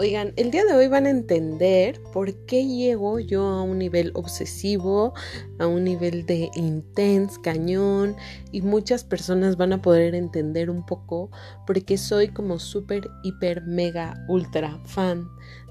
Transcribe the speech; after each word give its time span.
Oigan, 0.00 0.32
el 0.36 0.52
día 0.52 0.64
de 0.64 0.74
hoy 0.74 0.86
van 0.86 1.06
a 1.06 1.10
entender 1.10 2.00
por 2.12 2.32
qué 2.46 2.64
llego 2.64 3.18
yo 3.18 3.42
a 3.42 3.62
un 3.62 3.80
nivel 3.80 4.12
obsesivo, 4.14 5.12
a 5.58 5.66
un 5.66 5.84
nivel 5.84 6.26
de 6.26 6.50
intense, 6.54 7.40
cañón, 7.40 8.16
y 8.52 8.62
muchas 8.62 9.04
personas 9.04 9.56
van 9.56 9.72
a 9.72 9.82
poder 9.82 10.14
entender 10.14 10.70
un 10.70 10.84
poco 10.84 11.30
por 11.66 11.84
qué 11.84 11.98
soy 11.98 12.28
como 12.28 12.58
súper, 12.58 13.08
hiper, 13.22 13.62
mega, 13.62 14.24
ultra 14.28 14.78
fan 14.84 15.28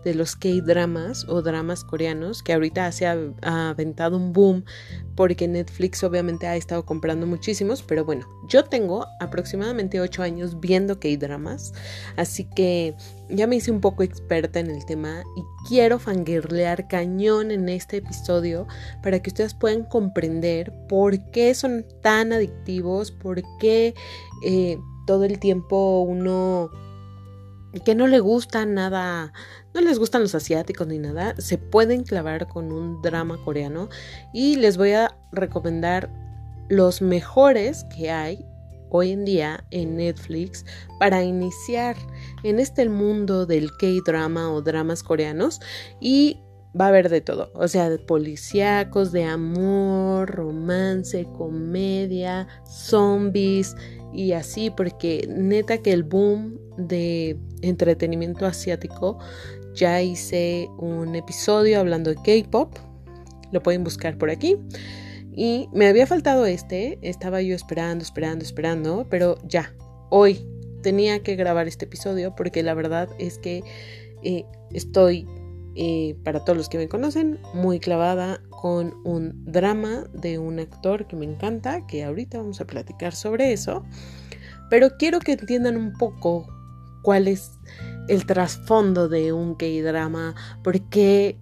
de 0.08 0.16
los 0.16 0.36
K-dramas 0.38 1.26
o 1.28 1.42
dramas 1.42 1.84
coreanos, 1.84 2.42
que 2.42 2.54
ahorita 2.54 2.90
se 2.94 3.08
ha, 3.08 3.18
aventado 3.42 4.16
un 4.16 4.32
boom 4.32 4.64
porque 5.16 5.48
Netflix 5.48 6.04
obviamente 6.04 6.48
ha 6.48 6.56
estado 6.56 6.86
comprando 6.86 7.28
muchísimos, 7.28 7.84
pero 7.84 8.06
bueno, 8.06 8.26
yo 8.48 8.64
tengo 8.64 9.06
aproximadamente 9.20 10.00
8 10.00 10.24
años 10.24 10.60
viendo 10.62 11.00
K-dramas, 11.00 11.74
así 12.16 12.48
que 12.56 12.96
ya 13.30 13.48
me 13.48 13.58
hice 13.58 13.72
un 13.72 13.82
poco 13.82 14.04
experta 14.04 14.60
en 14.60 14.72
el 14.72 14.86
tema 14.86 15.24
y 15.36 15.42
quiero 15.68 16.00
fangirlear 16.00 16.88
cañón 16.88 17.52
en 17.52 17.68
este 17.68 17.98
episodio 17.98 18.68
para 19.04 19.22
que 19.22 19.30
ustedes 19.30 19.54
puedan 19.54 19.77
comprender 19.84 20.74
por 20.88 21.32
qué 21.32 21.54
son 21.54 21.86
tan 22.02 22.34
adictivos, 22.34 23.12
por 23.12 23.42
qué 23.60 23.94
eh, 24.46 24.78
todo 25.06 25.24
el 25.24 25.40
tiempo 25.40 26.02
uno 26.02 26.70
que 27.86 27.96
no 27.96 28.08
le 28.08 28.20
gusta 28.20 28.66
nada, 28.66 29.34
no 29.74 29.82
les 29.82 30.00
gustan 30.00 30.22
los 30.22 30.36
asiáticos 30.36 30.88
ni 30.88 30.98
nada, 30.98 31.36
se 31.38 31.58
pueden 31.58 32.04
clavar 32.04 32.48
con 32.48 32.72
un 32.72 33.02
drama 33.02 33.38
coreano. 33.44 33.90
Y 34.34 34.56
les 34.56 34.78
voy 34.78 34.92
a 34.92 35.18
recomendar 35.32 36.10
los 36.70 37.02
mejores 37.02 37.86
que 37.96 38.12
hay 38.12 38.46
hoy 38.90 39.12
en 39.12 39.26
día 39.26 39.66
en 39.72 39.98
Netflix 39.98 40.66
para 41.00 41.24
iniciar 41.24 41.96
en 42.44 42.60
este 42.60 42.88
mundo 42.90 43.46
del 43.46 43.72
K-drama 43.78 44.52
o 44.52 44.62
dramas 44.62 45.04
coreanos. 45.04 45.60
Y 46.00 46.40
va 46.80 46.86
a 46.86 46.88
haber 46.90 47.10
de 47.10 47.22
todo, 47.22 47.52
o 47.54 47.68
sea, 47.68 47.90
de 47.90 47.98
policíacos, 48.00 49.12
de 49.12 49.24
amor, 49.24 50.30
romance, 50.30 51.26
comedia, 51.38 52.48
zombies, 52.66 53.76
y 54.14 54.32
así, 54.32 54.70
porque 54.70 55.28
neta 55.30 55.80
que 55.80 55.92
el 55.92 56.04
boom 56.04 56.60
de 56.78 57.38
entretenimiento 57.62 58.46
asiático, 58.46 59.20
ya 59.74 60.02
hice 60.02 60.70
un 60.78 61.16
episodio 61.16 61.80
hablando 61.80 62.10
de 62.10 62.16
K-Pop, 62.16 62.76
lo 63.52 63.62
pueden 63.62 63.84
buscar 63.84 64.18
por 64.18 64.30
aquí. 64.30 64.58
Y 65.34 65.70
me 65.72 65.88
había 65.88 66.08
faltado 66.08 66.48
este, 66.48 66.98
estaba 67.04 67.42
yo 67.42 67.54
esperando, 67.54 68.04
esperando, 68.04 68.44
esperando, 68.44 69.08
pero 69.10 69.38
ya, 69.48 69.72
hoy 70.10 70.48
tenía 70.82 71.22
que 71.22 71.36
grabar 71.36 71.68
este 71.68 71.86
episodio 71.86 72.36
porque 72.36 72.64
la 72.64 72.74
verdad 72.74 73.10
es 73.20 73.38
que 73.38 73.62
eh, 74.24 74.46
estoy, 74.72 75.28
eh, 75.78 76.18
para 76.24 76.44
todos 76.44 76.58
los 76.58 76.70
que 76.70 76.78
me 76.78 76.90
conocen, 76.90 77.40
muy 77.54 77.80
clavada 77.80 78.42
con 78.50 78.96
un 79.06 79.46
drama 79.46 80.06
de 80.12 80.40
un 80.40 80.60
actor 80.60 81.08
que 81.08 81.16
me 81.16 81.26
encanta, 81.26 81.86
que 81.86 82.04
ahorita 82.04 82.40
vamos 82.40 82.60
a 82.60 82.66
platicar 82.66 83.14
sobre 83.14 83.54
eso, 83.54 83.84
pero 84.70 84.98
quiero 84.98 85.20
que 85.20 85.34
entiendan 85.34 85.78
un 85.78 85.94
poco 85.94 86.48
cuál 87.04 87.28
es 87.28 87.52
el 88.08 88.26
trasfondo 88.26 89.08
de 89.08 89.34
un 89.34 89.56
K-drama, 89.56 90.34
porque 90.64 91.38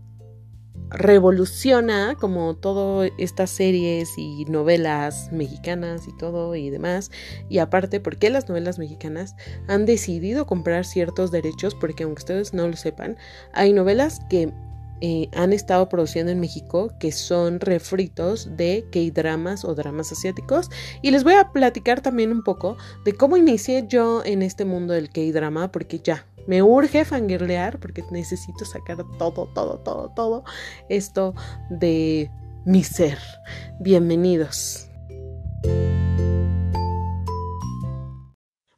revoluciona 0.89 2.15
como 2.19 2.55
todas 2.55 3.11
estas 3.17 3.49
series 3.49 4.17
y 4.17 4.45
novelas 4.45 5.31
mexicanas 5.31 6.07
y 6.07 6.15
todo 6.17 6.55
y 6.55 6.69
demás. 6.69 7.11
Y 7.49 7.59
aparte, 7.59 7.99
porque 7.99 8.29
las 8.29 8.47
novelas 8.47 8.79
mexicanas 8.79 9.35
han 9.67 9.85
decidido 9.85 10.45
comprar 10.45 10.85
ciertos 10.85 11.31
derechos? 11.31 11.75
Porque 11.75 12.03
aunque 12.03 12.19
ustedes 12.19 12.53
no 12.53 12.67
lo 12.67 12.75
sepan, 12.75 13.17
hay 13.53 13.73
novelas 13.73 14.21
que 14.29 14.53
eh, 15.01 15.29
han 15.35 15.51
estado 15.51 15.89
produciendo 15.89 16.31
en 16.31 16.39
México, 16.39 16.91
que 16.99 17.11
son 17.11 17.59
refritos 17.59 18.55
de 18.55 18.85
K-dramas 18.91 19.65
o 19.65 19.75
dramas 19.75 20.11
asiáticos. 20.11 20.69
Y 21.01 21.11
les 21.11 21.23
voy 21.23 21.33
a 21.33 21.51
platicar 21.51 22.01
también 22.01 22.31
un 22.31 22.43
poco 22.43 22.77
de 23.03 23.13
cómo 23.13 23.37
inicié 23.37 23.85
yo 23.87 24.23
en 24.23 24.41
este 24.41 24.65
mundo 24.65 24.93
del 24.93 25.09
K-drama, 25.09 25.71
porque 25.71 25.99
ya 25.99 26.25
me 26.47 26.61
urge 26.61 27.05
fangirlear, 27.05 27.79
porque 27.79 28.03
necesito 28.11 28.65
sacar 28.65 28.97
todo, 29.17 29.47
todo, 29.53 29.79
todo, 29.79 30.11
todo 30.15 30.43
esto 30.89 31.33
de 31.69 32.29
mi 32.65 32.83
ser. 32.83 33.17
Bienvenidos. 33.79 34.89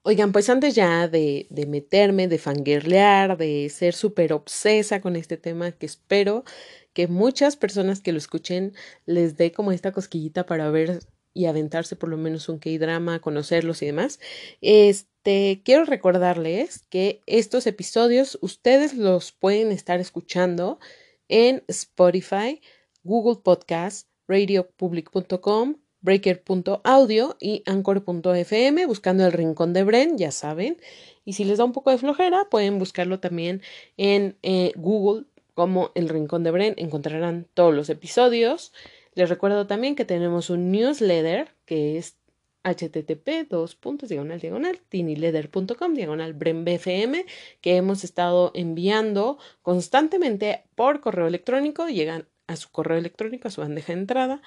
Oigan, 0.03 0.31
pues 0.31 0.50
antes 0.50 0.73
ya 0.73 1.09
de, 1.09 1.47
meterme, 1.67 2.29
de 2.29 2.38
fangirlear, 2.38 3.38
de 3.38 3.67
ser 3.69 3.94
súper 3.94 4.31
obsesa 4.31 5.01
con 5.01 5.17
este 5.17 5.35
tema, 5.35 5.73
que 5.73 5.85
espero 5.85 6.45
que 6.94 7.09
muchas 7.09 7.57
personas 7.57 7.99
que 7.99 8.13
lo 8.13 8.17
escuchen 8.17 8.73
les 9.05 9.35
dé 9.35 9.51
como 9.51 9.73
esta 9.73 9.91
cosquillita 9.91 10.45
para 10.45 10.69
ver 10.72 11.01
y 11.34 11.46
aventarse 11.46 11.96
por 11.96 12.10
lo 12.10 12.18
menos 12.18 12.50
un 12.50 12.60
K-drama, 12.60 13.20
conocerlos 13.20 13.82
y 13.82 13.88
demás. 13.88 14.20
Este, 14.62 15.62
quiero 15.64 15.86
recordarles 15.86 16.86
que 16.90 17.22
estos 17.26 17.68
episodios 17.68 18.38
ustedes 18.42 18.94
los 18.96 19.32
pueden 19.32 19.72
estar 19.72 20.00
escuchando 20.00 20.80
en 21.28 21.64
Spotify, 21.68 22.62
Google 23.04 23.42
Podcast, 23.44 24.08
radiopublic.com, 24.28 25.76
breaker.audio 26.02 27.38
y 27.40 27.64
anchor.fm 27.66 28.86
buscando 28.86 29.26
el 29.26 29.32
rincón 29.32 29.74
de 29.74 29.84
Bren, 29.84 30.18
ya 30.18 30.32
saben. 30.32 30.78
Y 31.26 31.34
si 31.34 31.44
les 31.44 31.58
da 31.58 31.66
un 31.66 31.74
poco 31.74 31.92
de 31.92 31.98
flojera, 31.98 32.48
pueden 32.50 32.80
buscarlo 32.80 33.20
también 33.20 33.62
en 33.98 34.38
eh, 34.44 34.72
Google 34.76 35.26
como 35.54 35.92
el 35.96 36.08
rincón 36.08 36.44
de 36.44 36.52
Bren. 36.52 36.74
Encontrarán 36.78 37.48
todos 37.54 37.74
los 37.74 37.90
episodios. 37.90 38.72
Les 39.17 39.29
recuerdo 39.29 39.66
también 39.66 39.95
que 39.95 40.05
tenemos 40.05 40.51
un 40.51 40.72
newsletter 40.72 41.50
que 41.66 41.97
es 41.97 42.19
http 42.63 43.50
dos 43.50 43.73
puntos 43.73 44.09
diagonal 44.09 44.39
diagonal 44.39 44.79
tinileather.com 44.89 45.95
diagonal 45.95 46.33
brenbfm 46.33 47.25
que 47.59 47.78
hemos 47.78 48.03
estado 48.03 48.51
enviando 48.53 49.39
constantemente 49.63 50.66
por 50.75 51.01
correo 51.01 51.25
electrónico. 51.25 51.88
Llegan 51.88 52.28
a 52.45 52.57
su 52.57 52.69
correo 52.69 53.00
electrónico 53.00 53.47
a 53.47 53.51
su 53.51 53.61
bandeja 53.61 53.91
de 53.91 54.01
entrada. 54.01 54.41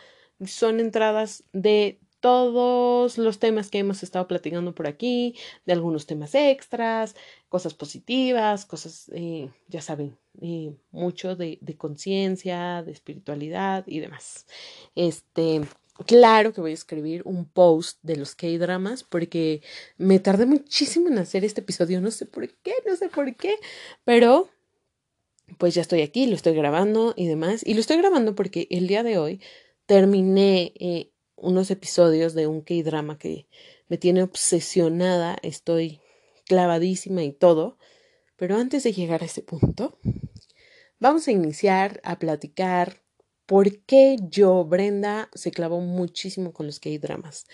Son 0.47 0.79
entradas 0.79 1.43
de 1.53 1.99
todos 2.21 3.19
los 3.19 3.39
temas 3.39 3.71
que 3.71 3.79
hemos 3.79 4.03
estado 4.03 4.29
platicando 4.29 4.75
por 4.75 4.87
aquí, 4.87 5.37
de 5.67 5.73
algunos 5.73 6.07
temas 6.07 6.35
extras, 6.35 7.17
cosas 7.49 7.75
positivas, 7.75 8.67
cosas, 8.67 9.11
eh, 9.15 9.49
ya 9.69 9.81
saben, 9.81 10.17
eh, 10.41 10.73
mucho 10.93 11.35
de, 11.35 11.59
de 11.61 11.77
conciencia, 11.77 12.83
de 12.83 12.93
espiritualidad 12.93 13.85
y 13.87 14.01
demás. 14.01 14.47
Este, 14.95 15.63
claro 16.07 16.53
que 16.53 16.61
voy 16.61 16.73
a 16.73 16.75
escribir 16.75 17.23
un 17.25 17.47
post 17.47 17.99
de 18.03 18.17
los 18.17 18.35
K-dramas 18.35 19.03
porque 19.03 19.63
me 19.97 20.19
tardé 20.19 20.47
muchísimo 20.47 21.09
en 21.09 21.19
hacer 21.19 21.45
este 21.45 21.63
episodio, 21.63 22.01
no 22.01 22.11
sé 22.11 22.27
por 22.27 22.49
qué, 22.49 22.75
no 22.87 22.97
sé 22.97 23.09
por 23.09 23.35
qué, 23.35 23.57
pero 24.05 24.49
pues 25.59 25.75
ya 25.75 25.83
estoy 25.83 26.03
aquí, 26.03 26.27
lo 26.27 26.37
estoy 26.37 26.55
grabando 26.55 27.15
y 27.17 27.27
demás, 27.27 27.63
y 27.67 27.75
lo 27.75 27.81
estoy 27.81 27.97
grabando 27.97 28.35
porque 28.35 28.69
el 28.71 28.87
día 28.87 29.03
de 29.03 29.19
hoy 29.19 29.41
terminé 29.87 30.73
eh, 30.79 31.11
unos 31.41 31.71
episodios 31.71 32.35
de 32.35 32.47
un 32.47 32.61
K-drama 32.61 33.19
que 33.19 33.47
me 33.89 33.99
tiene 33.99 34.23
obsesionada, 34.23 35.37
estoy 35.43 36.01
clavadísima 36.47 37.23
y 37.23 37.33
todo. 37.33 37.79
Pero 38.37 38.57
antes 38.57 38.85
de 38.85 38.93
llegar 38.93 39.23
a 39.23 39.27
ese 39.27 39.43
punto, 39.43 39.99
vamos 40.99 41.29
a 41.29 41.33
iniciar 41.33 42.01
a 42.05 42.19
platicar 42.19 43.03
por 43.47 43.81
qué 43.85 44.17
yo, 44.29 44.65
Brenda, 44.65 45.29
se 45.35 45.51
clavó 45.51 45.81
muchísimo 45.81 46.53
con 46.53 46.67
los 46.67 46.79
K-dramas 46.79 47.47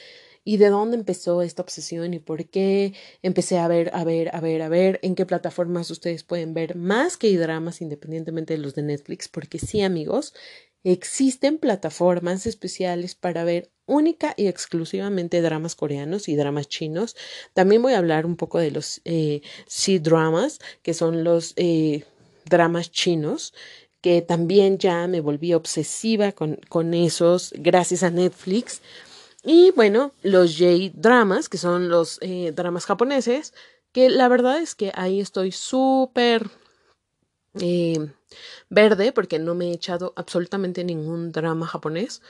y 0.45 0.59
de 0.59 0.69
dónde 0.69 0.97
empezó 0.97 1.43
esta 1.43 1.63
obsesión 1.63 2.15
y 2.15 2.21
por 2.21 2.49
qué 2.49 2.95
empecé 3.23 3.59
a 3.59 3.67
ver, 3.67 3.91
a 3.93 4.05
ver, 4.05 4.33
a 4.33 4.41
ver, 4.41 4.63
a 4.63 4.69
ver 4.69 5.01
en 5.03 5.17
qué 5.17 5.27
plataformas 5.27 5.91
ustedes 5.91 6.23
pueden 6.23 6.55
ver 6.55 6.77
más 6.77 7.17
K-dramas 7.17 7.81
independientemente 7.81 8.55
de 8.55 8.61
los 8.61 8.77
de 8.77 8.83
Netflix, 8.83 9.27
porque 9.27 9.59
sí, 9.59 9.83
amigos, 9.83 10.35
Existen 10.89 11.59
plataformas 11.59 12.47
especiales 12.47 13.17
para 13.17 13.43
ver 13.43 13.73
única 13.87 14.35
y 14.37 14.47
exclusivamente 14.47 15.43
dramas 15.43 15.75
coreanos 15.75 16.29
y 16.29 16.37
dramas 16.37 16.69
chinos. 16.69 17.17
También 17.55 17.83
voy 17.83 17.95
a 17.95 17.99
hablar 17.99 18.25
un 18.25 18.37
poco 18.37 18.61
de 18.61 18.71
los 18.71 19.01
eh, 19.05 19.43
C-dramas, 19.67 20.61
que 20.85 20.95
son 20.95 21.25
los 21.25 21.55
eh, 21.57 22.05
dramas 22.45 22.93
chinos, 22.93 23.53
que 24.01 24.23
también 24.23 24.79
ya 24.79 25.09
me 25.09 25.21
volví 25.21 25.55
obsesiva 25.55 26.31
con, 26.31 26.61
con 26.69 26.95
esos 26.95 27.53
gracias 27.57 28.05
a 28.05 28.11
Netflix. 28.11 28.81
Y 29.43 29.73
bueno, 29.73 30.13
los 30.23 30.57
J-dramas, 30.57 31.49
que 31.49 31.59
son 31.59 31.89
los 31.89 32.21
eh, 32.23 32.53
dramas 32.55 32.87
japoneses, 32.87 33.55
que 33.91 34.09
la 34.09 34.29
verdad 34.29 34.61
es 34.61 34.77
que 34.77 34.93
ahí 34.95 35.21
estoy 35.21 35.51
súper 35.51 36.49
verde 38.69 39.13
porque 39.13 39.39
no 39.39 39.55
me 39.55 39.71
he 39.71 39.73
echado 39.73 40.13
absolutamente 40.17 40.85
ningún 40.85 41.33
drama 41.33 41.67
japonés, 41.67 42.23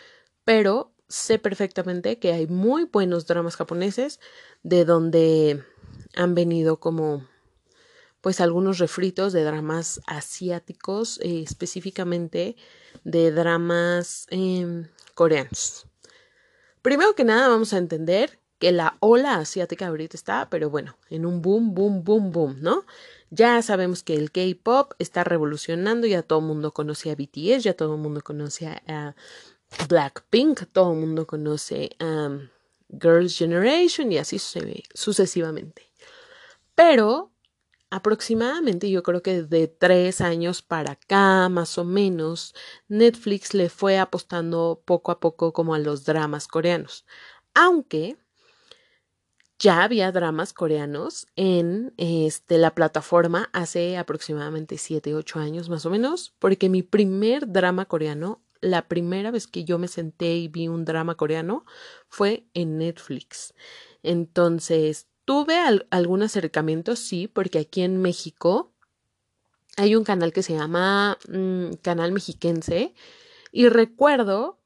pero 0.45 0.93
sé 1.09 1.39
perfectamente 1.39 2.19
que 2.19 2.33
hay 2.33 2.47
muy 2.47 2.85
buenos 2.85 3.27
dramas 3.27 3.57
japoneses 3.57 4.21
de 4.63 4.85
donde 4.85 5.65
han 6.15 6.35
venido 6.35 6.81
como 6.81 7.27
pues 8.21 8.41
algunos 8.41 8.79
refritos 8.79 9.33
de 9.33 9.45
dramas 9.45 10.01
asiáticos, 10.07 11.21
eh, 11.23 11.43
específicamente 11.43 12.57
de 13.05 13.31
dramas 13.31 14.27
em, 14.31 14.89
coreanos. 15.15 15.87
Primero 16.83 17.15
que 17.15 17.25
nada 17.25 17.49
vamos 17.49 17.73
a 17.73 17.79
entender 17.79 18.41
que 18.59 18.73
la 18.73 18.97
ola 19.01 19.37
asiática 19.37 19.87
ahorita 19.87 20.17
está, 20.17 20.49
pero 20.51 20.71
bueno, 20.71 20.97
en 21.09 21.27
un 21.27 21.43
boom, 21.43 21.75
boom, 21.75 22.03
boom, 22.03 22.33
boom, 22.33 22.57
¿no? 22.61 22.85
Ya 23.31 23.61
sabemos 23.63 24.03
que 24.03 24.15
el 24.15 24.31
K-pop 24.31 24.93
está 24.99 25.25
revolucionando, 25.25 26.07
ya 26.07 26.23
todo 26.23 26.39
el 26.39 26.47
mundo 26.47 26.73
conoce 26.73 27.11
a 27.11 27.17
BTS, 27.17 27.65
ya 27.65 27.75
todo 27.75 27.95
el 27.95 28.01
mundo 28.01 28.21
conoce 28.23 28.67
a, 28.69 29.15
Blackpink, 29.89 30.67
todo 30.73 30.93
el 30.93 31.01
mundo 31.01 31.27
conoce 31.27 31.91
a 31.99 32.39
Girls' 32.89 33.37
Generation 33.37 34.13
y 34.13 34.19
así 34.19 34.39
sucesivamente. 34.95 35.91
Pero 36.77 37.33
aproximadamente 37.91 38.91
yo 38.91 39.03
creo 39.03 39.23
que 39.23 39.43
de 39.43 39.67
tres 39.67 40.21
años 40.21 40.63
para 40.63 40.93
acá, 40.93 41.49
más 41.49 41.79
o 41.79 41.85
menos, 41.85 42.55
Netflix 42.89 43.55
le 43.55 43.69
fue 43.69 43.99
apostando 43.99 44.83
poco 44.85 45.11
a 45.11 45.19
poco 45.19 45.53
como 45.53 45.75
a 45.75 45.81
los 45.81 46.05
dramas 46.05 46.47
coreanos. 46.47 47.05
Aunque 47.55 48.17
ya 49.59 49.83
había 49.83 50.13
dramas 50.13 50.53
coreanos 50.53 51.27
en 51.37 51.95
este, 51.97 52.59
la 52.59 52.75
plataforma 52.75 53.49
hace 53.53 53.97
aproximadamente 53.97 54.79
7, 54.79 55.15
8 55.15 55.39
años 55.39 55.69
más 55.69 55.87
o 55.87 55.91
menos, 55.91 56.35
porque 56.39 56.69
mi 56.69 56.83
primer 56.83 57.51
drama 57.51 57.87
coreano, 57.87 58.43
la 58.61 58.89
primera 58.89 59.31
vez 59.31 59.47
que 59.47 59.65
yo 59.65 59.79
me 59.79 59.89
senté 59.89 60.37
y 60.37 60.49
vi 60.49 60.69
un 60.69 60.85
drama 60.85 61.15
coreano 61.15 61.65
fue 62.09 62.47
en 62.55 62.79
Netflix. 62.79 63.55
Entonces, 64.03 65.09
tuve 65.25 65.57
algún 65.91 66.23
acercamiento, 66.23 66.97
sí, 66.97 67.29
porque 67.29 67.61
aquí 67.61 67.83
en 67.83 68.01
México 68.01 68.73
hay 69.77 69.95
un 69.95 70.05
canal 70.05 70.33
que 70.33 70.43
se 70.43 70.55
llama 70.55 71.19
mm, 71.29 71.75
Canal 71.83 72.13
Mexiquense 72.13 72.95
y 73.53 73.69
recuerdo 73.69 74.59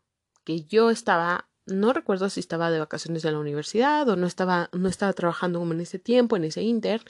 que 0.45 0.65
yo 0.65 0.91
estaba 0.91 1.50
no 1.71 1.93
recuerdo 1.93 2.29
si 2.31 2.41
estaba 2.41 2.71
de 2.71 2.79
vacaciones 2.79 3.25
en 3.25 3.33
la 3.33 3.39
universidad 3.39 4.09
o 4.09 4.17
no 4.17 4.27
estaba, 4.27 4.69
no 4.73 4.89
estaba 4.89 5.13
trabajando 5.13 5.59
como 5.59 5.73
en 5.73 5.81
ese 5.81 5.99
tiempo, 5.99 6.37
en 6.37 6.45
ese 6.45 6.63
inter, 6.63 7.03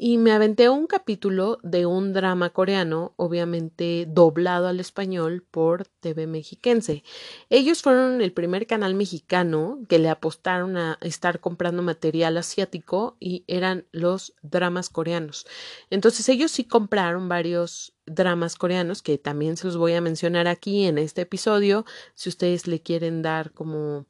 y 0.00 0.16
me 0.16 0.30
aventé 0.30 0.68
un 0.68 0.86
capítulo 0.86 1.58
de 1.64 1.84
un 1.84 2.12
drama 2.12 2.50
coreano, 2.50 3.14
obviamente 3.16 4.06
doblado 4.08 4.68
al 4.68 4.78
español 4.78 5.44
por 5.50 5.88
TV 5.88 6.28
Mexiquense. 6.28 7.02
Ellos 7.50 7.82
fueron 7.82 8.22
el 8.22 8.32
primer 8.32 8.68
canal 8.68 8.94
mexicano 8.94 9.80
que 9.88 9.98
le 9.98 10.08
apostaron 10.08 10.76
a 10.76 10.98
estar 11.00 11.40
comprando 11.40 11.82
material 11.82 12.36
asiático 12.36 13.16
y 13.18 13.42
eran 13.48 13.86
los 13.90 14.34
dramas 14.40 14.88
coreanos. 14.88 15.48
Entonces 15.90 16.28
ellos 16.28 16.52
sí 16.52 16.62
compraron 16.62 17.28
varios 17.28 17.97
dramas 18.10 18.56
coreanos 18.56 19.02
que 19.02 19.18
también 19.18 19.56
se 19.56 19.66
los 19.66 19.76
voy 19.76 19.94
a 19.94 20.00
mencionar 20.00 20.46
aquí 20.48 20.84
en 20.84 20.98
este 20.98 21.22
episodio 21.22 21.84
si 22.14 22.28
ustedes 22.28 22.66
le 22.66 22.80
quieren 22.80 23.22
dar 23.22 23.52
como 23.52 24.06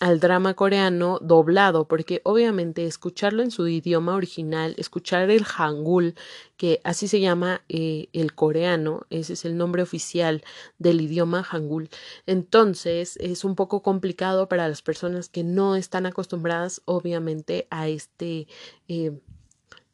al 0.00 0.20
drama 0.20 0.54
coreano 0.54 1.18
doblado, 1.22 1.88
porque 1.88 2.20
obviamente 2.24 2.84
escucharlo 2.84 3.42
en 3.42 3.50
su 3.50 3.66
idioma 3.66 4.14
original, 4.14 4.74
escuchar 4.76 5.30
el 5.30 5.44
hangul, 5.44 6.14
que 6.58 6.80
así 6.84 7.08
se 7.08 7.20
llama 7.20 7.62
eh, 7.70 8.08
el 8.12 8.34
coreano, 8.34 9.06
ese 9.08 9.32
es 9.32 9.46
el 9.46 9.56
nombre 9.56 9.82
oficial 9.82 10.44
del 10.78 11.00
idioma 11.00 11.42
hangul, 11.42 11.88
entonces 12.26 13.16
es 13.16 13.42
un 13.44 13.54
poco 13.54 13.82
complicado 13.82 14.48
para 14.48 14.68
las 14.68 14.82
personas 14.82 15.30
que 15.30 15.44
no 15.44 15.76
están 15.76 16.04
acostumbradas 16.04 16.82
obviamente 16.84 17.66
a 17.70 17.88
este 17.88 18.48
eh, 18.88 19.18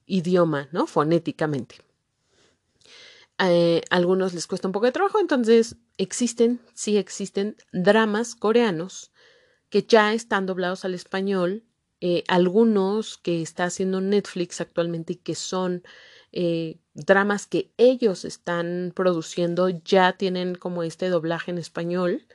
idioma, 0.06 0.68
¿no? 0.72 0.88
Fonéticamente. 0.88 1.91
Eh, 3.44 3.82
algunos 3.90 4.34
les 4.34 4.46
cuesta 4.46 4.68
un 4.68 4.72
poco 4.72 4.86
de 4.86 4.92
trabajo, 4.92 5.18
entonces 5.18 5.76
existen, 5.98 6.60
sí 6.74 6.96
existen 6.96 7.56
dramas 7.72 8.36
coreanos 8.36 9.10
que 9.68 9.82
ya 9.82 10.12
están 10.12 10.46
doblados 10.46 10.84
al 10.84 10.94
español, 10.94 11.64
eh, 12.00 12.24
algunos 12.28 13.18
que 13.18 13.42
está 13.42 13.64
haciendo 13.64 14.00
Netflix 14.00 14.60
actualmente 14.60 15.14
y 15.14 15.16
que 15.16 15.34
son 15.34 15.82
eh, 16.30 16.78
dramas 16.94 17.46
que 17.46 17.72
ellos 17.78 18.24
están 18.24 18.92
produciendo 18.94 19.68
ya 19.70 20.12
tienen 20.12 20.54
como 20.54 20.82
este 20.82 21.08
doblaje 21.08 21.50
en 21.50 21.58
español. 21.58 22.26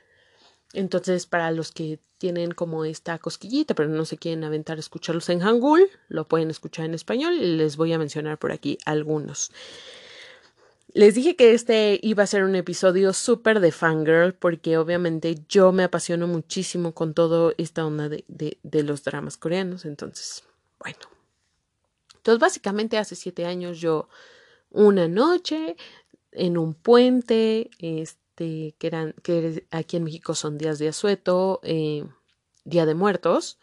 Entonces, 0.74 1.26
para 1.26 1.50
los 1.52 1.72
que 1.72 2.00
tienen 2.18 2.52
como 2.52 2.84
esta 2.84 3.18
cosquillita, 3.18 3.74
pero 3.74 3.88
no 3.88 4.04
se 4.04 4.18
quieren 4.18 4.44
aventar 4.44 4.76
a 4.76 4.80
escucharlos 4.80 5.28
en 5.30 5.40
Hangul, 5.40 5.88
lo 6.08 6.28
pueden 6.28 6.50
escuchar 6.50 6.84
en 6.84 6.94
español 6.94 7.34
y 7.34 7.56
les 7.56 7.76
voy 7.76 7.92
a 7.92 7.98
mencionar 7.98 8.38
por 8.38 8.52
aquí 8.52 8.78
algunos. 8.84 9.50
Les 10.94 11.14
dije 11.14 11.36
que 11.36 11.52
este 11.52 12.00
iba 12.02 12.22
a 12.22 12.26
ser 12.26 12.44
un 12.44 12.56
episodio 12.56 13.12
súper 13.12 13.60
de 13.60 13.72
fangirl 13.72 14.32
porque 14.32 14.78
obviamente 14.78 15.36
yo 15.48 15.70
me 15.70 15.84
apasiono 15.84 16.26
muchísimo 16.26 16.92
con 16.92 17.12
toda 17.12 17.52
esta 17.58 17.84
onda 17.84 18.08
de, 18.08 18.24
de, 18.26 18.82
los 18.82 19.04
dramas 19.04 19.36
coreanos. 19.36 19.84
Entonces, 19.84 20.44
bueno. 20.80 20.98
Entonces, 22.16 22.40
básicamente 22.40 22.96
hace 22.96 23.16
siete 23.16 23.44
años 23.44 23.80
yo 23.80 24.08
una 24.70 25.08
noche 25.08 25.76
en 26.32 26.56
un 26.56 26.74
puente, 26.74 27.70
este, 27.78 28.74
que 28.78 28.86
eran, 28.86 29.14
que 29.22 29.66
aquí 29.70 29.98
en 29.98 30.04
México 30.04 30.34
son 30.34 30.56
días 30.56 30.78
de 30.78 30.88
asueto, 30.88 31.60
eh, 31.62 32.04
Día 32.64 32.86
de 32.86 32.94
Muertos, 32.94 33.58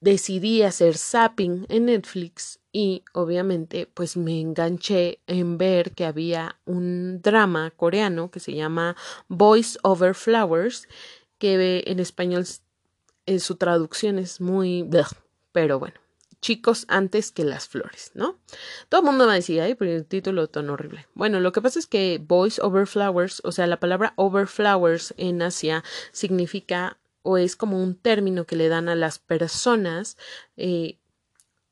decidí 0.00 0.62
hacer 0.62 0.96
zapping 0.96 1.66
en 1.68 1.86
Netflix 1.86 2.59
y 2.72 3.04
obviamente 3.12 3.86
pues 3.92 4.16
me 4.16 4.40
enganché 4.40 5.20
en 5.26 5.58
ver 5.58 5.92
que 5.92 6.04
había 6.04 6.58
un 6.64 7.20
drama 7.22 7.70
coreano 7.72 8.30
que 8.30 8.40
se 8.40 8.54
llama 8.54 8.96
Voice 9.28 9.78
Over 9.82 10.14
Flowers 10.14 10.88
que 11.38 11.82
en 11.86 12.00
español 12.00 12.46
eh, 13.26 13.38
su 13.40 13.56
traducción 13.56 14.18
es 14.18 14.40
muy 14.40 14.88
pero 15.52 15.78
bueno 15.78 16.00
chicos 16.40 16.86
antes 16.88 17.32
que 17.32 17.44
las 17.44 17.68
flores, 17.68 18.12
¿no? 18.14 18.38
Todo 18.88 19.02
el 19.02 19.06
mundo 19.06 19.26
me 19.26 19.34
decía, 19.34 19.64
ay, 19.64 19.74
pero 19.74 19.92
el 19.92 20.06
título 20.06 20.48
tan 20.48 20.70
horrible. 20.70 21.06
Bueno, 21.14 21.40
lo 21.40 21.52
que 21.52 21.60
pasa 21.60 21.78
es 21.78 21.86
que 21.86 22.18
Voice 22.22 22.60
Over 22.62 22.86
Flowers, 22.86 23.42
o 23.44 23.52
sea, 23.52 23.66
la 23.66 23.78
palabra 23.78 24.14
Over 24.16 24.46
Flowers 24.46 25.14
en 25.16 25.42
Asia 25.42 25.84
significa 26.12 26.98
o 27.22 27.36
es 27.36 27.56
como 27.56 27.82
un 27.82 27.94
término 27.94 28.46
que 28.46 28.56
le 28.56 28.68
dan 28.68 28.88
a 28.88 28.94
las 28.94 29.18
personas, 29.18 30.16
eh, 30.56 30.98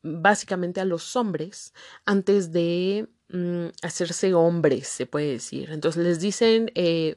básicamente 0.01 0.81
a 0.81 0.85
los 0.85 1.15
hombres, 1.15 1.73
antes 2.05 2.51
de 2.51 3.07
mm, 3.29 3.67
hacerse 3.81 4.33
hombres, 4.33 4.87
se 4.87 5.05
puede 5.05 5.31
decir. 5.31 5.71
Entonces 5.71 6.03
les 6.03 6.19
dicen 6.19 6.71
eh, 6.75 7.15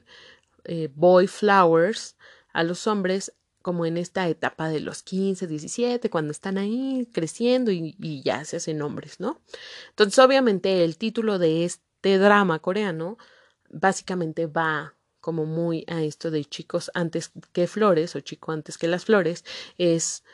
eh, 0.65 0.89
boy 0.93 1.27
flowers 1.27 2.15
a 2.53 2.63
los 2.63 2.87
hombres 2.87 3.33
como 3.61 3.85
en 3.85 3.97
esta 3.97 4.27
etapa 4.27 4.67
de 4.67 4.81
los 4.81 5.03
15, 5.03 5.47
17, 5.47 6.09
cuando 6.09 6.31
están 6.31 6.57
ahí 6.57 7.07
creciendo 7.13 7.71
y, 7.71 7.95
y 7.99 8.21
ya 8.21 8.43
se 8.43 8.57
hacen 8.57 8.81
hombres, 8.81 9.21
¿no? 9.21 9.41
Entonces, 9.89 10.19
obviamente, 10.19 10.83
el 10.83 10.97
título 10.97 11.39
de 11.39 11.63
este 11.63 12.17
drama 12.17 12.59
coreano 12.59 13.17
básicamente 13.69 14.47
va 14.47 14.95
como 15.23 15.45
muy 15.45 15.85
a 15.87 16.03
esto 16.03 16.31
de 16.31 16.43
chicos 16.43 16.91
antes 16.93 17.31
que 17.53 17.65
flores 17.65 18.13
o 18.17 18.19
chico 18.19 18.51
antes 18.51 18.77
que 18.77 18.89
las 18.89 19.05
flores, 19.05 19.45
es 19.77 20.25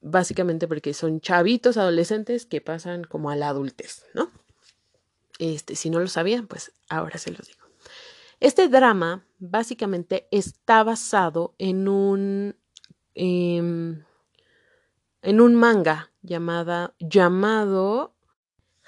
básicamente 0.00 0.68
porque 0.68 0.94
son 0.94 1.20
chavitos 1.20 1.76
adolescentes 1.76 2.46
que 2.46 2.60
pasan 2.60 3.04
como 3.04 3.30
a 3.30 3.36
la 3.36 3.48
adultez, 3.48 4.04
¿no? 4.14 4.30
Este, 5.38 5.76
si 5.76 5.90
no 5.90 6.00
lo 6.00 6.08
sabían, 6.08 6.46
pues 6.46 6.72
ahora 6.88 7.18
se 7.18 7.30
los 7.30 7.46
digo. 7.46 7.60
Este 8.40 8.68
drama 8.68 9.24
básicamente 9.38 10.28
está 10.30 10.84
basado 10.84 11.54
en 11.58 11.88
un 11.88 12.56
em, 13.14 14.04
en 15.22 15.40
un 15.40 15.54
manga 15.56 16.12
llamada 16.22 16.94
llamado 17.00 18.14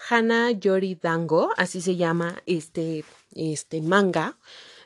Hana 0.09 0.53
Yori 0.53 0.95
Dango, 0.95 1.51
así 1.57 1.81
se 1.81 1.97
llama 1.97 2.43
este 2.47 3.05
este 3.35 3.83
manga 3.83 4.39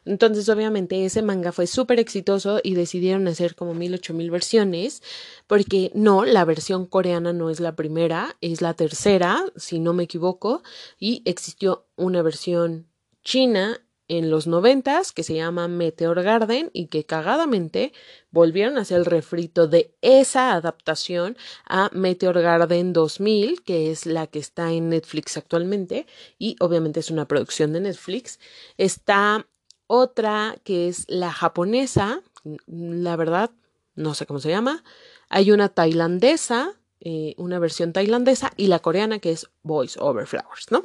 entonces, 0.05 0.49
obviamente, 0.49 1.05
ese 1.05 1.23
manga 1.23 1.53
fue 1.53 1.67
súper 1.67 1.99
exitoso 1.99 2.61
y 2.63 2.75
decidieron 2.75 3.27
hacer 3.29 3.55
como 3.55 3.75
mil, 3.75 3.95
ocho 3.95 4.13
mil 4.15 4.31
versiones, 4.31 5.03
porque 5.47 5.91
no, 5.95 6.25
la 6.25 6.45
versión 6.45 6.87
coreana 6.87 7.33
no 7.33 7.51
es 7.51 7.61
la 7.61 7.75
primera, 7.75 8.37
es 8.41 8.61
la 8.61 8.75
tercera, 8.75 9.45
si 9.57 9.79
no 9.81 9.93
me 9.93 10.05
equivoco, 10.05 10.63
y 10.99 11.23
existió 11.25 11.87
una 11.97 12.23
versión 12.23 12.89
china 13.23 13.81
en 14.09 14.31
los 14.31 14.47
noventas 14.47 15.13
que 15.13 15.23
se 15.23 15.35
llama 15.35 15.67
Meteor 15.67 16.23
Garden 16.23 16.71
y 16.75 16.89
que 16.89 17.05
cagadamente 17.05 17.93
volvieron 18.31 18.77
a 18.77 18.83
hacer 18.83 18.99
el 18.99 19.07
refrito 19.07 19.67
de 19.67 19.95
esa 20.03 20.53
adaptación 20.53 21.37
a 21.65 21.91
Meteor 21.93 22.43
Garden 22.43 22.93
2000 22.93 23.63
que 23.63 23.91
es 23.91 24.05
la 24.05 24.27
que 24.27 24.39
está 24.39 24.73
en 24.73 24.91
Netflix 24.91 25.39
actualmente 25.39 26.07
y 26.39 26.57
obviamente 26.61 27.01
es 27.01 27.11
una 27.11 27.27
producción 27.27 27.73
de 27.73 27.81
Netflix. 27.81 28.39
Está 28.77 29.47
otra 29.95 30.57
que 30.65 30.89
es 30.89 31.05
la 31.09 31.33
japonesa, 31.33 32.23
la 32.67 33.17
verdad, 33.17 33.51
no 33.95 34.15
sé 34.15 34.27
cómo 34.27 34.41
se 34.41 34.51
llama. 34.51 34.85
Hay 35.29 35.51
una 35.51 35.69
tailandesa, 35.69 36.73
eh, 37.01 37.35
una 37.39 37.59
versión 37.59 37.93
tailandesa 37.93 38.53
y 38.57 38.67
la 38.67 38.81
coreana 38.81 39.19
que 39.19 39.33
es 39.33 39.51
Boys 39.63 39.97
Over 39.97 40.27
Flowers, 40.27 40.71
¿no? 40.71 40.85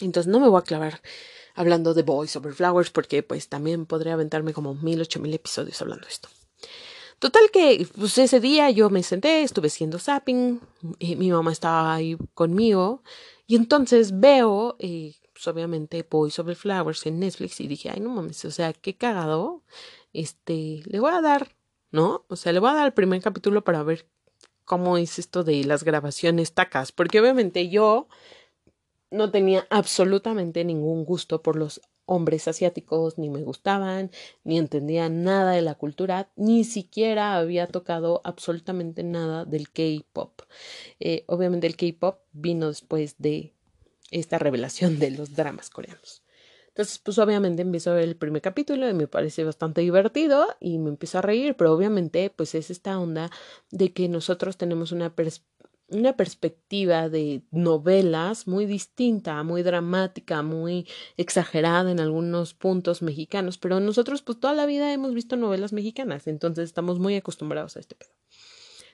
Entonces 0.00 0.30
no 0.30 0.40
me 0.40 0.48
voy 0.48 0.60
a 0.60 0.64
clavar 0.64 1.02
hablando 1.54 1.94
de 1.94 2.02
Boys 2.02 2.36
Over 2.36 2.54
Flowers 2.54 2.90
porque 2.90 3.22
pues 3.22 3.48
también 3.48 3.86
podría 3.86 4.14
aventarme 4.14 4.52
como 4.52 4.74
mil, 4.74 5.00
ocho 5.00 5.20
mil 5.20 5.34
episodios 5.34 5.80
hablando 5.82 6.06
de 6.06 6.12
esto. 6.12 6.28
Total 7.18 7.50
que 7.52 7.86
pues 7.98 8.16
ese 8.16 8.40
día 8.40 8.70
yo 8.70 8.88
me 8.88 9.02
senté, 9.02 9.42
estuve 9.42 9.68
haciendo 9.68 9.98
zapping, 9.98 10.58
y 10.98 11.16
mi 11.16 11.30
mamá 11.30 11.52
estaba 11.52 11.94
ahí 11.94 12.16
conmigo 12.32 13.02
y 13.46 13.56
entonces 13.56 14.18
veo, 14.20 14.76
eh, 14.78 15.16
pues 15.40 15.48
obviamente 15.48 16.06
Boys 16.08 16.38
Over 16.38 16.54
Flowers 16.54 17.06
en 17.06 17.18
Netflix 17.18 17.60
y 17.60 17.66
dije, 17.66 17.88
ay 17.88 18.00
no 18.00 18.10
mames, 18.10 18.44
o 18.44 18.50
sea, 18.50 18.74
qué 18.74 18.98
cagado, 18.98 19.62
este, 20.12 20.82
le 20.84 21.00
voy 21.00 21.12
a 21.12 21.22
dar, 21.22 21.56
¿no? 21.90 22.26
O 22.28 22.36
sea, 22.36 22.52
le 22.52 22.58
voy 22.58 22.68
a 22.68 22.74
dar 22.74 22.86
el 22.86 22.92
primer 22.92 23.22
capítulo 23.22 23.64
para 23.64 23.82
ver 23.82 24.06
cómo 24.66 24.98
es 24.98 25.18
esto 25.18 25.42
de 25.42 25.64
las 25.64 25.82
grabaciones 25.82 26.52
tacas, 26.52 26.92
porque 26.92 27.20
obviamente 27.20 27.70
yo 27.70 28.06
no 29.10 29.30
tenía 29.30 29.66
absolutamente 29.70 30.62
ningún 30.62 31.06
gusto 31.06 31.42
por 31.42 31.56
los 31.56 31.80
hombres 32.04 32.46
asiáticos, 32.46 33.16
ni 33.16 33.30
me 33.30 33.42
gustaban, 33.42 34.10
ni 34.44 34.58
entendía 34.58 35.08
nada 35.08 35.52
de 35.52 35.62
la 35.62 35.74
cultura, 35.74 36.30
ni 36.36 36.64
siquiera 36.64 37.38
había 37.38 37.66
tocado 37.66 38.20
absolutamente 38.24 39.04
nada 39.04 39.46
del 39.46 39.70
K-pop. 39.70 40.42
Eh, 40.98 41.24
obviamente 41.28 41.66
el 41.66 41.76
K-pop 41.76 42.18
vino 42.32 42.68
después 42.68 43.14
de 43.16 43.54
esta 44.10 44.38
revelación 44.38 44.98
de 44.98 45.10
los 45.10 45.34
dramas 45.34 45.70
coreanos. 45.70 46.22
Entonces, 46.68 46.98
pues 46.98 47.18
obviamente 47.18 47.62
empiezo 47.62 47.90
a 47.90 47.94
ver 47.94 48.04
el 48.04 48.16
primer 48.16 48.42
capítulo 48.42 48.88
y 48.88 48.94
me 48.94 49.08
parece 49.08 49.44
bastante 49.44 49.80
divertido 49.80 50.46
y 50.60 50.78
me 50.78 50.90
empiezo 50.90 51.18
a 51.18 51.22
reír, 51.22 51.56
pero 51.56 51.72
obviamente 51.72 52.30
pues 52.30 52.54
es 52.54 52.70
esta 52.70 52.98
onda 52.98 53.30
de 53.70 53.92
que 53.92 54.08
nosotros 54.08 54.56
tenemos 54.56 54.92
una 54.92 55.14
perspectiva 55.14 55.50
una 55.90 56.16
perspectiva 56.16 57.08
de 57.08 57.42
novelas 57.50 58.46
muy 58.46 58.64
distinta, 58.64 59.42
muy 59.42 59.62
dramática, 59.62 60.42
muy 60.42 60.86
exagerada 61.16 61.90
en 61.90 62.00
algunos 62.00 62.54
puntos 62.54 63.02
mexicanos, 63.02 63.58
pero 63.58 63.80
nosotros 63.80 64.22
pues 64.22 64.38
toda 64.38 64.54
la 64.54 64.66
vida 64.66 64.92
hemos 64.92 65.14
visto 65.14 65.36
novelas 65.36 65.72
mexicanas, 65.72 66.26
entonces 66.26 66.64
estamos 66.64 66.98
muy 66.98 67.16
acostumbrados 67.16 67.76
a 67.76 67.80
este 67.80 67.96
pedo. 67.96 68.10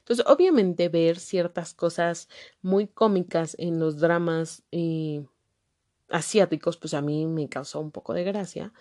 Entonces, 0.07 0.25
obviamente 0.29 0.89
ver 0.89 1.19
ciertas 1.19 1.75
cosas 1.75 2.29
muy 2.63 2.87
cómicas 2.87 3.57
en 3.59 3.81
los 3.81 3.99
dramas 3.99 4.63
eh, 4.71 5.27
asiáticos, 6.09 6.77
pues 6.77 6.95
a 6.95 7.03
mí 7.03 7.27
me 7.27 7.49
causó 7.49 7.81
un 7.81 7.91
poco 7.91 8.15
de 8.15 8.23
gracia. 8.23 8.73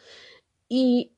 Y 0.70 1.14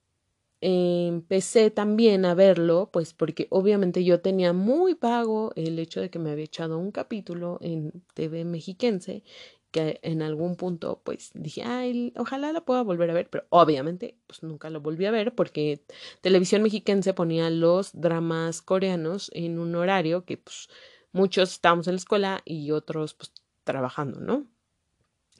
empecé 0.62 1.72
también 1.72 2.26
a 2.26 2.34
verlo, 2.34 2.90
pues 2.92 3.14
porque 3.14 3.48
obviamente 3.50 4.04
yo 4.06 4.22
tenía 4.22 4.54
muy 4.54 4.94
vago 4.96 5.52
el 5.56 5.78
hecho 5.78 6.02
de 6.02 6.10
que 6.10 6.20
me 6.20 6.32
había 6.32 6.46
echado 6.46 6.80
un 6.80 6.92
capítulo 6.92 7.60
en 7.62 7.92
TV 8.14 8.46
mexiquense 8.46 9.24
que 9.72 10.00
en 10.02 10.22
algún 10.22 10.56
punto 10.56 11.02
pues 11.04 11.32
dije, 11.34 11.64
ay, 11.64 12.14
ojalá 12.18 12.52
la 12.52 12.62
pueda 12.62 12.84
volver 12.84 13.10
a 13.12 13.14
ver, 13.14 13.30
pero 13.30 13.46
obviamente 13.50 14.18
pues 14.28 14.44
nunca 14.44 14.70
lo 14.70 14.82
volví 14.82 15.06
a 15.06 15.12
ver 15.12 15.36
porque 15.36 15.82
televisión 16.22 16.64
mexiquense 16.64 17.14
ponía 17.14 17.50
los 17.50 17.92
dramas 18.00 18.62
coreanos 18.62 19.30
en 19.34 19.60
un 19.60 19.76
horario 19.76 20.26
que 20.26 20.38
pues 20.38 20.70
muchos 21.12 21.52
estábamos 21.52 21.88
en 21.88 21.96
la 21.96 22.00
escuela 22.00 22.42
y 22.46 22.72
otros 22.72 23.14
pues 23.14 23.32
trabajando, 23.64 24.20
¿no? 24.20 24.46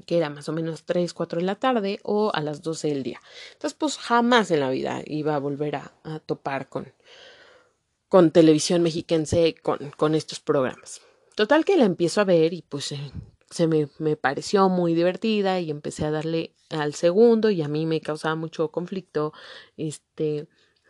que 0.06 0.18
era 0.18 0.30
más 0.30 0.48
o 0.50 0.54
menos 0.54 0.84
3, 0.84 1.14
4 1.14 1.40
de 1.40 1.46
la 1.46 1.56
tarde 1.56 2.00
o 2.04 2.32
a 2.34 2.42
las 2.42 2.62
12 2.62 2.90
del 2.90 3.04
día. 3.04 3.20
Entonces, 3.54 3.76
pues 3.78 3.98
jamás 3.98 4.52
en 4.52 4.60
la 4.60 4.70
vida 4.70 5.02
iba 5.06 5.36
a 5.36 5.40
volver 5.40 5.78
a, 5.78 5.92
topar 6.26 6.70
con, 6.70 6.94
con 8.08 8.32
televisión 8.32 8.84
mexiquense 8.84 9.56
con, 9.56 9.92
con 9.98 10.14
estos 10.14 10.40
programas. 10.40 11.02
Total 11.36 11.66
que 11.66 11.78
la 11.78 11.86
empiezo 11.86 12.22
a 12.22 12.26
ver 12.26 12.54
y 12.54 12.62
pues 12.62 12.94
se 13.50 13.68
me, 13.68 13.90
me 14.00 14.16
pareció 14.16 14.70
muy 14.70 14.94
divertida 14.94 15.60
y 15.60 15.72
empecé 15.72 16.06
a 16.06 16.12
darle 16.12 16.54
al 16.70 16.94
segundo 16.94 17.50
y 17.50 17.62
a 17.62 17.68
mí 17.68 17.86
me 17.86 18.02
causaba 18.02 18.36
mucho 18.36 18.70
conflicto 18.72 19.34
este 19.78 20.48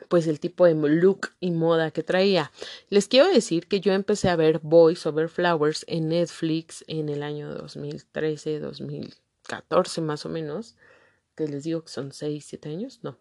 pues 0.10 0.28
el 0.28 0.40
tipo 0.40 0.66
de 0.66 0.74
look 0.74 1.32
y 1.40 1.52
moda 1.52 1.92
que 1.92 2.04
traía. 2.04 2.52
Les 2.90 3.08
quiero 3.08 3.28
decir 3.28 3.68
que 3.68 3.82
yo 3.82 3.94
empecé 3.94 4.30
a 4.30 4.36
ver 4.36 4.60
Boys 4.60 5.06
Over 5.06 5.30
Flowers 5.30 5.84
en 5.88 6.10
Netflix 6.10 6.86
en 6.88 7.10
el 7.10 7.24
año 7.24 7.54
2013, 7.54 8.60
2014 8.60 10.02
más 10.02 10.26
o 10.26 10.30
menos, 10.30 10.76
que 11.36 11.48
les 11.48 11.64
digo 11.64 11.84
que 11.84 11.90
son 11.90 12.12
6, 12.12 12.46
7 12.48 12.70
años, 12.70 13.00
no. 13.04 13.18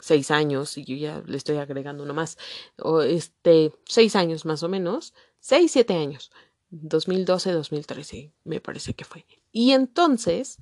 6 0.00 0.30
años 0.30 0.76
y 0.76 0.84
yo 0.84 0.96
ya 0.96 1.22
le 1.26 1.36
estoy 1.36 1.56
agregando 1.56 2.02
uno 2.02 2.12
más. 2.12 2.36
O 2.78 3.02
este, 3.02 3.72
6 3.86 4.16
años 4.16 4.44
más 4.44 4.62
o 4.62 4.68
menos, 4.68 5.14
6, 5.40 5.70
7 5.70 5.94
años. 5.94 6.30
2012, 6.72 7.52
2013 7.52 8.32
me 8.44 8.60
parece 8.60 8.94
que 8.94 9.04
fue. 9.04 9.26
Y 9.52 9.72
entonces 9.72 10.58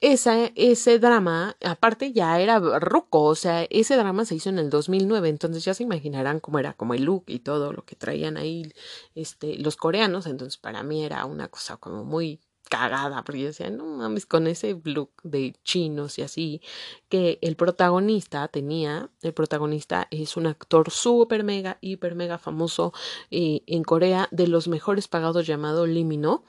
esa, 0.00 0.50
ese 0.54 0.98
drama, 0.98 1.56
aparte 1.64 2.12
ya 2.12 2.38
era 2.40 2.58
ruco, 2.58 3.22
o 3.22 3.34
sea, 3.34 3.64
ese 3.64 3.96
drama 3.96 4.24
se 4.24 4.34
hizo 4.34 4.50
en 4.50 4.58
el 4.58 4.68
2009, 4.68 5.28
entonces 5.28 5.64
ya 5.64 5.72
se 5.72 5.82
imaginarán 5.82 6.40
cómo 6.40 6.58
era, 6.58 6.74
como 6.74 6.94
el 6.94 7.04
look 7.04 7.24
y 7.28 7.38
todo 7.38 7.72
lo 7.72 7.84
que 7.84 7.96
traían 7.96 8.36
ahí 8.36 8.72
este, 9.14 9.56
los 9.58 9.76
coreanos, 9.76 10.26
entonces 10.26 10.58
para 10.58 10.82
mí 10.82 11.04
era 11.04 11.24
una 11.24 11.48
cosa 11.48 11.76
como 11.78 12.04
muy 12.04 12.40
cagada, 12.74 13.22
porque 13.22 13.40
yo 13.42 13.46
decía, 13.46 13.70
no 13.70 13.84
mames, 13.84 14.26
con 14.26 14.48
ese 14.48 14.80
look 14.84 15.10
de 15.22 15.54
chinos 15.62 16.18
y 16.18 16.22
así, 16.22 16.60
que 17.08 17.38
el 17.40 17.54
protagonista 17.54 18.48
tenía, 18.48 19.10
el 19.22 19.32
protagonista 19.32 20.08
es 20.10 20.36
un 20.36 20.46
actor 20.46 20.90
súper 20.90 21.44
mega, 21.44 21.78
hiper 21.80 22.16
mega 22.16 22.36
famoso 22.36 22.92
eh, 23.30 23.62
en 23.66 23.84
Corea, 23.84 24.28
de 24.32 24.48
los 24.48 24.66
mejores 24.66 25.06
pagados 25.06 25.46
llamado 25.46 25.86
Limino, 25.86 26.42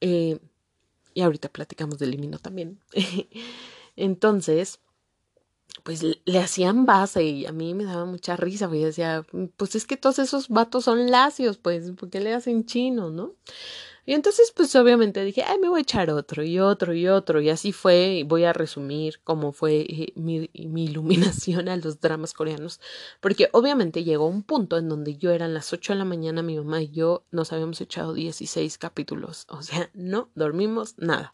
eh, 0.00 0.40
y 1.14 1.22
ahorita 1.22 1.48
platicamos 1.48 1.98
del 1.98 2.10
limino 2.10 2.38
también. 2.38 2.80
Entonces, 3.96 4.80
pues 5.84 6.02
le 6.02 6.38
hacían 6.38 6.86
base 6.86 7.22
y 7.22 7.46
a 7.46 7.52
mí 7.52 7.74
me 7.74 7.84
daba 7.84 8.04
mucha 8.04 8.36
risa, 8.36 8.66
porque 8.66 8.86
decía, 8.86 9.24
pues 9.56 9.76
es 9.76 9.86
que 9.86 9.96
todos 9.96 10.18
esos 10.18 10.48
vatos 10.48 10.84
son 10.84 11.10
lacios, 11.10 11.56
pues, 11.58 11.92
¿por 11.92 12.10
qué 12.10 12.20
le 12.20 12.34
hacen 12.34 12.66
chino, 12.66 13.10
no? 13.10 13.34
Y 14.08 14.14
entonces, 14.14 14.54
pues 14.56 14.74
obviamente 14.74 15.22
dije, 15.22 15.44
ay, 15.46 15.58
me 15.58 15.68
voy 15.68 15.80
a 15.80 15.82
echar 15.82 16.08
otro 16.08 16.42
y 16.42 16.58
otro 16.58 16.94
y 16.94 17.08
otro. 17.08 17.42
Y 17.42 17.50
así 17.50 17.72
fue, 17.72 18.14
y 18.14 18.22
voy 18.22 18.44
a 18.44 18.54
resumir 18.54 19.20
cómo 19.22 19.52
fue 19.52 19.80
eh, 19.80 20.14
mi, 20.16 20.48
mi, 20.54 20.84
iluminación 20.86 21.68
a 21.68 21.76
los 21.76 22.00
dramas 22.00 22.32
coreanos. 22.32 22.80
Porque 23.20 23.50
obviamente 23.52 24.04
llegó 24.04 24.26
un 24.26 24.44
punto 24.44 24.78
en 24.78 24.88
donde 24.88 25.18
yo 25.18 25.30
eran 25.32 25.52
las 25.52 25.74
8 25.74 25.92
de 25.92 25.98
la 25.98 26.06
mañana, 26.06 26.40
mi 26.40 26.56
mamá 26.56 26.80
y 26.80 26.88
yo 26.88 27.26
nos 27.32 27.52
habíamos 27.52 27.82
echado 27.82 28.14
16 28.14 28.78
capítulos. 28.78 29.44
O 29.50 29.60
sea, 29.60 29.90
no 29.92 30.30
dormimos 30.34 30.94
nada. 30.96 31.30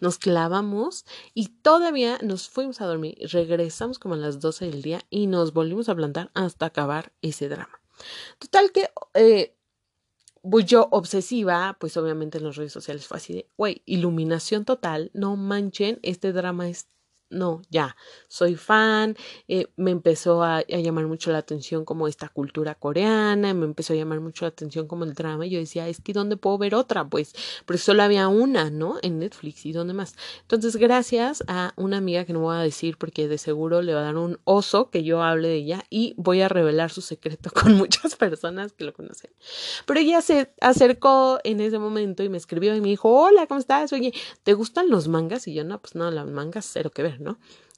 Nos 0.00 0.16
clavamos 0.16 1.04
y 1.34 1.48
todavía 1.48 2.18
nos 2.22 2.48
fuimos 2.48 2.80
a 2.80 2.86
dormir. 2.86 3.18
Regresamos 3.32 3.98
como 3.98 4.14
a 4.14 4.16
las 4.16 4.40
12 4.40 4.70
del 4.70 4.80
día 4.80 5.02
y 5.10 5.26
nos 5.26 5.52
volvimos 5.52 5.90
a 5.90 5.94
plantar 5.94 6.30
hasta 6.32 6.64
acabar 6.64 7.12
ese 7.20 7.50
drama. 7.50 7.82
Total 8.38 8.72
que 8.72 8.88
eh, 9.12 9.54
pues 10.50 10.66
yo 10.66 10.88
obsesiva, 10.90 11.76
pues 11.80 11.96
obviamente 11.96 12.38
en 12.38 12.44
las 12.44 12.56
redes 12.56 12.72
sociales 12.72 13.06
fue 13.06 13.16
así 13.16 13.32
de, 13.34 13.50
güey, 13.56 13.82
iluminación 13.86 14.64
total, 14.64 15.10
no 15.14 15.36
manchen, 15.36 15.98
este 16.02 16.32
drama 16.32 16.68
es 16.68 16.88
no, 17.34 17.62
ya, 17.70 17.96
soy 18.28 18.56
fan, 18.56 19.16
eh, 19.48 19.66
me 19.76 19.90
empezó 19.90 20.42
a, 20.42 20.62
llamar 20.62 21.06
mucho 21.06 21.32
la 21.32 21.38
atención 21.38 21.84
como 21.84 22.08
esta 22.08 22.28
cultura 22.28 22.74
coreana, 22.74 23.52
me 23.54 23.64
empezó 23.64 23.92
a 23.92 23.96
llamar 23.96 24.20
mucho 24.20 24.44
la 24.44 24.50
atención 24.50 24.86
como 24.86 25.04
el 25.04 25.14
drama, 25.14 25.46
y 25.46 25.50
yo 25.50 25.58
decía, 25.58 25.88
es 25.88 26.00
que 26.00 26.12
¿dónde 26.12 26.36
puedo 26.36 26.58
ver 26.58 26.74
otra? 26.74 27.08
Pues, 27.08 27.34
porque 27.66 27.78
solo 27.78 28.02
había 28.02 28.28
una, 28.28 28.70
¿no? 28.70 28.98
En 29.02 29.18
Netflix, 29.18 29.66
¿y 29.66 29.72
dónde 29.72 29.94
más? 29.94 30.14
Entonces, 30.42 30.76
gracias 30.76 31.44
a 31.46 31.72
una 31.76 31.98
amiga 31.98 32.24
que 32.24 32.32
no 32.32 32.40
voy 32.40 32.56
a 32.56 32.60
decir 32.60 32.96
porque 32.98 33.28
de 33.28 33.38
seguro 33.38 33.82
le 33.82 33.94
va 33.94 34.00
a 34.00 34.04
dar 34.04 34.16
un 34.16 34.38
oso 34.44 34.90
que 34.90 35.04
yo 35.04 35.22
hable 35.22 35.48
de 35.48 35.54
ella 35.56 35.84
y 35.90 36.14
voy 36.16 36.40
a 36.40 36.48
revelar 36.48 36.90
su 36.90 37.00
secreto 37.00 37.50
con 37.54 37.76
muchas 37.76 38.16
personas 38.16 38.72
que 38.72 38.84
lo 38.84 38.92
conocen. 38.92 39.30
Pero 39.86 40.00
ella 40.00 40.20
se 40.20 40.52
acercó 40.60 41.38
en 41.44 41.60
ese 41.60 41.78
momento 41.78 42.22
y 42.22 42.28
me 42.28 42.36
escribió 42.36 42.74
y 42.74 42.80
me 42.80 42.88
dijo, 42.88 43.10
hola, 43.10 43.46
¿cómo 43.46 43.60
estás? 43.60 43.92
Oye, 43.92 44.12
¿te 44.42 44.54
gustan 44.54 44.90
los 44.90 45.08
mangas? 45.08 45.46
Y 45.48 45.54
yo, 45.54 45.64
no, 45.64 45.80
pues 45.80 45.94
no, 45.94 46.10
las 46.10 46.26
mangas 46.26 46.68
cero 46.70 46.90
que 46.90 47.02
ver, 47.02 47.20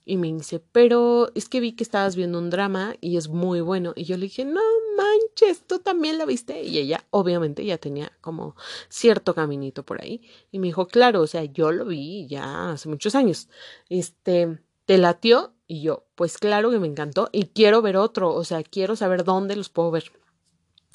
Y 0.08 0.18
me 0.18 0.32
dice, 0.32 0.60
pero 0.60 1.32
es 1.34 1.48
que 1.48 1.58
vi 1.58 1.72
que 1.72 1.82
estabas 1.82 2.14
viendo 2.14 2.38
un 2.38 2.48
drama 2.48 2.94
y 3.00 3.16
es 3.16 3.28
muy 3.28 3.60
bueno. 3.60 3.92
Y 3.96 4.04
yo 4.04 4.16
le 4.16 4.26
dije, 4.26 4.44
no 4.44 4.60
manches, 4.96 5.66
tú 5.66 5.80
también 5.80 6.16
lo 6.16 6.26
viste. 6.26 6.62
Y 6.62 6.78
ella, 6.78 7.04
obviamente, 7.10 7.64
ya 7.64 7.76
tenía 7.78 8.12
como 8.20 8.54
cierto 8.88 9.34
caminito 9.34 9.84
por 9.84 10.00
ahí. 10.00 10.22
Y 10.52 10.60
me 10.60 10.68
dijo, 10.68 10.86
claro, 10.86 11.22
o 11.22 11.26
sea, 11.26 11.42
yo 11.44 11.72
lo 11.72 11.86
vi 11.86 12.28
ya 12.28 12.70
hace 12.70 12.88
muchos 12.88 13.16
años. 13.16 13.48
Este, 13.88 14.60
¿te 14.84 14.96
latió? 14.96 15.54
Y 15.66 15.82
yo, 15.82 16.06
pues 16.14 16.38
claro 16.38 16.70
que 16.70 16.78
me 16.78 16.86
encantó 16.86 17.28
y 17.32 17.46
quiero 17.46 17.82
ver 17.82 17.96
otro. 17.96 18.32
O 18.32 18.44
sea, 18.44 18.62
quiero 18.62 18.94
saber 18.94 19.24
dónde 19.24 19.56
los 19.56 19.70
puedo 19.70 19.90
ver. 19.90 20.12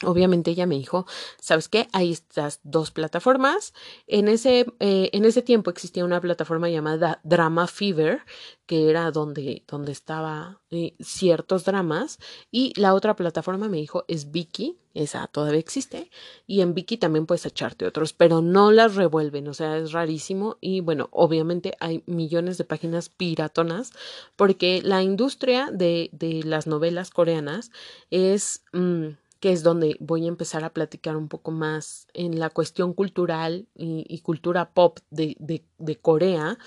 Obviamente 0.04 0.52
ella 0.52 0.66
me 0.66 0.76
dijo, 0.76 1.06
¿sabes 1.40 1.70
qué? 1.70 1.88
Hay 1.92 2.12
estas 2.12 2.60
dos 2.64 2.92
plataformas. 2.92 3.74
En 4.08 4.28
ese, 4.28 4.66
eh, 4.80 5.10
en 5.14 5.26
ese 5.26 5.42
tiempo 5.42 5.70
existía 5.70 6.06
una 6.06 6.22
plataforma 6.22 6.70
llamada 6.70 7.20
Drama 7.24 7.68
Fever, 7.68 8.22
que 8.66 8.90
era 8.90 9.12
donde, 9.12 9.64
donde 9.68 9.92
estaba 9.92 10.62
eh, 10.72 10.96
ciertos 11.00 11.66
dramas. 11.66 12.18
Y 12.52 12.74
la 12.80 12.94
otra 12.94 13.16
plataforma 13.16 13.68
me 13.70 13.78
dijo 13.78 14.04
es 14.08 14.32
Viki, 14.32 14.78
esa 14.94 15.28
todavía 15.28 15.60
existe. 15.60 16.10
Y 16.48 16.62
en 16.62 16.74
Viki 16.74 16.98
también 16.98 17.26
puedes 17.26 17.46
echarte 17.46 17.86
otros, 17.86 18.14
pero 18.14 18.42
no 18.42 18.72
las 18.72 18.96
revuelven, 18.96 19.48
o 19.48 19.54
sea, 19.54 19.78
es 19.78 19.92
rarísimo. 19.92 20.58
Y 20.62 20.82
bueno, 20.82 21.10
obviamente 21.12 21.76
hay 21.80 22.04
millones 22.08 22.58
de 22.58 22.66
páginas 22.66 23.10
piratonas, 23.10 23.92
porque 24.36 24.82
la 24.84 25.04
industria 25.04 25.70
de, 25.72 26.10
de 26.12 26.42
las 26.44 26.66
novelas 26.66 27.12
coreanas 27.12 27.72
es... 28.10 28.64
Mm, 28.74 29.10
que 29.42 29.52
es 29.52 29.64
donde 29.64 29.98
voy 30.00 30.26
a 30.26 30.30
empezar 30.30 30.64
a 30.64 30.72
platicar 30.72 31.18
un 31.18 31.28
poco 31.28 31.50
más 31.50 32.08
en 32.14 32.40
la 32.40 32.52
cuestión 32.52 32.94
cultural 32.94 33.68
y, 33.76 34.20
cultura 34.20 34.72
pop 34.72 35.00
de, 35.10 35.36
de, 35.40 35.66
de, 35.80 35.98
Corea 35.98 36.60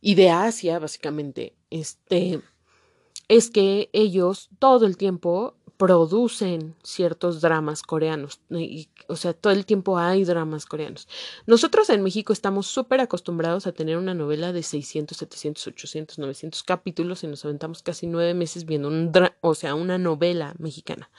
y 0.00 0.14
de 0.14 0.30
Asia, 0.30 0.78
básicamente. 0.78 1.54
Este 1.68 2.40
es 3.28 3.50
que 3.50 3.90
ellos 3.92 4.48
todo 4.58 4.86
el 4.86 4.96
tiempo 4.96 5.55
producen 5.76 6.74
ciertos 6.82 7.40
dramas 7.40 7.82
coreanos. 7.82 8.40
Y, 8.50 8.88
o 9.08 9.16
sea, 9.16 9.32
todo 9.34 9.52
el 9.52 9.66
tiempo 9.66 9.98
hay 9.98 10.24
dramas 10.24 10.66
coreanos. 10.66 11.08
Nosotros 11.46 11.90
en 11.90 12.02
México 12.02 12.32
estamos 12.32 12.66
súper 12.66 13.00
acostumbrados 13.00 13.66
a 13.66 13.72
tener 13.72 13.96
una 13.96 14.14
novela 14.14 14.52
de 14.52 14.62
600, 14.62 15.16
700, 15.16 15.66
800, 15.66 16.18
900 16.18 16.62
capítulos 16.62 17.24
y 17.24 17.26
nos 17.26 17.44
aventamos 17.44 17.82
casi 17.82 18.06
nueve 18.06 18.34
meses 18.34 18.64
viendo 18.64 18.88
un 18.88 19.12
o 19.40 19.54
sea, 19.54 19.74
una 19.74 19.98
novela 19.98 20.54
mexicana. 20.58 21.10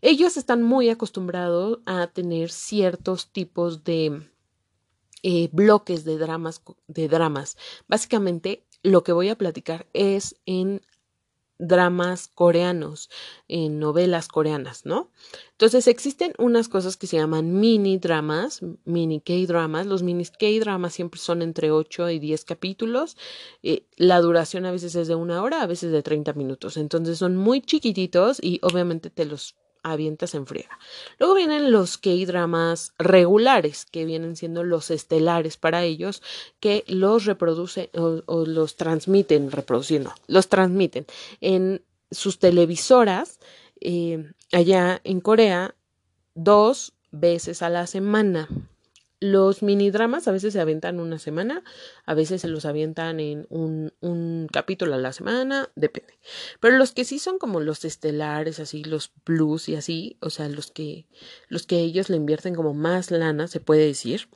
Ellos 0.00 0.36
están 0.36 0.62
muy 0.62 0.88
acostumbrados 0.88 1.80
a 1.86 2.06
tener 2.08 2.50
ciertos 2.50 3.32
tipos 3.32 3.84
de 3.84 4.30
eh, 5.22 5.48
bloques 5.52 6.04
de 6.04 6.18
dramas, 6.18 6.62
de 6.86 7.08
dramas. 7.08 7.56
Básicamente, 7.88 8.64
lo 8.82 9.02
que 9.02 9.12
voy 9.12 9.28
a 9.28 9.38
platicar 9.38 9.86
es 9.92 10.36
en 10.46 10.82
dramas 11.58 12.28
coreanos, 12.28 13.10
en 13.48 13.78
novelas 13.78 14.28
coreanas, 14.28 14.84
¿no? 14.84 15.10
Entonces 15.52 15.88
existen 15.88 16.34
unas 16.38 16.68
cosas 16.68 16.96
que 16.96 17.06
se 17.06 17.16
llaman 17.16 17.58
mini 17.58 17.98
dramas, 17.98 18.60
mini 18.84 19.20
K-dramas. 19.20 19.86
Los 19.86 20.02
mini 20.02 20.24
K-dramas 20.24 20.92
siempre 20.92 21.18
son 21.18 21.42
entre 21.42 21.70
8 21.70 22.10
y 22.10 22.18
10 22.18 22.44
capítulos. 22.44 23.16
Eh, 23.62 23.86
la 23.96 24.20
duración 24.20 24.66
a 24.66 24.72
veces 24.72 24.94
es 24.94 25.08
de 25.08 25.14
una 25.14 25.42
hora, 25.42 25.62
a 25.62 25.66
veces 25.66 25.92
de 25.92 26.02
30 26.02 26.34
minutos. 26.34 26.76
Entonces 26.76 27.18
son 27.18 27.36
muy 27.36 27.62
chiquititos 27.62 28.38
y 28.42 28.60
obviamente 28.62 29.10
te 29.10 29.24
los 29.24 29.54
avientas 29.92 30.34
en 30.34 30.46
friega. 30.46 30.78
Luego 31.18 31.34
vienen 31.34 31.70
los 31.72 31.98
K-dramas 31.98 32.92
regulares, 32.98 33.86
que 33.86 34.04
vienen 34.04 34.36
siendo 34.36 34.64
los 34.64 34.90
estelares 34.90 35.56
para 35.56 35.84
ellos, 35.84 36.22
que 36.60 36.84
los 36.88 37.24
reproducen 37.24 37.88
o, 37.94 38.44
los 38.44 38.76
transmiten, 38.76 39.50
reproduciendo, 39.50 40.12
los 40.26 40.48
transmiten 40.48 41.06
en 41.40 41.82
sus 42.10 42.38
televisoras 42.38 43.38
eh, 43.80 44.32
allá 44.52 45.00
en 45.04 45.20
Corea 45.20 45.74
dos 46.34 46.92
veces 47.10 47.62
a 47.62 47.70
la 47.70 47.86
semana. 47.86 48.48
Los 49.32 49.62
mini 49.62 49.90
dramas 49.90 50.28
a 50.28 50.32
veces 50.32 50.52
se 50.52 50.60
avientan 50.60 51.00
una 51.00 51.18
semana, 51.18 51.64
a 52.04 52.14
veces 52.14 52.40
se 52.42 52.48
los 52.48 52.64
avientan 52.64 53.18
en 53.18 53.46
un, 53.50 53.92
un, 54.00 54.48
capítulo 54.52 54.94
a 54.94 54.98
la 54.98 55.12
semana, 55.12 55.68
depende. 55.74 56.14
Pero 56.60 56.76
los 56.76 56.92
que 56.92 57.04
sí 57.04 57.18
son 57.18 57.38
como 57.38 57.60
los 57.60 57.84
estelares, 57.84 58.60
así, 58.60 58.84
los 58.84 59.12
blues 59.24 59.68
y 59.68 59.74
así, 59.74 60.16
o 60.20 60.30
sea, 60.30 60.48
los 60.48 60.70
que, 60.70 61.06
los 61.48 61.66
que 61.66 61.80
ellos 61.80 62.08
le 62.08 62.16
invierten 62.16 62.54
como 62.54 62.72
más 62.72 63.10
lana, 63.10 63.48
se 63.48 63.60
puede 63.60 63.86
decir, 63.86 64.28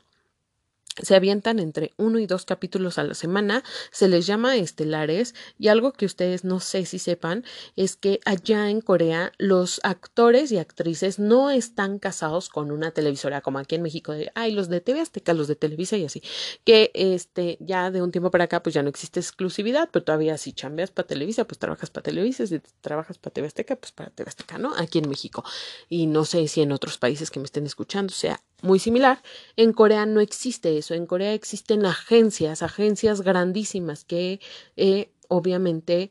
se 1.02 1.14
avientan 1.14 1.58
entre 1.58 1.92
uno 1.96 2.18
y 2.18 2.26
dos 2.26 2.44
capítulos 2.44 2.98
a 2.98 3.04
la 3.04 3.14
semana, 3.14 3.62
se 3.90 4.08
les 4.08 4.26
llama 4.26 4.56
estelares 4.56 5.34
y 5.58 5.68
algo 5.68 5.92
que 5.92 6.06
ustedes 6.06 6.44
no 6.44 6.60
sé 6.60 6.84
si 6.86 6.98
sepan 6.98 7.44
es 7.76 7.96
que 7.96 8.20
allá 8.24 8.70
en 8.70 8.80
Corea 8.80 9.32
los 9.38 9.80
actores 9.82 10.52
y 10.52 10.58
actrices 10.58 11.18
no 11.18 11.50
están 11.50 11.98
casados 11.98 12.48
con 12.48 12.70
una 12.70 12.90
televisora 12.90 13.40
como 13.40 13.58
aquí 13.58 13.74
en 13.74 13.82
México 13.82 14.12
de 14.12 14.30
ay 14.34 14.52
los 14.52 14.68
de 14.68 14.80
TV 14.80 15.00
Azteca, 15.00 15.34
los 15.34 15.48
de 15.48 15.56
Televisa 15.56 15.96
y 15.96 16.04
así, 16.04 16.22
que 16.64 16.90
este 16.94 17.58
ya 17.60 17.90
de 17.90 18.02
un 18.02 18.12
tiempo 18.12 18.30
para 18.30 18.44
acá 18.44 18.62
pues 18.62 18.74
ya 18.74 18.82
no 18.82 18.88
existe 18.88 19.20
exclusividad, 19.20 19.88
pero 19.92 20.04
todavía 20.04 20.38
si 20.38 20.52
chambeas 20.52 20.90
para 20.90 21.06
Televisa 21.06 21.44
pues 21.46 21.58
trabajas 21.58 21.90
para 21.90 22.04
Televisa, 22.04 22.46
si 22.46 22.60
trabajas 22.80 23.18
para 23.18 23.34
TV 23.34 23.46
Azteca 23.46 23.76
pues 23.76 23.92
para 23.92 24.10
TV 24.10 24.28
Azteca, 24.28 24.58
¿no? 24.58 24.74
Aquí 24.76 24.98
en 24.98 25.08
México 25.08 25.44
y 25.88 26.06
no 26.06 26.24
sé 26.24 26.46
si 26.48 26.62
en 26.62 26.72
otros 26.72 26.98
países 26.98 27.30
que 27.30 27.40
me 27.40 27.46
estén 27.46 27.66
escuchando 27.66 28.12
sea 28.12 28.40
muy 28.62 28.78
similar, 28.78 29.22
en 29.56 29.72
Corea 29.72 30.06
no 30.06 30.20
existe 30.20 30.78
eso. 30.78 30.94
En 30.94 31.06
Corea 31.06 31.34
existen 31.34 31.86
agencias, 31.86 32.62
agencias 32.62 33.22
grandísimas 33.22 34.04
que 34.04 34.40
eh, 34.76 35.10
obviamente 35.28 36.10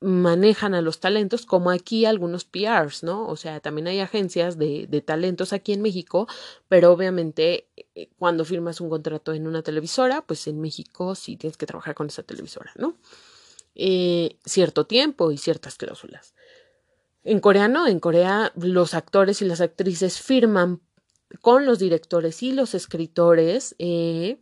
manejan 0.00 0.74
a 0.74 0.82
los 0.82 1.00
talentos, 1.00 1.46
como 1.46 1.70
aquí 1.70 2.04
algunos 2.04 2.44
PRs, 2.44 3.02
¿no? 3.02 3.26
O 3.26 3.36
sea, 3.36 3.60
también 3.60 3.86
hay 3.86 4.00
agencias 4.00 4.58
de, 4.58 4.86
de 4.86 5.00
talentos 5.00 5.54
aquí 5.54 5.72
en 5.72 5.80
México, 5.80 6.28
pero 6.68 6.92
obviamente 6.92 7.68
eh, 7.94 8.10
cuando 8.18 8.44
firmas 8.44 8.82
un 8.82 8.90
contrato 8.90 9.32
en 9.32 9.46
una 9.46 9.62
televisora, 9.62 10.20
pues 10.20 10.46
en 10.46 10.60
México 10.60 11.14
sí 11.14 11.36
tienes 11.36 11.56
que 11.56 11.64
trabajar 11.64 11.94
con 11.94 12.08
esa 12.08 12.22
televisora, 12.22 12.72
¿no? 12.76 12.96
Eh, 13.74 14.36
cierto 14.44 14.86
tiempo 14.86 15.32
y 15.32 15.38
ciertas 15.38 15.76
cláusulas. 15.76 16.34
En 17.24 17.40
Corea 17.40 17.68
no, 17.68 17.86
en 17.86 17.98
Corea 17.98 18.52
los 18.56 18.92
actores 18.94 19.40
y 19.40 19.46
las 19.46 19.62
actrices 19.62 20.20
firman 20.20 20.80
con 21.40 21.66
los 21.66 21.78
directores 21.78 22.42
y 22.42 22.52
los 22.52 22.74
escritores 22.74 23.74
eh, 23.78 24.38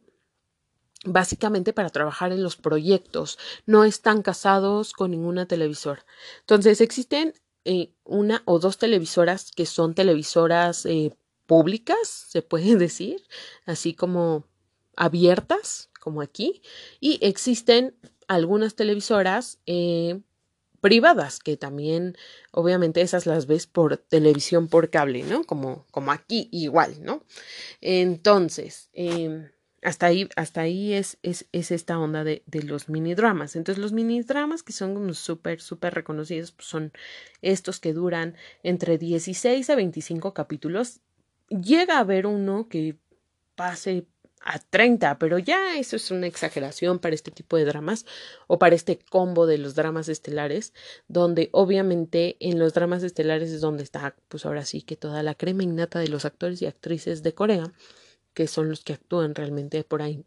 básicamente 1.05 1.73
para 1.73 1.91
trabajar 1.91 2.33
en 2.33 2.43
los 2.43 2.57
proyectos. 2.57 3.39
No 3.67 3.85
están 3.85 4.23
casados 4.23 4.93
con 4.93 5.11
ninguna 5.11 5.47
televisora. 5.47 6.05
Entonces 6.41 6.81
existen 6.81 7.35
eh, 7.65 7.93
una 8.05 8.43
o 8.45 8.59
dos 8.59 8.79
televisoras 8.79 9.53
que 9.53 9.67
son 9.67 9.95
televisoras 9.95 10.87
eh, 10.87 11.15
públicas, 11.47 12.27
se 12.29 12.43
puede 12.43 12.77
decir, 12.77 13.23
así 13.67 13.95
como 13.95 14.45
abiertas, 14.97 15.91
como 16.01 16.21
aquí, 16.23 16.63
y 17.01 17.19
existen 17.25 17.97
algunas 18.29 18.75
televisoras 18.75 19.59
privadas, 20.83 21.39
que 21.39 21.57
también 21.57 22.17
obviamente 22.51 23.01
esas 23.01 23.25
las 23.25 23.47
ves 23.47 23.67
por 23.69 23.97
televisión 23.97 24.67
por 24.67 24.91
cable, 24.91 25.23
¿no? 25.23 25.45
Como, 25.45 25.87
como 25.93 26.11
aquí 26.11 26.49
igual, 26.51 27.03
¿no? 27.03 27.25
Entonces, 27.81 28.91
em, 28.93 29.49
hasta 29.81 30.07
ahí, 30.07 30.29
hasta 30.35 30.63
ahí 30.63 30.93
es, 30.93 31.19
es, 31.23 31.47
es 31.53 31.71
esta 31.71 31.99
onda 32.01 32.25
de, 32.25 32.43
de, 32.47 32.65
los 32.65 32.89
mini 32.89 33.15
dramas. 33.15 33.55
Entonces, 33.55 33.81
los 33.81 33.93
mini 33.93 34.23
dramas 34.23 34.65
que 34.65 34.73
son 34.73 35.15
súper, 35.15 35.61
súper 35.61 35.95
reconocidos 35.95 36.51
pues 36.51 36.67
son 36.67 36.93
estos 37.43 37.79
que 37.79 37.93
duran 37.93 38.35
entre 38.65 38.99
16 38.99 39.71
a 39.71 39.77
25 39.77 40.35
capítulos. 40.35 41.01
Llega 41.49 41.99
a 41.99 42.01
haber 42.01 42.27
uno 42.27 42.69
que 42.69 42.97
pase 43.55 44.07
a 44.45 44.59
30, 44.59 45.19
pero 45.19 45.39
ya 45.39 45.77
eso 45.79 45.97
es 45.97 46.11
una 46.11 46.27
exageración 46.27 46.99
para 46.99 47.15
este 47.15 47.31
tipo 47.31 47.57
de 47.57 47.65
dramas 47.65 48.07
o 48.47 48.59
para 48.59 48.75
este 48.75 48.99
combo 48.99 49.47
de 49.47 49.59
los 49.59 49.75
dramas 49.75 50.09
estelares, 50.09 50.73
donde 51.09 51.49
obviamente 51.53 52.37
en 52.41 52.59
los 52.59 52.75
dramas 52.75 53.03
estelares 53.03 53.51
es 53.51 53.61
donde 53.61 53.83
está, 53.83 54.17
pues 54.29 54.45
ahora 54.47 54.65
sí 54.65 54.83
que 54.83 54.97
toda 54.97 55.23
la 55.23 55.35
crema 55.35 55.63
innata 55.63 55.99
de 55.99 56.09
los 56.09 56.25
actores 56.25 56.61
y 56.63 56.67
actrices 56.67 57.23
de 57.23 57.35
Corea, 57.35 57.73
que 58.35 58.47
son 58.47 58.69
los 58.69 58.83
que 58.83 58.95
actúan 58.95 59.35
realmente 59.35 59.85
por 59.85 60.03
ahí. 60.03 60.25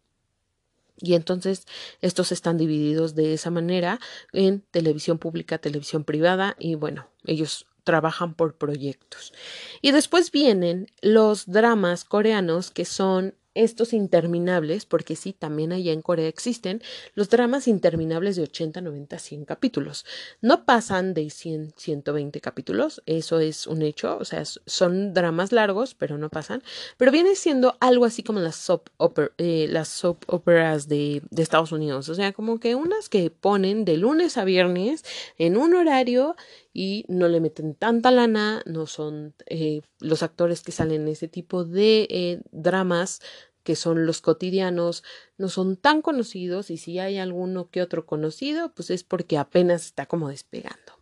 Y 0.98 1.16
entonces 1.16 1.66
estos 2.02 2.32
están 2.32 2.58
divididos 2.58 3.16
de 3.16 3.34
esa 3.34 3.52
manera 3.52 4.00
en 4.32 4.62
televisión 4.62 5.18
pública, 5.18 5.58
televisión 5.58 6.06
privada 6.06 6.56
y 6.58 6.76
bueno, 6.76 7.10
ellos 7.26 7.68
trabajan 7.84 8.34
por 8.34 8.58
proyectos. 8.58 9.34
Y 9.82 9.92
después 9.92 10.32
vienen 10.32 10.88
los 11.02 11.46
dramas 11.46 12.06
coreanos 12.06 12.72
que 12.72 12.86
son 12.86 13.36
estos 13.56 13.94
interminables, 13.94 14.86
porque 14.86 15.16
sí, 15.16 15.34
también 15.34 15.72
allá 15.72 15.92
en 15.94 16.02
Corea 16.02 16.28
existen 16.28 16.82
los 17.16 17.30
dramas 17.30 17.68
interminables 17.68 18.36
de 18.36 18.44
80, 18.44 18.82
90, 18.82 19.18
100 19.18 19.46
capítulos. 19.46 20.06
No 20.42 20.66
pasan 20.66 21.14
de 21.14 21.30
100, 21.30 21.74
120 21.76 22.42
capítulos, 22.42 23.02
eso 23.06 23.40
es 23.40 23.66
un 23.66 23.82
hecho, 23.82 24.18
o 24.20 24.26
sea, 24.26 24.44
son 24.46 25.14
dramas 25.14 25.52
largos, 25.52 25.96
pero 25.96 26.18
no 26.18 26.30
pasan. 26.30 26.62
Pero 26.98 27.12
viene 27.12 27.36
siendo 27.36 27.76
algo 27.80 28.06
así 28.06 28.22
como 28.22 28.40
las 28.40 28.56
soap, 28.56 28.90
eh, 29.38 29.68
las 29.70 30.04
operas 30.06 30.88
de, 30.88 31.22
de 31.30 31.42
Estados 31.42 31.72
Unidos, 31.72 32.10
o 32.10 32.16
sea, 32.16 32.34
como 32.34 32.60
que 32.60 32.76
unas 32.76 33.10
que 33.10 33.30
ponen 33.30 33.86
de 33.86 33.98
lunes 33.98 34.38
a 34.38 34.44
viernes 34.46 35.04
en 35.38 35.58
un 35.58 35.74
horario 35.76 36.36
y 36.78 37.06
no 37.08 37.30
le 37.30 37.40
meten 37.40 37.74
tanta 37.74 38.12
lana, 38.12 38.62
no 38.66 38.86
son 38.86 39.34
eh, 39.46 39.82
los 40.02 40.24
actores 40.24 40.62
que 40.62 40.74
salen 40.74 41.04
en 41.04 41.08
ese 41.08 41.30
tipo 41.30 41.64
de 41.64 42.06
eh, 42.10 42.42
dramas 42.52 43.22
que 43.64 43.78
son 43.78 44.06
los 44.06 44.20
cotidianos, 44.20 45.02
no 45.38 45.48
son 45.48 45.78
tan 45.78 46.02
conocidos 46.02 46.70
y 46.70 46.78
si 46.78 47.00
hay 47.00 47.18
alguno 47.18 47.70
que 47.70 47.82
otro 47.82 48.06
conocido, 48.06 48.74
pues 48.74 48.90
es 48.90 49.06
porque 49.06 49.38
apenas 49.38 49.86
está 49.86 50.06
como 50.06 50.28
despegando. 50.28 51.00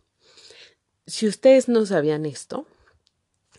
Si 1.06 1.26
ustedes 1.26 1.68
no 1.68 1.84
sabían 1.86 2.24
esto, 2.24 2.68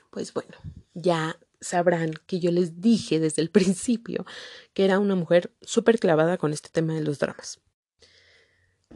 pues 0.09 0.33
bueno, 0.33 0.55
ya 0.93 1.37
sabrán 1.59 2.13
que 2.27 2.39
yo 2.39 2.49
les 2.49 2.79
dije 2.79 3.19
desde 3.19 3.41
el 3.41 3.49
principio 3.51 4.25
que 4.73 4.85
era 4.85 4.99
una 4.99 5.15
mujer 5.15 5.51
súper 5.61 5.99
clavada 5.99 6.37
con 6.37 6.53
este 6.53 6.69
tema 6.69 6.93
de 6.93 7.03
los 7.03 7.19
dramas. 7.19 7.59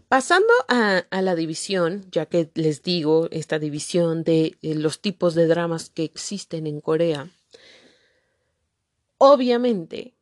Pasando 0.08 0.54
a, 0.68 1.06
la 1.22 1.36
división, 1.36 2.06
ya 2.12 2.26
que 2.28 2.50
les 2.54 2.84
digo 2.84 3.28
esta 3.32 3.60
división 3.60 4.24
de 4.24 4.58
los 4.62 5.02
tipos 5.02 5.36
de 5.36 5.48
dramas 5.48 5.90
que 5.90 6.04
existen 6.04 6.68
en 6.68 6.80
Corea, 6.82 7.30
obviamente 9.18 10.14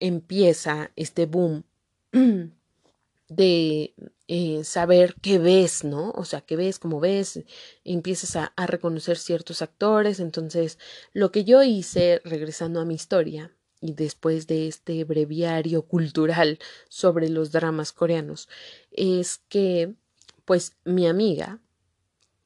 empieza 0.00 0.90
este 0.96 1.26
boom 1.26 1.64
de 3.28 3.94
eh, 4.28 4.64
saber 4.64 5.14
qué 5.20 5.38
ves, 5.38 5.84
¿no? 5.84 6.10
O 6.12 6.24
sea, 6.24 6.40
qué 6.40 6.56
ves, 6.56 6.78
cómo 6.78 7.00
ves, 7.00 7.40
empiezas 7.84 8.36
a 8.36 8.66
reconocer 8.66 9.18
ciertos 9.18 9.62
actores. 9.62 10.20
Entonces, 10.20 10.78
lo 11.12 11.30
que 11.30 11.44
yo 11.44 11.62
hice, 11.62 12.20
regresando 12.24 12.80
a 12.80 12.84
mi 12.84 12.94
historia, 12.94 13.52
y 13.80 13.94
después 13.94 14.46
de 14.46 14.68
este 14.68 15.04
breviario 15.04 15.82
cultural 15.82 16.58
sobre 16.88 17.28
los 17.28 17.52
dramas 17.52 17.92
coreanos, 17.92 18.48
es 18.92 19.38
que, 19.48 19.94
pues, 20.44 20.76
mi 20.84 21.06
amiga, 21.06 21.60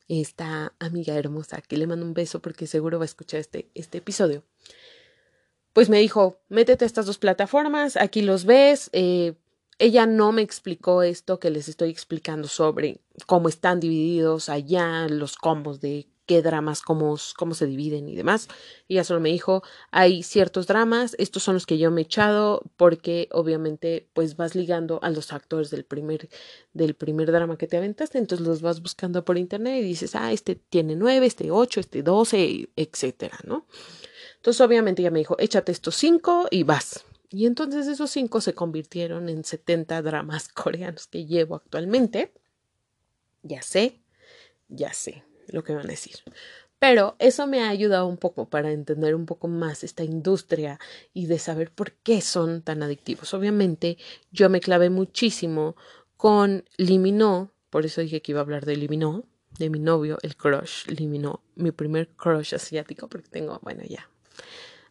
esta 0.09 0.75
amiga 0.79 1.15
hermosa, 1.15 1.63
que 1.63 1.77
le 1.77 1.87
mando 1.87 2.05
un 2.05 2.15
beso 2.15 2.41
porque 2.41 2.67
seguro 2.67 2.99
va 2.99 3.05
a 3.05 3.07
escuchar 3.07 3.41
este, 3.41 3.69
este 3.75 3.99
episodio, 3.99 4.45
pues 5.73 5.89
me 5.89 5.99
dijo, 5.99 6.41
métete 6.49 6.85
a 6.85 6.87
estas 6.87 7.07
dos 7.07 7.19
plataformas, 7.19 7.97
aquí 7.97 8.23
los 8.23 8.45
ves. 8.45 8.91
Eh, 8.93 9.35
ella 9.79 10.07
no 10.07 10.31
me 10.31 10.43
explicó 10.43 11.03
esto 11.03 11.41
que 11.41 11.51
les 11.51 11.69
estoy 11.69 11.91
explicando 11.91 12.47
sobre 12.47 13.01
cómo 13.27 13.49
están 13.49 13.81
divididos 13.81 14.49
allá 14.49 15.09
los 15.09 15.37
combos 15.37 15.81
de 15.81 16.07
qué 16.27 16.43
dramas, 16.43 16.83
cómo, 16.83 17.17
cómo 17.37 17.55
se 17.55 17.67
dividen 17.67 18.09
y 18.09 18.17
demás. 18.17 18.49
Ella 18.89 19.05
solo 19.05 19.21
me 19.21 19.31
dijo, 19.31 19.63
hay 19.91 20.23
ciertos 20.23 20.67
dramas, 20.67 21.15
estos 21.19 21.43
son 21.43 21.55
los 21.55 21.67
que 21.67 21.79
yo 21.79 21.91
me 21.91 22.03
he 22.03 22.05
echado, 22.05 22.63
porque 22.77 23.29
obviamente 23.33 24.09
pues 24.13 24.37
vas 24.37 24.55
ligando 24.55 25.01
a 25.03 25.11
los 25.11 25.33
actores 25.33 25.71
del 25.71 25.85
primer, 25.85 26.29
del 26.73 26.95
primer 26.95 27.31
drama 27.31 27.59
que 27.59 27.67
te 27.67 27.77
aventaste, 27.77 28.19
entonces 28.19 28.47
los 28.47 28.63
vas 28.63 28.81
buscando 28.81 29.25
por 29.25 29.39
internet 29.39 29.83
y 29.83 29.87
dices, 29.87 30.15
ah, 30.15 30.33
este 30.33 30.55
tiene 30.55 30.97
nueve, 30.97 31.27
este 31.27 31.51
ocho, 31.51 31.81
este 31.81 32.03
doce, 32.03 32.69
etcétera, 32.77 33.39
¿no? 33.45 33.67
Entonces, 34.37 34.61
obviamente, 34.61 35.01
ella 35.01 35.11
me 35.11 35.21
dijo, 35.21 35.37
échate 35.39 35.73
estos 35.73 35.95
cinco 35.95 36.47
y 36.51 36.65
vas. 36.65 37.05
Y 37.31 37.47
entonces 37.47 37.87
esos 37.87 38.11
cinco 38.11 38.43
se 38.43 38.55
convirtieron 38.55 39.29
en 39.31 39.43
70 39.43 40.03
dramas 40.03 40.49
coreanos 40.53 41.07
que 41.07 41.25
llevo 41.25 41.57
actualmente. 41.57 42.33
Ya 43.43 43.63
sé, 43.63 44.01
ya 44.69 44.93
sé 44.93 45.25
lo 45.49 45.65
que 45.65 45.75
van 45.75 45.87
a 45.87 45.91
decir. 45.91 46.17
Pero 46.79 47.17
eso 47.19 47.47
me 47.47 47.63
ha 47.63 47.69
ayudado 47.69 48.07
un 48.07 48.19
poco 48.19 48.49
para 48.49 48.71
entender 48.73 49.15
un 49.15 49.27
poco 49.27 49.49
más 49.49 49.85
esta 49.85 50.05
industria 50.05 50.79
y 51.13 51.27
de 51.27 51.39
saber 51.39 51.71
por 51.71 51.93
qué 51.93 52.21
son 52.21 52.63
tan 52.63 52.83
adictivos. 52.83 53.33
Obviamente, 53.33 53.97
yo 54.33 54.51
me 54.51 54.61
clavé 54.61 54.91
muchísimo 54.91 55.77
con 56.17 56.65
Limino, 56.77 57.53
por 57.71 57.87
eso 57.87 58.01
dije 58.01 58.21
que 58.21 58.33
iba 58.33 58.41
a 58.41 58.43
hablar 58.43 58.67
de 58.67 58.77
Limino, 58.77 59.25
de 59.59 59.71
mi 59.71 59.79
novio, 59.79 60.19
el 60.23 60.37
crush 60.37 60.87
Limino, 60.89 61.43
mi 61.55 61.71
primer 61.71 62.09
crush 62.09 62.55
asiático, 62.55 63.09
porque 63.09 63.29
tengo, 63.29 63.59
bueno, 63.63 63.83
ya 63.89 64.09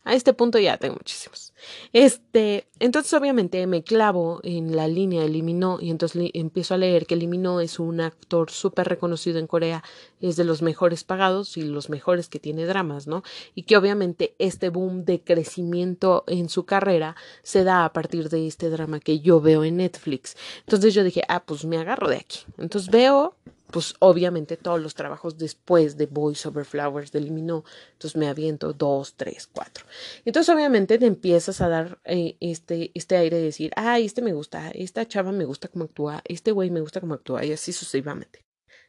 a 0.03 0.13
este 0.13 0.33
punto 0.33 0.59
ya 0.59 0.77
tengo 0.77 0.95
muchísimos. 0.95 1.53
Este, 1.93 2.67
entonces 2.79 3.13
obviamente 3.13 3.65
me 3.67 3.83
clavo 3.83 4.39
en 4.43 4.75
la 4.75 4.87
línea 4.87 5.23
eliminó 5.23 5.79
y 5.79 5.89
entonces 5.89 6.29
empiezo 6.33 6.73
a 6.73 6.77
leer 6.77 7.05
que 7.05 7.13
eliminó 7.13 7.61
es 7.61 7.79
un 7.79 8.01
actor 8.01 8.51
súper 8.51 8.87
reconocido 8.87 9.39
en 9.39 9.47
Corea, 9.47 9.83
es 10.19 10.35
de 10.35 10.43
los 10.43 10.61
mejores 10.61 11.03
pagados 11.03 11.55
y 11.57 11.61
los 11.61 11.89
mejores 11.89 12.27
que 12.27 12.39
tiene 12.39 12.65
dramas, 12.65 13.07
¿no? 13.07 13.23
Y 13.55 13.63
que 13.63 13.77
obviamente 13.77 14.35
este 14.39 14.69
boom 14.69 15.05
de 15.05 15.21
crecimiento 15.21 16.23
en 16.27 16.49
su 16.49 16.65
carrera 16.65 17.15
se 17.41 17.63
da 17.63 17.85
a 17.85 17.93
partir 17.93 18.29
de 18.29 18.47
este 18.47 18.69
drama 18.69 18.99
que 18.99 19.19
yo 19.19 19.39
veo 19.39 19.63
en 19.63 19.77
Netflix. 19.77 20.35
Entonces 20.61 20.93
yo 20.93 21.03
dije, 21.03 21.23
ah, 21.29 21.43
pues 21.45 21.65
me 21.65 21.77
agarro 21.77 22.09
de 22.09 22.17
aquí. 22.17 22.39
Entonces 22.57 22.91
veo 22.91 23.35
pues 23.73 23.95
obviamente 23.97 24.55
todos 24.55 24.79
los 24.79 24.93
trabajos 24.93 25.39
después 25.39 25.97
de 25.97 26.05
Voice 26.05 26.47
Over 26.47 26.63
Flowers 26.63 27.11
de 27.11 27.17
eliminó, 27.17 27.63
entonces 27.93 28.15
me 28.15 28.27
aviento 28.27 28.71
dos, 28.71 29.15
tres, 29.15 29.49
cuatro. 29.51 29.85
Entonces 30.25 30.53
obviamente 30.53 30.99
te 30.99 31.07
empiezas 31.07 31.59
a 31.59 31.69
dar 31.69 31.99
eh, 32.05 32.37
este, 32.39 32.91
este 32.93 33.17
aire 33.17 33.37
de 33.37 33.45
decir, 33.45 33.71
ah, 33.75 33.97
este 33.97 34.21
me 34.21 34.31
gusta, 34.31 34.69
esta 34.69 35.07
chava 35.07 35.31
me 35.31 35.45
gusta 35.45 35.69
cómo 35.69 35.85
actúa, 35.85 36.21
este 36.25 36.51
güey 36.51 36.69
me 36.69 36.81
gusta 36.81 37.01
cómo 37.01 37.15
actúa, 37.15 37.43
y 37.45 37.51
así 37.51 37.73
sucesivamente. 37.73 38.45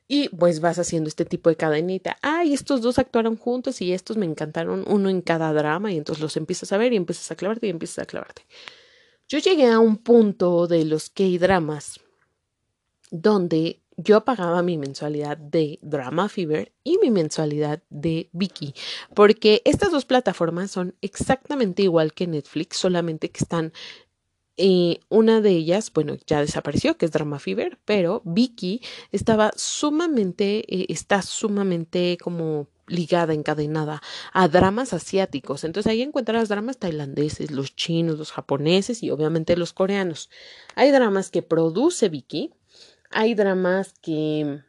Y 0.07 0.29
pues 0.29 0.61
vas 0.61 0.79
haciendo 0.79 1.09
este 1.09 1.25
tipo 1.25 1.49
de 1.49 1.57
cadenita. 1.57 2.19
Ay, 2.21 2.53
estos 2.53 2.83
dos 2.83 2.99
actuaron 2.99 3.39
juntos 3.39 3.81
y 3.81 3.95
estos 3.95 4.19
me 4.19 4.27
encantaron, 4.27 4.85
uno 4.87 5.09
en 5.09 5.23
cada 5.23 5.51
drama, 5.55 5.93
y 5.93 5.97
entonces 5.97 6.21
los 6.21 6.37
empiezas 6.37 6.73
a 6.73 6.77
ver 6.77 6.93
y 6.93 6.97
empiezas 6.97 7.31
a 7.31 7.37
clavarte 7.37 7.69
y 7.69 7.71
empiezas 7.71 8.01
a 8.01 8.07
clavarte. 8.07 8.43
Yo 9.29 9.39
llegué 9.39 9.67
a 9.69 9.79
un 9.79 9.97
punto 9.97 10.67
de 10.67 10.85
los 10.85 11.09
K-dramas 11.09 12.01
donde 13.11 13.84
yo 13.97 14.25
pagaba 14.25 14.63
mi 14.63 14.79
mensualidad 14.79 15.37
de 15.37 15.79
Drama 15.83 16.29
Fever 16.29 16.73
y 16.83 16.99
mi 16.99 17.11
mensualidad 17.11 17.83
de 17.91 18.29
Viki, 18.33 18.75
porque 19.15 19.63
estas 19.65 19.91
dos 19.91 20.05
plataformas 20.05 20.71
son 20.71 20.95
exactamente 21.01 21.83
igual 21.83 22.13
que 22.13 22.27
Netflix, 22.27 22.77
solamente 22.77 23.31
que 23.31 23.43
están 23.43 23.73
eh, 24.57 25.01
una 25.09 25.41
de 25.41 25.51
ellas, 25.51 25.93
bueno, 25.93 26.17
ya 26.27 26.41
desapareció, 26.41 26.97
que 26.97 27.07
es 27.07 27.13
Drama 27.13 27.39
Fever, 27.39 27.79
pero 27.85 28.23
Viki 28.25 28.83
estaba 29.11 29.51
sumamente, 29.57 30.65
eh, 30.69 30.87
está 30.91 31.23
sumamente 31.23 32.17
como 32.23 32.69
ligada, 32.87 33.33
encadenada 33.33 34.03
a 34.33 34.49
dramas 34.49 34.93
asiáticos. 34.93 35.65
Entonces 35.65 35.91
ahí 35.91 36.03
encuentras 36.03 36.49
dramas 36.49 36.79
tailandeses, 36.79 37.51
los 37.51 37.75
chinos, 37.75 38.19
los 38.19 38.31
japoneses 38.31 39.03
y 39.03 39.11
obviamente 39.11 39.57
los 39.57 39.73
coreanos. 39.73 40.31
Hay 40.75 40.91
dramas 40.91 41.31
que 41.31 41.43
produce 41.43 42.09
Viki, 42.09 42.53
hay 43.15 43.35
dramas 43.35 43.95
que 44.03 44.61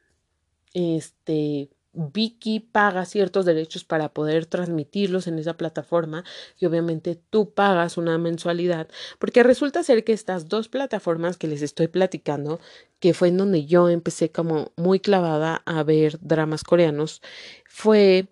este 0.74 1.70
Vicky 1.94 2.60
paga 2.60 3.06
ciertos 3.06 3.46
derechos 3.46 3.86
para 3.86 4.10
poder 4.10 4.46
transmitirlos 4.46 5.28
en 5.28 5.40
esa 5.40 5.56
plataforma 5.56 6.24
y 6.60 6.66
obviamente 6.66 7.16
tú 7.30 7.54
pagas 7.54 7.98
una 7.98 8.18
mensualidad 8.18 8.88
porque 9.18 9.44
resulta 9.44 9.82
ser 9.82 10.04
que 10.04 10.14
estas 10.14 10.48
dos 10.48 10.68
plataformas 10.68 11.38
que 11.38 11.48
les 11.48 11.62
estoy 11.62 11.88
platicando 11.88 12.60
que 13.00 13.14
fue 13.14 13.30
en 13.30 13.38
donde 13.38 13.66
yo 13.66 13.90
empecé 13.90 14.32
como 14.32 14.74
muy 14.76 15.00
clavada 15.00 15.64
a 15.66 15.84
ver 15.84 16.20
dramas 16.22 16.64
coreanos 16.64 17.22
fue 17.66 18.28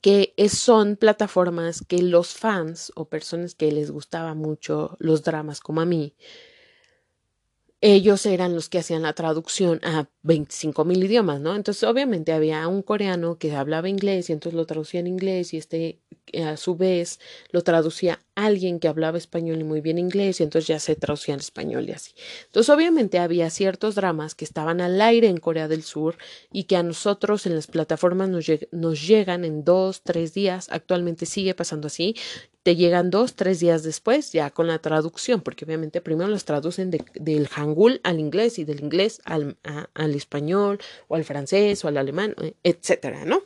que 0.00 0.32
son 0.48 0.96
plataformas 0.96 1.82
que 1.86 2.00
los 2.00 2.34
fans 2.34 2.92
o 2.94 3.06
personas 3.06 3.54
que 3.54 3.72
les 3.72 3.90
gustaba 3.90 4.34
mucho 4.34 4.96
los 5.00 5.22
dramas 5.22 5.60
como 5.60 5.80
a 5.80 5.84
mí 5.84 6.14
ellos 7.82 8.26
eran 8.26 8.54
los 8.54 8.68
que 8.68 8.78
hacían 8.78 9.02
la 9.02 9.14
traducción 9.14 9.80
a 9.82 10.08
25 10.22 10.84
mil 10.84 11.02
idiomas, 11.02 11.40
¿no? 11.40 11.56
Entonces, 11.56 11.82
obviamente 11.84 12.32
había 12.32 12.68
un 12.68 12.82
coreano 12.82 13.38
que 13.38 13.54
hablaba 13.54 13.88
inglés 13.88 14.28
y 14.28 14.34
entonces 14.34 14.56
lo 14.56 14.66
traducía 14.66 15.00
en 15.00 15.06
inglés 15.06 15.54
y 15.54 15.56
este 15.56 15.98
a 16.44 16.56
su 16.56 16.76
vez 16.76 17.18
lo 17.50 17.62
traducía 17.62 18.20
alguien 18.36 18.78
que 18.78 18.86
hablaba 18.86 19.18
español 19.18 19.60
y 19.60 19.64
muy 19.64 19.80
bien 19.80 19.98
inglés 19.98 20.40
y 20.40 20.44
entonces 20.44 20.68
ya 20.68 20.78
se 20.78 20.94
traducía 20.94 21.34
en 21.34 21.40
español 21.40 21.88
y 21.88 21.92
así. 21.92 22.12
Entonces, 22.46 22.68
obviamente 22.68 23.18
había 23.18 23.48
ciertos 23.48 23.94
dramas 23.94 24.34
que 24.34 24.44
estaban 24.44 24.80
al 24.80 25.00
aire 25.00 25.28
en 25.28 25.38
Corea 25.38 25.66
del 25.66 25.82
Sur 25.82 26.18
y 26.52 26.64
que 26.64 26.76
a 26.76 26.82
nosotros 26.82 27.46
en 27.46 27.54
las 27.54 27.66
plataformas 27.66 28.28
nos, 28.28 28.46
nos 28.72 29.06
llegan 29.06 29.44
en 29.44 29.64
dos, 29.64 30.02
tres 30.02 30.34
días. 30.34 30.68
Actualmente 30.70 31.24
sigue 31.24 31.54
pasando 31.54 31.86
así 31.86 32.14
te 32.62 32.76
llegan 32.76 33.10
dos, 33.10 33.34
tres 33.34 33.60
días 33.60 33.82
después 33.82 34.32
ya 34.32 34.50
con 34.50 34.66
la 34.66 34.78
traducción, 34.78 35.40
porque 35.40 35.64
obviamente 35.64 36.00
primero 36.00 36.28
los 36.28 36.44
traducen 36.44 36.90
del 36.90 37.48
hangul 37.48 38.00
al 38.04 38.20
inglés 38.20 38.58
y 38.58 38.64
del 38.64 38.80
inglés 38.80 39.20
al, 39.24 39.56
al 39.94 40.14
español 40.14 40.78
o 41.08 41.16
al 41.16 41.24
francés 41.24 41.84
o 41.84 41.88
al 41.88 41.96
alemán, 41.96 42.34
eh, 42.42 42.54
etcétera, 42.62 43.24
¿no? 43.24 43.42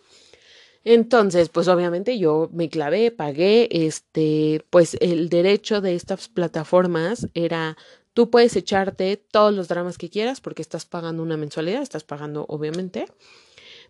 Entonces, 0.84 1.48
pues 1.48 1.66
obviamente 1.68 2.18
yo 2.18 2.50
me 2.52 2.68
clavé, 2.68 3.10
pagué, 3.10 3.68
este, 3.70 4.64
pues 4.68 4.98
el 5.00 5.30
derecho 5.30 5.80
de 5.80 5.94
estas 5.94 6.28
plataformas 6.28 7.28
era, 7.32 7.78
tú 8.12 8.28
puedes 8.28 8.54
echarte 8.54 9.16
todos 9.16 9.54
los 9.54 9.68
dramas 9.68 9.96
que 9.96 10.10
quieras 10.10 10.42
porque 10.42 10.60
estás 10.60 10.84
pagando 10.84 11.22
una 11.22 11.38
mensualidad, 11.38 11.80
estás 11.80 12.04
pagando 12.04 12.44
obviamente, 12.48 13.06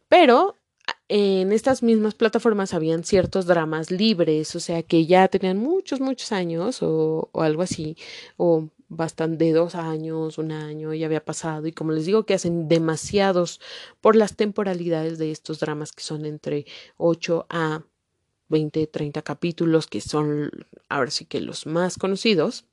pero 0.09 0.57
en 1.09 1.53
estas 1.53 1.83
mismas 1.83 2.15
plataformas 2.15 2.75
habían 2.75 3.05
ciertos 3.05 3.47
dramas 3.47 3.91
libres, 3.91 4.55
o 4.57 4.61
sea, 4.61 4.83
que 4.83 5.07
ya 5.07 5.29
tenían 5.29 5.59
muchos, 5.59 6.01
muchos 6.01 6.33
años 6.33 6.83
o, 6.83 7.29
o 7.33 7.43
algo 7.43 7.63
así, 7.63 7.97
o 8.37 8.71
bastante 8.89 9.53
dos 9.53 9.75
años, 9.75 10.39
un 10.39 10.53
año, 10.53 10.95
ya 10.95 11.07
había 11.07 11.25
pasado, 11.25 11.67
y 11.67 11.73
como 11.73 11.93
les 11.93 12.07
digo 12.07 12.25
que 12.25 12.35
hacen 12.35 12.69
demasiados 12.69 13.61
por 14.01 14.17
las 14.17 14.37
temporalidades 14.37 15.19
de 15.19 15.31
estos 15.31 15.61
dramas 15.61 15.93
que 15.93 16.03
son 16.03 16.25
entre 16.27 16.67
8 16.97 17.47
a 17.51 17.85
20, 18.49 18.87
30 18.87 19.23
capítulos, 19.23 19.87
que 19.87 20.01
son 20.01 20.51
ahora 20.89 21.11
sí 21.11 21.25
que 21.27 21.41
los 21.41 21.67
más 21.67 21.99
conocidos. 21.99 22.67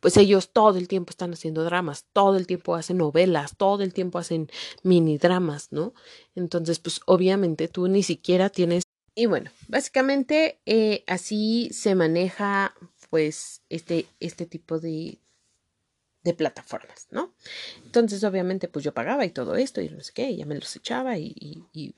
Pues 0.00 0.16
ellos 0.16 0.50
todo 0.52 0.78
el 0.78 0.88
tiempo 0.88 1.10
están 1.10 1.32
haciendo 1.32 1.64
dramas, 1.64 2.06
todo 2.12 2.36
el 2.36 2.46
tiempo 2.46 2.74
hacen 2.74 2.98
novelas, 2.98 3.56
todo 3.56 3.82
el 3.82 3.92
tiempo 3.92 4.18
hacen 4.18 4.50
mini 4.82 5.18
dramas, 5.18 5.68
¿no? 5.70 5.94
Entonces, 6.34 6.78
pues 6.78 7.00
obviamente 7.06 7.68
tú 7.68 7.88
ni 7.88 8.02
siquiera 8.02 8.50
tienes... 8.50 8.84
Y 9.14 9.26
bueno, 9.26 9.50
básicamente 9.68 10.60
eh, 10.66 11.04
así 11.06 11.70
se 11.72 11.94
maneja 11.94 12.74
pues 13.10 13.62
este, 13.68 14.06
este 14.18 14.44
tipo 14.44 14.80
de, 14.80 15.20
de 16.24 16.32
plataformas, 16.32 17.06
¿no? 17.10 17.34
Entonces, 17.84 18.24
obviamente, 18.24 18.66
pues 18.66 18.84
yo 18.84 18.94
pagaba 18.94 19.26
y 19.26 19.30
todo 19.30 19.56
esto 19.56 19.82
y 19.82 19.90
no 19.90 20.00
sé 20.00 20.12
qué, 20.14 20.30
y 20.30 20.38
ya 20.38 20.46
me 20.46 20.54
los 20.54 20.74
echaba 20.74 21.18
y, 21.18 21.34
y. 21.72 21.94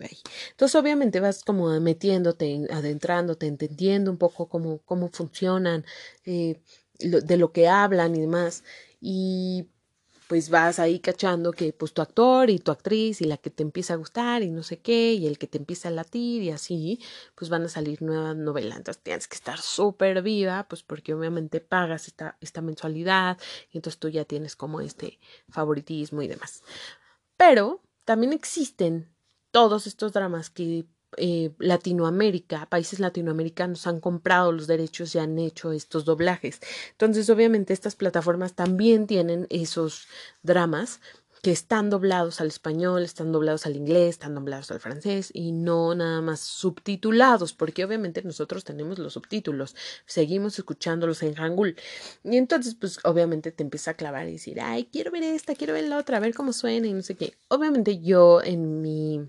Entonces, 0.50 0.74
obviamente 0.74 1.20
vas 1.20 1.44
como 1.44 1.68
metiéndote, 1.80 2.66
adentrándote, 2.70 3.46
entendiendo 3.46 4.10
un 4.10 4.18
poco 4.18 4.48
cómo, 4.48 4.80
cómo 4.84 5.08
funcionan, 5.10 5.86
eh, 6.24 6.60
de 6.98 7.36
lo 7.36 7.52
que 7.52 7.68
hablan 7.68 8.14
y 8.16 8.20
demás. 8.20 8.64
Y 9.00 9.68
pues 10.28 10.50
vas 10.50 10.78
ahí 10.78 10.98
cachando 10.98 11.52
que 11.52 11.72
pues 11.72 11.92
tu 11.92 12.02
actor 12.02 12.50
y 12.50 12.58
tu 12.58 12.72
actriz 12.72 13.20
y 13.20 13.26
la 13.26 13.36
que 13.36 13.50
te 13.50 13.62
empieza 13.62 13.94
a 13.94 13.96
gustar 13.96 14.42
y 14.42 14.50
no 14.50 14.62
sé 14.62 14.80
qué 14.80 15.12
y 15.12 15.26
el 15.26 15.38
que 15.38 15.46
te 15.46 15.58
empieza 15.58 15.88
a 15.88 15.92
latir 15.92 16.42
y 16.42 16.50
así, 16.50 17.00
pues 17.34 17.48
van 17.48 17.62
a 17.62 17.68
salir 17.68 18.02
nuevas 18.02 18.36
novelas. 18.36 18.78
Entonces 18.78 19.02
tienes 19.02 19.28
que 19.28 19.36
estar 19.36 19.58
súper 19.58 20.22
viva, 20.22 20.66
pues 20.68 20.82
porque 20.82 21.14
obviamente 21.14 21.60
pagas 21.60 22.08
esta, 22.08 22.36
esta 22.40 22.60
mensualidad 22.60 23.38
y 23.72 23.78
entonces 23.78 24.00
tú 24.00 24.08
ya 24.08 24.24
tienes 24.24 24.56
como 24.56 24.80
este 24.80 25.20
favoritismo 25.48 26.22
y 26.22 26.28
demás. 26.28 26.62
Pero 27.36 27.82
también 28.04 28.32
existen 28.32 29.14
todos 29.52 29.86
estos 29.86 30.12
dramas 30.12 30.50
que 30.50 30.86
eh, 31.16 31.52
Latinoamérica, 31.58 32.66
países 32.66 33.00
latinoamericanos 33.00 33.86
han 33.86 34.00
comprado 34.00 34.52
los 34.52 34.66
derechos 34.66 35.14
y 35.14 35.18
han 35.18 35.38
hecho 35.38 35.72
estos 35.72 36.04
doblajes. 36.04 36.60
Entonces, 36.92 37.28
obviamente, 37.30 37.72
estas 37.72 37.96
plataformas 37.96 38.54
también 38.54 39.06
tienen 39.06 39.46
esos 39.50 40.06
dramas 40.42 41.00
que 41.46 41.52
están 41.52 41.90
doblados 41.90 42.40
al 42.40 42.48
español, 42.48 43.04
están 43.04 43.30
doblados 43.30 43.66
al 43.66 43.76
inglés, 43.76 44.10
están 44.10 44.34
doblados 44.34 44.72
al 44.72 44.80
francés 44.80 45.30
y 45.32 45.52
no 45.52 45.94
nada 45.94 46.20
más 46.20 46.40
subtitulados, 46.40 47.52
porque 47.52 47.84
obviamente 47.84 48.20
nosotros 48.22 48.64
tenemos 48.64 48.98
los 48.98 49.12
subtítulos, 49.12 49.76
seguimos 50.06 50.58
escuchándolos 50.58 51.22
en 51.22 51.34
Hangul. 51.34 51.76
Y 52.24 52.36
entonces, 52.36 52.74
pues 52.74 52.98
obviamente 53.04 53.52
te 53.52 53.62
empieza 53.62 53.92
a 53.92 53.94
clavar 53.94 54.28
y 54.28 54.32
decir, 54.32 54.60
ay, 54.60 54.88
quiero 54.90 55.12
ver 55.12 55.22
esta, 55.22 55.54
quiero 55.54 55.74
ver 55.74 55.84
la 55.84 55.98
otra, 55.98 56.16
a 56.16 56.20
ver 56.20 56.34
cómo 56.34 56.52
suena 56.52 56.88
y 56.88 56.92
no 56.92 57.02
sé 57.02 57.14
qué. 57.14 57.36
Obviamente 57.48 58.00
yo 58.00 58.42
en 58.42 58.82
mi 58.82 59.28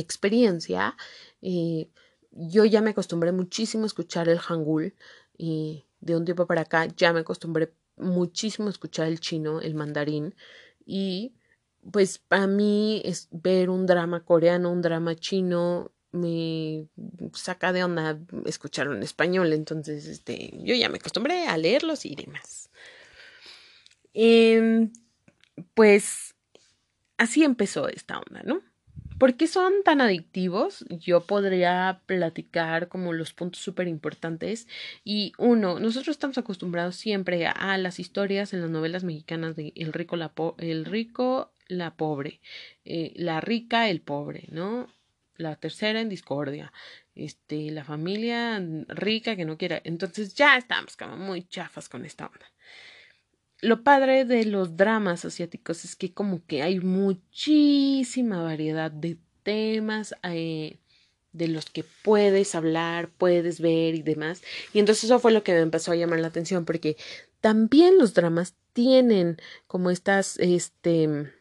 experiencia, 0.00 0.96
eh, 1.42 1.88
yo 2.30 2.64
ya 2.64 2.80
me 2.80 2.90
acostumbré 2.90 3.32
muchísimo 3.32 3.84
a 3.84 3.86
escuchar 3.86 4.28
el 4.28 4.38
hangul 4.38 4.94
y 5.36 5.86
de 6.00 6.16
un 6.16 6.24
tiempo 6.24 6.46
para 6.46 6.62
acá 6.62 6.86
ya 6.86 7.12
me 7.12 7.20
acostumbré 7.20 7.72
muchísimo 7.96 8.68
a 8.68 8.70
escuchar 8.70 9.06
el 9.08 9.20
chino, 9.20 9.60
el 9.60 9.74
mandarín 9.74 10.34
y 10.84 11.34
pues 11.90 12.18
para 12.18 12.46
mí 12.46 13.00
es 13.04 13.28
ver 13.30 13.70
un 13.70 13.86
drama 13.86 14.24
coreano, 14.24 14.70
un 14.70 14.82
drama 14.82 15.14
chino 15.14 15.92
me 16.12 16.88
saca 17.34 17.72
de 17.72 17.84
onda 17.84 18.18
escucharlo 18.46 18.94
en 18.94 19.02
español, 19.02 19.52
entonces 19.52 20.06
este 20.06 20.52
yo 20.58 20.74
ya 20.74 20.88
me 20.88 20.96
acostumbré 20.96 21.46
a 21.46 21.56
leerlos 21.56 22.04
y 22.06 22.14
demás. 22.14 22.70
Em, 24.14 24.92
pues 25.74 26.34
así 27.18 27.44
empezó 27.44 27.88
esta 27.88 28.18
onda, 28.18 28.42
¿no? 28.42 28.62
¿Por 29.18 29.38
qué 29.38 29.46
son 29.46 29.82
tan 29.82 30.02
adictivos? 30.02 30.84
Yo 30.90 31.22
podría 31.22 32.02
platicar 32.04 32.88
como 32.88 33.14
los 33.14 33.32
puntos 33.32 33.62
súper 33.62 33.88
importantes. 33.88 34.68
Y 35.04 35.32
uno, 35.38 35.80
nosotros 35.80 36.16
estamos 36.16 36.36
acostumbrados 36.36 36.96
siempre 36.96 37.46
a, 37.46 37.78
las 37.78 37.98
historias 37.98 38.52
en 38.52 38.60
las 38.60 38.70
novelas 38.70 39.04
mexicanas 39.04 39.56
de 39.56 39.72
el 39.74 39.94
rico, 39.94 40.16
la, 40.16 40.32
el 40.58 40.84
rico, 40.84 41.52
la 41.68 41.94
pobre, 41.96 42.40
eh, 42.84 43.12
la 43.16 43.40
rica, 43.40 43.88
el 43.88 44.02
pobre, 44.02 44.48
¿no? 44.50 44.86
La 45.36 45.56
tercera 45.56 46.00
en 46.00 46.10
discordia, 46.10 46.72
este, 47.14 47.70
la 47.70 47.84
familia 47.84 48.62
rica 48.88 49.34
que 49.34 49.46
no 49.46 49.56
quiera. 49.56 49.80
Entonces 49.84 50.34
ya 50.34 50.58
estamos 50.58 50.94
como 50.96 51.16
muy 51.16 51.44
chafas 51.44 51.88
con 51.88 52.04
esta 52.04 52.26
onda 52.26 52.46
lo 53.60 53.82
padre 53.82 54.24
de 54.24 54.44
los 54.44 54.76
dramas 54.76 55.24
asiáticos 55.24 55.84
es 55.84 55.96
que 55.96 56.12
como 56.12 56.44
que 56.46 56.62
hay 56.62 56.80
muchísima 56.80 58.42
variedad 58.42 58.90
de 58.90 59.16
temas 59.42 60.14
eh, 60.22 60.78
de 61.32 61.48
los 61.48 61.66
que 61.66 61.84
puedes 62.02 62.54
hablar, 62.54 63.10
puedes 63.16 63.60
ver 63.60 63.94
y 63.94 64.02
demás. 64.02 64.42
Y 64.72 64.78
entonces 64.78 65.04
eso 65.04 65.18
fue 65.18 65.32
lo 65.32 65.42
que 65.42 65.52
me 65.52 65.60
empezó 65.60 65.92
a 65.92 65.96
llamar 65.96 66.20
la 66.20 66.28
atención 66.28 66.64
porque 66.64 66.96
también 67.40 67.98
los 67.98 68.14
dramas 68.14 68.54
tienen 68.72 69.38
como 69.66 69.90
estas, 69.90 70.38
este, 70.38 71.32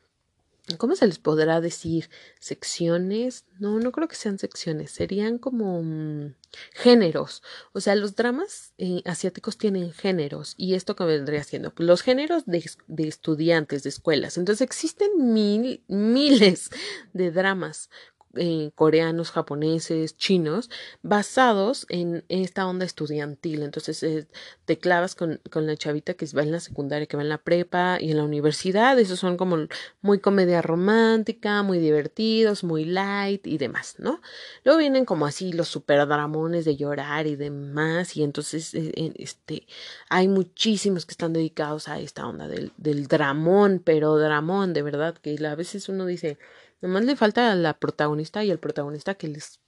¿cómo 0.77 0.95
se 0.95 1.05
les 1.07 1.19
podrá 1.19 1.61
decir? 1.61 2.09
Secciones. 2.39 3.45
No, 3.59 3.79
no 3.79 3.91
creo 3.91 4.07
que 4.07 4.15
sean 4.15 4.39
secciones, 4.39 4.91
serían 4.91 5.37
como 5.37 5.81
mm, 5.83 6.33
géneros. 6.73 7.43
O 7.73 7.79
sea, 7.79 7.95
los 7.95 8.15
dramas 8.15 8.73
eh, 8.77 9.01
asiáticos 9.05 9.57
tienen 9.57 9.91
géneros. 9.93 10.55
¿Y 10.57 10.73
esto 10.73 10.95
que 10.95 11.03
vendría 11.03 11.43
siendo? 11.43 11.73
Pues 11.73 11.87
los 11.87 12.01
géneros 12.01 12.45
de, 12.45 12.63
de, 12.87 13.07
estudiantes, 13.07 13.83
de 13.83 13.89
escuelas. 13.89 14.37
Entonces 14.37 14.61
existen 14.61 15.33
mil, 15.33 15.83
miles 15.87 16.69
de 17.13 17.31
dramas 17.31 17.89
eh, 18.35 18.71
coreanos, 18.75 19.31
japoneses, 19.31 20.17
chinos, 20.17 20.69
basados 21.01 21.85
en 21.89 22.23
esta 22.29 22.67
onda 22.67 22.85
estudiantil. 22.85 23.63
Entonces 23.63 24.01
eh, 24.03 24.27
te 24.65 24.77
clavas 24.77 25.15
con, 25.15 25.39
con, 25.51 25.65
la 25.67 25.75
chavita 25.77 26.13
que 26.13 26.25
va 26.35 26.43
en 26.43 26.51
la 26.51 26.59
secundaria, 26.59 27.07
que 27.07 27.17
va 27.17 27.23
en 27.23 27.29
la 27.29 27.37
prepa 27.37 27.97
y 27.99 28.11
en 28.11 28.17
la 28.17 28.23
universidad. 28.23 28.99
Esos 28.99 29.19
son 29.19 29.37
como 29.37 29.57
muy 30.01 30.19
comedia 30.19 30.61
romántica, 30.61 31.63
muy 31.63 31.79
divertidos, 31.79 32.63
muy 32.63 32.85
light 32.85 33.47
y 33.47 33.57
demás, 33.57 33.95
¿no? 33.97 34.21
Luego 34.63 34.79
vienen 34.79 35.05
como 35.05 35.25
así 35.25 35.53
los 35.53 35.67
super 35.67 36.07
dramones 36.07 36.65
de 36.65 36.75
llorar 36.75 37.27
y 37.27 37.35
demás. 37.35 38.15
Y 38.17 38.23
entonces 38.23 38.73
eh, 38.73 39.13
este, 39.17 39.65
hay 40.09 40.27
muchísimos 40.27 41.05
que 41.05 41.11
están 41.11 41.33
dedicados 41.33 41.87
a 41.87 41.99
esta 41.99 42.27
onda 42.27 42.47
del, 42.47 42.71
del 42.77 43.07
dramón, 43.07 43.81
pero 43.83 44.17
dramón, 44.17 44.73
de 44.73 44.81
verdad, 44.81 45.15
que 45.15 45.35
a 45.45 45.55
veces 45.55 45.89
uno 45.89 46.05
dice 46.05 46.37
Nomás 46.85 47.03
le 47.03 47.15
falta 47.15 47.51
a 47.51 47.55
la 47.55 47.79
protagonista 47.79 48.43
y 48.43 48.51
el 48.51 48.59
protagonista 48.59 49.15
que 49.15 49.27
les 49.27 49.59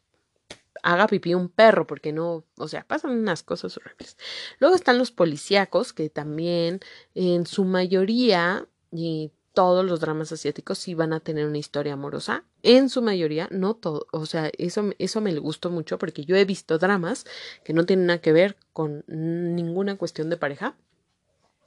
haga 0.83 1.07
pipí 1.07 1.33
un 1.33 1.49
perro, 1.49 1.87
porque 1.87 2.13
no, 2.13 2.45
o 2.57 2.67
sea, 2.67 2.85
pasan 2.85 3.09
unas 3.09 3.41
cosas 3.41 3.75
horribles. 3.75 4.17
Luego 4.59 4.75
están 4.75 4.99
los 4.99 5.11
policíacos, 5.11 5.93
que 5.93 6.11
también 6.11 6.79
en 7.15 7.47
su 7.47 7.65
mayoría, 7.65 8.67
y 8.91 9.31
todos 9.53 9.83
los 9.83 9.99
dramas 9.99 10.31
asiáticos 10.31 10.77
sí 10.77 10.93
van 10.93 11.11
a 11.11 11.19
tener 11.19 11.47
una 11.47 11.57
historia 11.57 11.93
amorosa, 11.93 12.43
en 12.61 12.87
su 12.87 13.01
mayoría, 13.01 13.47
no 13.49 13.73
todo, 13.73 14.05
o 14.11 14.27
sea, 14.27 14.51
eso, 14.59 14.91
eso 14.99 15.19
me 15.19 15.35
gustó 15.39 15.71
mucho 15.71 15.97
porque 15.97 16.23
yo 16.23 16.35
he 16.35 16.45
visto 16.45 16.77
dramas 16.77 17.25
que 17.63 17.73
no 17.73 17.87
tienen 17.87 18.05
nada 18.05 18.21
que 18.21 18.31
ver 18.31 18.57
con 18.73 19.03
ninguna 19.07 19.97
cuestión 19.97 20.29
de 20.29 20.37
pareja, 20.37 20.77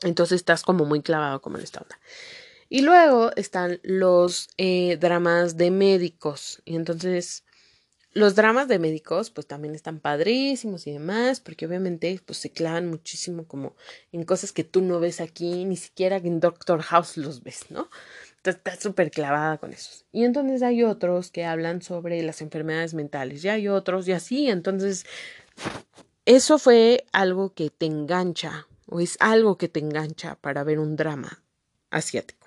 entonces 0.02 0.36
estás 0.36 0.62
como 0.62 0.84
muy 0.84 1.02
clavado 1.02 1.42
como 1.42 1.58
en 1.58 1.64
esta 1.64 1.80
onda. 1.80 1.98
Y 2.72 2.82
luego 2.82 3.32
están 3.34 3.80
los 3.82 4.48
eh, 4.56 4.96
dramas 4.96 5.56
de 5.56 5.72
médicos. 5.72 6.62
Y 6.64 6.76
entonces, 6.76 7.44
los 8.12 8.36
dramas 8.36 8.68
de 8.68 8.78
médicos, 8.78 9.30
pues 9.30 9.48
también 9.48 9.74
están 9.74 9.98
padrísimos 9.98 10.86
y 10.86 10.92
demás, 10.92 11.40
porque 11.40 11.66
obviamente, 11.66 12.20
pues 12.24 12.38
se 12.38 12.52
clavan 12.52 12.88
muchísimo 12.88 13.44
como 13.48 13.74
en 14.12 14.22
cosas 14.22 14.52
que 14.52 14.62
tú 14.62 14.82
no 14.82 15.00
ves 15.00 15.20
aquí, 15.20 15.64
ni 15.64 15.76
siquiera 15.76 16.18
en 16.18 16.38
Doctor 16.38 16.80
House 16.82 17.16
los 17.16 17.42
ves, 17.42 17.66
¿no? 17.70 17.90
Entonces, 18.36 18.58
estás 18.58 18.78
súper 18.78 19.10
clavada 19.10 19.58
con 19.58 19.72
esos. 19.72 20.04
Y 20.12 20.22
entonces 20.22 20.62
hay 20.62 20.84
otros 20.84 21.32
que 21.32 21.44
hablan 21.44 21.82
sobre 21.82 22.22
las 22.22 22.40
enfermedades 22.40 22.94
mentales, 22.94 23.44
y 23.44 23.48
hay 23.48 23.66
otros 23.66 24.06
y 24.06 24.12
así. 24.12 24.48
Entonces, 24.48 25.06
eso 26.24 26.56
fue 26.60 27.04
algo 27.10 27.52
que 27.52 27.70
te 27.70 27.86
engancha, 27.86 28.68
o 28.86 29.00
es 29.00 29.16
algo 29.18 29.58
que 29.58 29.68
te 29.68 29.80
engancha 29.80 30.36
para 30.36 30.62
ver 30.62 30.78
un 30.78 30.94
drama 30.94 31.42
asiático. 31.90 32.39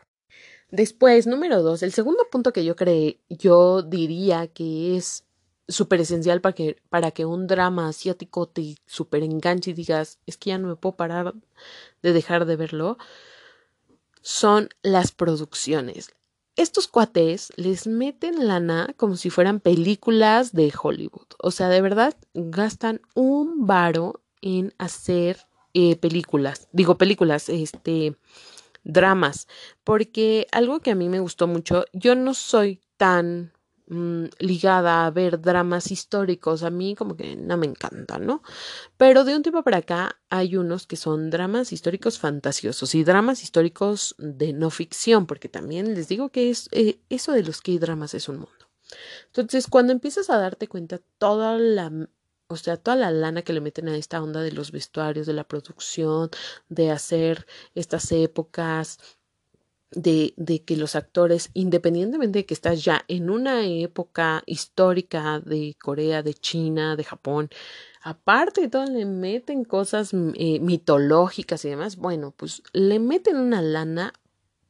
Después, 0.74 1.28
número 1.28 1.62
dos, 1.62 1.84
el 1.84 1.94
segundo 1.94 2.28
punto 2.32 2.52
que 2.52 2.66
yo 2.66 2.76
creé, 2.76 3.20
yo 3.30 3.84
diría 3.84 4.48
que 4.48 4.98
es 4.98 5.24
súper 5.68 6.02
esencial 6.02 6.42
para 6.42 6.56
que, 6.56 6.82
para 6.90 7.12
que 7.12 7.28
un 7.28 7.46
drama 7.46 7.90
asiático 7.90 8.48
te 8.48 8.78
súper 8.88 9.22
enganche 9.22 9.70
y 9.70 9.76
digas, 9.76 10.18
es 10.26 10.36
que 10.36 10.50
ya 10.50 10.58
no 10.58 10.70
me 10.70 10.76
puedo 10.76 10.96
parar 10.96 11.36
de 12.02 12.12
dejar 12.12 12.48
de 12.48 12.56
verlo, 12.56 12.98
son 14.24 14.70
las 14.82 15.12
producciones. 15.12 16.12
Estos 16.56 16.88
cuates 16.88 17.54
les 17.56 17.86
meten 17.86 18.48
lana 18.48 18.96
como 18.98 19.16
si 19.16 19.30
fueran 19.30 19.60
películas 19.60 20.54
de 20.54 20.74
Hollywood. 20.76 21.28
O 21.38 21.52
sea, 21.52 21.70
de 21.70 21.82
verdad 21.82 22.18
gastan 22.34 23.00
un 23.14 23.68
varo 23.68 24.24
en 24.42 24.74
hacer 24.80 25.46
eh, 25.76 25.98
películas. 25.98 26.68
Digo 26.72 26.98
películas, 26.98 27.48
este, 27.50 28.18
dramas, 28.84 29.48
porque 29.84 30.48
algo 30.52 30.80
que 30.80 30.92
a 30.92 30.96
mí 30.96 31.10
me 31.10 31.20
gustó 31.20 31.48
mucho, 31.48 31.86
yo 31.94 32.16
no 32.16 32.34
soy 32.34 32.82
tan 32.98 33.54
mm, 33.88 34.26
ligada 34.40 35.06
a 35.06 35.12
ver 35.12 35.42
dramas 35.42 35.92
históricos, 35.92 36.64
a 36.64 36.70
mí 36.70 36.96
como 36.96 37.16
que 37.16 37.36
no 37.36 37.58
me 37.58 37.66
encantan, 37.66 38.26
¿no? 38.26 38.44
Pero 38.98 39.24
de 39.24 39.36
un 39.36 39.44
tiempo 39.44 39.64
para 39.64 39.78
acá 39.78 40.20
hay 40.30 40.58
unos 40.58 40.88
que 40.88 40.96
son 40.96 41.30
dramas 41.30 41.72
históricos 41.72 42.20
fantasiosos 42.20 42.96
y 42.96 43.04
dramas 43.04 43.44
históricos 43.44 44.16
de 44.18 44.54
no 44.54 44.70
ficción, 44.70 45.26
porque 45.26 45.50
también 45.50 45.94
les 45.96 46.08
digo 46.08 46.30
que 46.30 46.50
es, 46.50 46.70
eh, 46.72 47.00
eso 47.10 47.32
de 47.32 47.44
los 47.44 47.62
K-dramas 47.62 48.14
es 48.14 48.30
un 48.30 48.38
mundo. 48.38 48.52
Entonces, 49.28 49.68
cuando 49.68 49.94
empiezas 49.94 50.30
a 50.30 50.38
darte 50.38 50.68
cuenta 50.68 51.00
toda 51.18 51.58
la 51.58 51.92
o 52.54 52.64
sea, 52.64 52.78
toda 52.78 52.98
la 52.98 53.12
lana 53.12 53.42
que 53.42 53.54
le 53.54 53.62
meten 53.62 53.90
a 53.90 53.98
esta 53.98 54.22
onda 54.22 54.42
de 54.42 54.52
los 54.52 54.72
vestuarios, 54.72 55.28
de 55.28 55.34
la 55.34 55.44
producción, 55.44 56.30
de 56.70 56.92
hacer 56.92 57.46
estas 57.76 58.12
épocas, 58.12 59.00
de, 59.92 60.34
de, 60.38 60.64
que 60.64 60.78
los 60.78 60.96
actores, 60.96 61.50
independientemente 61.54 62.40
de 62.40 62.46
que 62.46 62.54
estás 62.54 62.84
ya 62.84 63.06
en 63.08 63.30
una 63.30 63.66
época 63.66 64.44
histórica 64.46 65.40
de 65.40 65.76
Corea, 65.80 66.24
de 66.24 66.34
China, 66.34 66.96
de 66.96 67.04
Japón, 67.04 67.50
aparte 68.02 68.62
de 68.62 68.70
todo 68.70 68.86
le 68.86 69.06
meten 69.06 69.64
cosas 69.64 70.12
eh, 70.14 70.60
mitológicas 70.60 71.64
y 71.66 71.70
demás, 71.70 71.98
bueno, 71.98 72.34
pues 72.36 72.64
le 72.74 73.00
meten 73.00 73.38
una 73.38 73.62
lana 73.62 74.14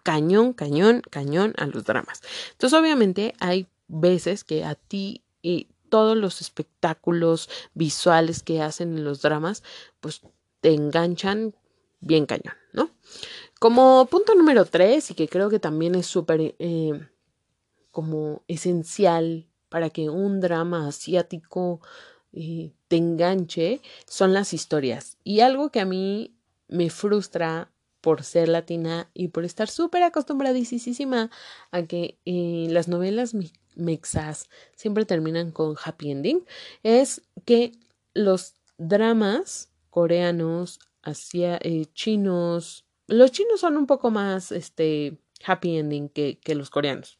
cañón, 0.04 0.54
cañón, 0.54 1.02
cañón 1.10 1.54
a 1.58 1.66
los 1.66 1.86
dramas. 1.86 2.22
Entonces, 2.52 2.78
obviamente, 2.78 3.34
hay 3.40 3.68
veces 3.88 4.44
que 4.44 4.64
a 4.66 4.76
ti 4.76 5.24
y 5.42 5.68
todos 5.94 6.18
los 6.18 6.42
espectáculos 6.42 7.52
visuales 7.76 8.42
que 8.42 8.64
hacen 8.64 8.98
en 8.98 9.04
los 9.04 9.22
dramas, 9.22 9.62
pues 10.00 10.22
te 10.60 10.74
enganchan 10.74 11.54
bien 12.00 12.26
cañón, 12.26 12.56
¿no? 12.72 12.90
Como 13.60 14.08
punto 14.08 14.34
número 14.34 14.66
tres, 14.66 15.12
y 15.12 15.14
que 15.14 15.28
creo 15.28 15.52
que 15.52 15.60
también 15.60 15.94
es 15.94 16.08
súper 16.08 16.56
eh, 16.58 17.00
como 17.92 18.42
esencial 18.48 19.46
para 19.70 19.92
que 19.92 20.10
un 20.10 20.40
drama 20.40 20.88
asiático 20.88 21.80
eh, 22.32 22.72
te 22.88 22.96
enganche, 22.98 23.80
son 24.08 24.34
las 24.34 24.52
historias. 24.52 25.20
Y 25.24 25.42
algo 25.42 25.70
que 25.70 25.80
a 25.80 25.86
mí 25.86 26.34
me 26.70 26.90
frustra 26.90 27.72
por 28.02 28.24
ser 28.24 28.50
latina 28.50 29.12
y 29.14 29.28
por 29.28 29.46
estar 29.46 29.70
súper 29.70 30.02
acostumbradísima 30.02 31.30
a 31.70 31.84
que 31.84 32.18
eh, 32.26 32.66
las 32.72 32.88
novelas 32.88 33.36
mexas 33.76 34.50
siempre 34.76 35.06
terminan 35.06 35.52
con 35.52 35.76
happy 35.84 36.12
ending, 36.12 36.46
es 36.84 37.22
que 37.46 37.72
los 38.14 38.56
dramas 38.78 39.70
coreanos, 39.90 40.80
asia, 41.02 41.60
eh, 41.62 41.86
chinos, 41.94 42.86
los 43.08 43.32
chinos 43.32 43.60
son 43.60 43.78
un 43.78 43.86
poco 43.86 44.12
más 44.12 44.52
este, 44.52 45.18
happy 45.46 45.78
ending 45.78 46.10
que, 46.10 46.40
que 46.40 46.56
los 46.56 46.70
coreanos. 46.70 47.20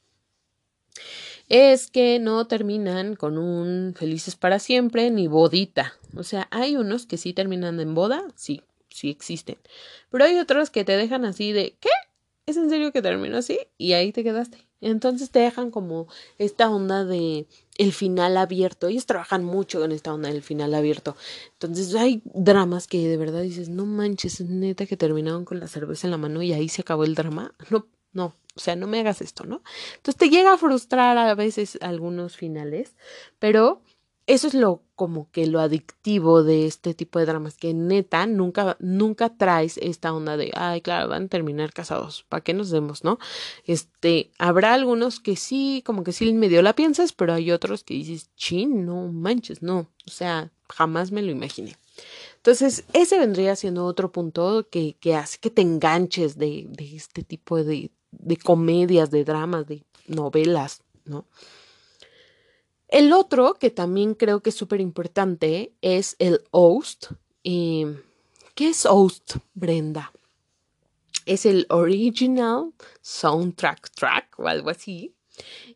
Es 1.50 1.90
que 1.90 2.20
no 2.20 2.48
terminan 2.48 3.16
con 3.16 3.38
un 3.38 3.94
felices 3.96 4.36
para 4.36 4.60
siempre 4.60 5.12
ni 5.12 5.28
bodita. 5.28 5.94
O 6.16 6.24
sea, 6.24 6.48
hay 6.52 6.78
unos 6.78 7.06
que 7.06 7.18
sí 7.18 7.34
terminan 7.34 7.80
en 7.80 7.94
boda, 7.94 8.24
sí, 8.36 8.62
sí 8.90 9.10
existen. 9.10 9.58
Pero 10.10 10.26
hay 10.26 10.38
otros 10.38 10.70
que 10.70 10.86
te 10.86 10.96
dejan 10.96 11.26
así 11.26 11.52
de, 11.52 11.76
¿qué? 11.80 11.90
¿Es 12.46 12.58
en 12.58 12.70
serio 12.70 12.92
que 12.92 13.02
terminó 13.02 13.38
así? 13.38 13.60
Y 13.78 13.94
ahí 13.94 14.12
te 14.12 14.24
quedaste. 14.24 14.58
Entonces 14.82 15.30
te 15.30 15.40
dejan 15.40 15.72
como 15.72 16.08
esta 16.38 16.70
onda 16.70 17.06
de 17.06 17.48
el 17.78 17.94
final 17.94 18.36
abierto. 18.36 18.88
Ellos 18.88 19.06
trabajan 19.06 19.46
mucho 19.46 19.80
con 19.80 19.94
esta 19.94 20.14
onda 20.14 20.30
del 20.30 20.42
final 20.42 20.74
abierto. 20.74 21.16
Entonces 21.54 21.96
hay 21.96 22.22
dramas 22.26 22.88
que 22.88 23.08
de 23.08 23.16
verdad 23.16 23.42
dices, 23.42 23.70
no 23.70 23.86
manches, 23.86 24.42
neta 24.42 24.86
que 24.86 24.98
terminaron 24.98 25.46
con 25.46 25.62
la 25.62 25.70
cerveza 25.70 26.08
en 26.08 26.12
la 26.12 26.18
mano 26.18 26.42
y 26.42 26.52
ahí 26.52 26.68
se 26.68 26.82
acabó 26.82 27.06
el 27.06 27.16
drama. 27.16 27.54
No, 27.70 27.88
no, 28.12 28.36
o 28.56 28.60
sea, 28.60 28.76
no 28.76 28.88
me 28.88 29.00
hagas 29.00 29.22
esto, 29.22 29.46
¿no? 29.46 29.64
Entonces 29.96 30.18
te 30.18 30.30
llega 30.30 30.54
a 30.54 30.58
frustrar 30.58 31.18
a 31.18 31.34
veces 31.36 31.78
algunos 31.82 32.36
finales, 32.36 32.94
pero 33.40 33.82
eso 34.26 34.48
es 34.48 34.54
lo 34.54 34.82
como 34.96 35.30
que 35.32 35.48
lo 35.48 35.60
adictivo 35.60 36.44
de 36.44 36.66
este 36.66 36.94
tipo 36.94 37.20
de 37.20 37.26
dramas, 37.26 37.58
que 37.58 37.74
neta 37.74 38.26
nunca, 38.26 38.78
nunca 38.80 39.36
traes 39.36 39.78
esta 39.78 40.14
onda 40.14 40.38
de, 40.38 40.52
ay, 40.56 40.82
claro, 40.82 41.10
van 41.10 41.24
a 41.24 41.28
terminar 41.28 41.74
casados, 41.74 42.26
¿para 42.30 42.44
qué 42.44 42.54
nos 42.54 42.70
demos, 42.70 43.04
no? 43.04 43.20
Este, 43.66 44.32
habrá 44.38 44.74
algunos 44.74 45.20
que 45.20 45.36
sí, 45.36 45.82
como 45.86 46.04
que 46.04 46.14
sí 46.14 46.32
medio 46.34 46.62
la 46.62 46.74
piensas, 46.76 47.12
pero 47.12 47.34
hay 47.34 47.52
otros 47.52 47.84
que 47.84 47.96
dices, 47.96 48.30
chin, 48.36 48.86
no 48.86 49.08
manches, 49.12 49.62
no, 49.62 49.88
o 50.08 50.12
sea, 50.12 50.52
jamás 50.70 51.12
me 51.12 51.22
lo 51.22 51.32
imaginé. 51.32 51.76
Entonces, 52.38 52.86
ese 52.94 53.18
vendría 53.18 53.56
siendo 53.56 53.86
otro 53.86 54.12
punto 54.12 54.68
que, 54.70 54.96
que 55.00 55.16
hace 55.16 55.38
que 55.40 55.50
te 55.50 55.62
enganches 55.62 56.38
de, 56.38 56.66
de 56.70 56.96
este 56.96 57.24
tipo 57.24 57.64
de, 57.64 57.92
de 58.12 58.38
comedias, 58.38 59.12
de 59.12 59.24
dramas, 59.24 59.68
de 59.68 59.84
novelas, 60.08 60.82
¿no? 61.06 61.26
El 62.94 63.12
otro, 63.12 63.56
que 63.56 63.72
también 63.72 64.14
creo 64.14 64.42
que 64.42 64.52
es 64.52 64.56
súper 64.56 64.80
importante, 64.80 65.74
es 65.82 66.16
el 66.20 66.44
host. 66.52 67.08
¿Qué 67.42 67.98
es 68.60 68.86
host, 68.86 69.38
Brenda? 69.56 70.14
Es 71.26 71.48
el 71.48 71.66
original 71.70 72.72
soundtrack 73.02 73.90
track 73.96 74.38
o 74.38 74.48
algo 74.48 74.70
así. 74.70 75.16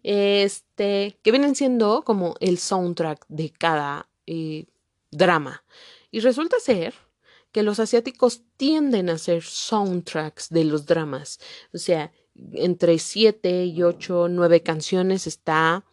Este, 0.03 1.17
que 1.23 1.31
vienen 1.31 1.55
siendo 1.55 2.03
como 2.03 2.35
el 2.39 2.59
soundtrack 2.59 3.25
de 3.29 3.49
cada 3.49 4.07
eh, 4.27 4.67
drama. 5.09 5.63
Y 6.11 6.19
resulta 6.19 6.59
ser 6.59 6.93
que 7.51 7.63
los 7.63 7.79
asiáticos 7.79 8.43
tienden 8.57 9.09
a 9.09 9.13
hacer 9.13 9.41
soundtracks 9.41 10.49
de 10.51 10.65
los 10.65 10.85
dramas. 10.85 11.39
O 11.73 11.79
sea, 11.79 12.11
entre 12.53 12.99
siete 12.99 13.65
y 13.65 13.81
ocho, 13.81 14.27
nueve 14.29 14.61
canciones 14.61 15.25
está 15.25 15.83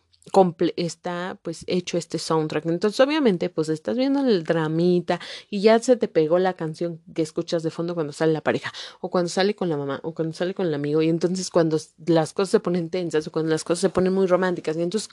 está 0.77 1.39
pues 1.43 1.65
hecho 1.67 1.99
este 1.99 2.19
soundtrack. 2.19 2.67
Entonces, 2.67 2.99
obviamente, 3.01 3.51
pues 3.51 3.69
estás 3.69 3.97
viendo 3.97 4.21
el 4.21 4.45
dramita 4.45 5.21
y 5.51 5.61
ya 5.61 5.79
se 5.79 5.97
te 5.97 6.09
pegó 6.09 6.39
la 6.39 6.55
canción 6.55 7.01
que 7.15 7.23
escuchas 7.23 7.63
de 7.63 7.71
fondo 7.71 7.95
cuando 7.95 8.13
sale 8.13 8.33
la 8.33 8.41
pareja, 8.41 8.73
o 9.01 9.11
cuando 9.11 9.29
sale 9.29 9.55
con 9.55 9.69
la 9.69 9.77
mamá, 9.77 10.01
o 10.03 10.15
cuando 10.15 10.35
sale 10.35 10.55
con 10.55 10.67
el 10.67 10.75
amigo, 10.75 11.03
y 11.03 11.09
entonces 11.09 11.51
cuando 11.51 11.79
las 12.07 12.33
cosas 12.33 12.51
se 12.51 12.61
ponen 12.61 12.91
tensas, 12.91 13.27
o 13.27 13.33
cuando 13.33 13.51
las 13.51 13.65
cosas 13.65 13.81
se 13.81 13.91
ponen 13.91 14.13
muy 14.13 14.27
románticas, 14.27 14.77
y 14.77 14.83
entonces 14.83 15.09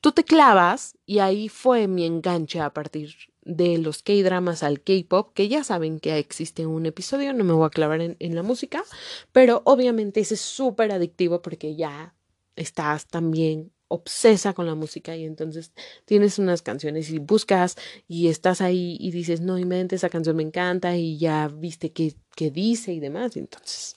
tú 0.00 0.12
te 0.12 0.24
clavas, 0.24 0.96
y 1.06 1.18
ahí 1.18 1.48
fue 1.48 1.88
mi 1.88 2.04
enganche 2.04 2.60
a 2.60 2.70
partir 2.70 3.14
de 3.42 3.78
los 3.78 4.02
K-dramas 4.02 4.62
al 4.62 4.80
K-pop, 4.80 5.32
que 5.32 5.48
ya 5.48 5.64
saben 5.64 6.00
que 6.00 6.18
existe 6.18 6.66
un 6.66 6.86
episodio, 6.86 7.32
no 7.32 7.44
me 7.44 7.52
voy 7.52 7.66
a 7.66 7.70
clavar 7.70 8.00
en, 8.00 8.16
en 8.18 8.34
la 8.34 8.42
música, 8.42 8.82
pero 9.32 9.62
obviamente 9.64 10.20
ese 10.20 10.34
es 10.34 10.40
súper 10.40 10.92
adictivo 10.92 11.42
porque 11.42 11.76
ya 11.76 12.14
estás 12.56 13.06
también 13.06 13.72
obsesa 13.88 14.52
con 14.52 14.66
la 14.66 14.74
música 14.74 15.16
y 15.16 15.24
entonces 15.24 15.72
tienes 16.04 16.38
unas 16.38 16.62
canciones 16.62 17.10
y 17.10 17.18
buscas 17.18 17.76
y 18.08 18.28
estás 18.28 18.60
ahí 18.60 18.96
y 19.00 19.10
dices, 19.10 19.40
no, 19.40 19.56
mente 19.64 19.96
esa 19.96 20.08
canción 20.08 20.36
me 20.36 20.42
encanta 20.42 20.96
y 20.96 21.18
ya 21.18 21.48
viste 21.48 21.92
qué, 21.92 22.14
qué 22.34 22.50
dice 22.50 22.92
y 22.92 23.00
demás. 23.00 23.36
Entonces, 23.36 23.96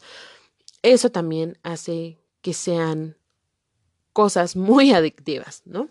eso 0.81 1.11
también 1.11 1.57
hace 1.63 2.17
que 2.41 2.53
sean 2.53 3.17
cosas 4.13 4.55
muy 4.55 4.91
adictivas, 4.91 5.61
¿no? 5.65 5.89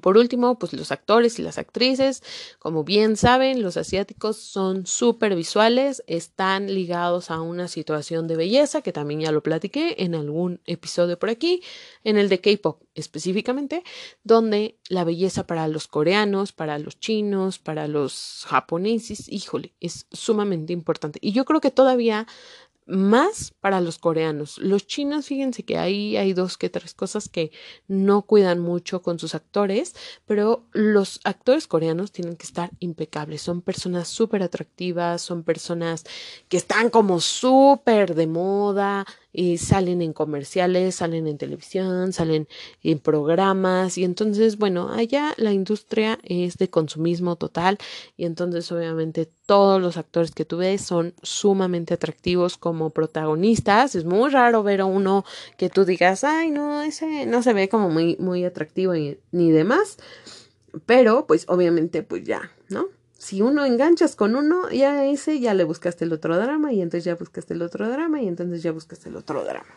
Por 0.00 0.16
último, 0.16 0.58
pues 0.58 0.72
los 0.72 0.90
actores 0.92 1.38
y 1.38 1.42
las 1.42 1.58
actrices, 1.58 2.22
como 2.58 2.84
bien 2.84 3.16
saben, 3.18 3.62
los 3.62 3.76
asiáticos 3.76 4.38
son 4.38 4.86
súper 4.86 5.36
visuales, 5.36 6.02
están 6.06 6.72
ligados 6.72 7.30
a 7.30 7.42
una 7.42 7.68
situación 7.68 8.26
de 8.26 8.36
belleza, 8.36 8.80
que 8.80 8.94
también 8.94 9.20
ya 9.20 9.30
lo 9.30 9.42
platiqué 9.42 9.96
en 9.98 10.14
algún 10.14 10.60
episodio 10.64 11.18
por 11.18 11.28
aquí, 11.28 11.62
en 12.02 12.16
el 12.16 12.30
de 12.30 12.40
K-Pop 12.40 12.82
específicamente, 12.94 13.82
donde 14.22 14.78
la 14.88 15.04
belleza 15.04 15.46
para 15.46 15.68
los 15.68 15.86
coreanos, 15.86 16.52
para 16.52 16.78
los 16.78 16.98
chinos, 16.98 17.58
para 17.58 17.86
los 17.86 18.44
japoneses, 18.46 19.28
híjole, 19.28 19.74
es 19.80 20.06
sumamente 20.12 20.72
importante. 20.72 21.18
Y 21.20 21.32
yo 21.32 21.44
creo 21.44 21.60
que 21.60 21.70
todavía 21.70 22.26
más 22.86 23.52
para 23.60 23.80
los 23.80 23.98
coreanos. 23.98 24.58
Los 24.58 24.86
chinos, 24.86 25.26
fíjense 25.26 25.64
que 25.64 25.78
ahí 25.78 26.16
hay 26.16 26.32
dos 26.32 26.58
que 26.58 26.70
tres 26.70 26.94
cosas 26.94 27.28
que 27.28 27.50
no 27.88 28.22
cuidan 28.22 28.60
mucho 28.60 29.02
con 29.02 29.18
sus 29.18 29.34
actores, 29.34 29.94
pero 30.26 30.66
los 30.72 31.20
actores 31.24 31.66
coreanos 31.66 32.12
tienen 32.12 32.36
que 32.36 32.46
estar 32.46 32.70
impecables. 32.80 33.42
Son 33.42 33.62
personas 33.62 34.08
súper 34.08 34.42
atractivas, 34.42 35.22
son 35.22 35.44
personas 35.44 36.04
que 36.48 36.56
están 36.56 36.90
como 36.90 37.20
súper 37.20 38.14
de 38.14 38.26
moda, 38.26 39.06
y 39.34 39.58
salen 39.58 40.00
en 40.00 40.12
comerciales, 40.12 40.94
salen 40.94 41.26
en 41.26 41.36
televisión, 41.36 42.12
salen 42.12 42.46
en 42.82 42.98
programas 43.00 43.98
y 43.98 44.04
entonces, 44.04 44.56
bueno, 44.56 44.90
allá 44.90 45.34
la 45.36 45.52
industria 45.52 46.20
es 46.22 46.56
de 46.56 46.70
consumismo 46.70 47.34
total 47.34 47.76
y 48.16 48.26
entonces 48.26 48.70
obviamente 48.70 49.28
todos 49.44 49.82
los 49.82 49.96
actores 49.96 50.30
que 50.30 50.44
tú 50.44 50.58
ves 50.58 50.82
son 50.82 51.14
sumamente 51.22 51.94
atractivos 51.94 52.56
como 52.56 52.90
protagonistas. 52.90 53.96
Es 53.96 54.04
muy 54.04 54.30
raro 54.30 54.62
ver 54.62 54.80
a 54.80 54.84
uno 54.84 55.24
que 55.58 55.68
tú 55.68 55.84
digas, 55.84 56.22
ay, 56.22 56.50
no, 56.50 56.82
ese 56.82 57.26
no 57.26 57.42
se 57.42 57.52
ve 57.52 57.68
como 57.68 57.90
muy, 57.90 58.16
muy 58.20 58.44
atractivo 58.44 58.92
ni 58.94 59.50
demás. 59.50 59.98
Pero, 60.86 61.26
pues, 61.26 61.44
obviamente, 61.48 62.02
pues 62.02 62.24
ya, 62.24 62.52
¿no? 62.68 62.88
Si 63.24 63.40
uno 63.40 63.64
enganchas 63.64 64.16
con 64.16 64.36
uno, 64.36 64.68
ya 64.70 65.06
ese 65.06 65.40
ya 65.40 65.54
le 65.54 65.64
buscaste 65.64 66.04
el 66.04 66.12
otro 66.12 66.38
drama 66.38 66.74
y 66.74 66.82
entonces 66.82 67.04
ya 67.04 67.14
buscaste 67.14 67.54
el 67.54 67.62
otro 67.62 67.88
drama 67.88 68.20
y 68.20 68.28
entonces 68.28 68.62
ya 68.62 68.70
buscaste 68.70 69.08
el 69.08 69.16
otro 69.16 69.42
drama. 69.44 69.74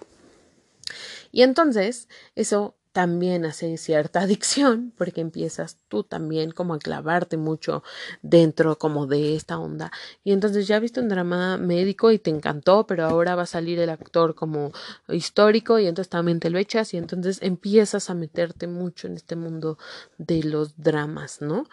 Y 1.31 1.43
entonces 1.43 2.09
eso 2.35 2.75
también 2.91 3.45
hace 3.45 3.77
cierta 3.77 4.19
adicción 4.23 4.91
porque 4.97 5.21
empiezas 5.21 5.77
tú 5.87 6.03
también 6.03 6.51
como 6.51 6.73
a 6.73 6.79
clavarte 6.79 7.37
mucho 7.37 7.83
dentro 8.21 8.77
como 8.77 9.07
de 9.07 9.37
esta 9.37 9.57
onda 9.59 9.93
y 10.25 10.33
entonces 10.33 10.67
ya 10.67 10.79
viste 10.79 10.99
un 10.99 11.07
drama 11.07 11.57
médico 11.57 12.11
y 12.11 12.19
te 12.19 12.31
encantó 12.31 12.85
pero 12.85 13.05
ahora 13.05 13.35
va 13.35 13.43
a 13.43 13.45
salir 13.45 13.79
el 13.79 13.91
actor 13.91 14.35
como 14.35 14.73
histórico 15.07 15.79
y 15.79 15.87
entonces 15.87 16.09
también 16.09 16.41
te 16.41 16.49
lo 16.49 16.57
echas 16.57 16.93
y 16.93 16.97
entonces 16.97 17.37
empiezas 17.41 18.09
a 18.09 18.13
meterte 18.13 18.67
mucho 18.67 19.07
en 19.07 19.15
este 19.15 19.37
mundo 19.37 19.77
de 20.17 20.43
los 20.43 20.75
dramas 20.81 21.39
no 21.39 21.65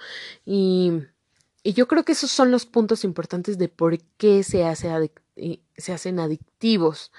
y 0.45 1.05
y 1.65 1.73
yo 1.73 1.89
creo 1.89 2.05
que 2.05 2.13
esos 2.13 2.31
son 2.31 2.53
los 2.53 2.67
puntos 2.67 3.03
importantes 3.03 3.59
de 3.59 3.69
por 3.69 3.99
qué 4.17 4.45
se 4.45 4.65
hace 4.65 5.11
eh, 5.37 5.61
se 5.77 5.93
hacen 5.93 6.21
adictivos 6.21 7.11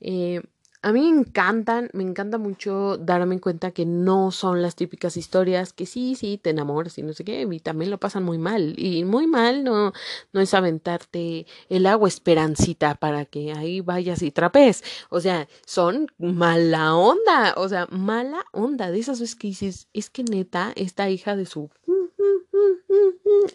eh, 0.00 0.42
a 0.84 0.92
mí 0.92 1.00
me 1.00 1.20
encantan, 1.20 1.88
me 1.94 2.02
encanta 2.02 2.36
mucho 2.36 2.98
darme 2.98 3.40
cuenta 3.40 3.70
que 3.70 3.86
no 3.86 4.30
son 4.30 4.60
las 4.60 4.76
típicas 4.76 5.16
historias 5.16 5.72
que 5.72 5.86
sí, 5.86 6.14
sí, 6.14 6.36
te 6.36 6.50
enamoras 6.50 6.98
y 6.98 7.02
no 7.02 7.14
sé 7.14 7.24
qué, 7.24 7.48
y 7.50 7.60
también 7.60 7.90
lo 7.90 7.98
pasan 7.98 8.22
muy 8.22 8.36
mal. 8.36 8.74
Y 8.76 9.04
muy 9.06 9.26
mal 9.26 9.64
no, 9.64 9.94
no 10.34 10.40
es 10.42 10.52
aventarte 10.52 11.46
el 11.70 11.86
agua 11.86 12.08
esperancita 12.08 12.96
para 12.96 13.24
que 13.24 13.52
ahí 13.54 13.80
vayas 13.80 14.20
y 14.20 14.30
trapes. 14.30 14.84
O 15.08 15.20
sea, 15.20 15.48
son 15.64 16.08
mala 16.18 16.94
onda, 16.94 17.54
o 17.56 17.66
sea, 17.66 17.86
mala 17.90 18.44
onda. 18.52 18.90
De 18.90 18.98
esas 18.98 19.20
veces 19.20 19.36
que 19.36 19.48
dices, 19.48 19.88
es 19.94 20.10
que 20.10 20.22
neta, 20.22 20.72
esta 20.76 21.08
hija 21.08 21.34
de 21.34 21.46
su 21.46 21.70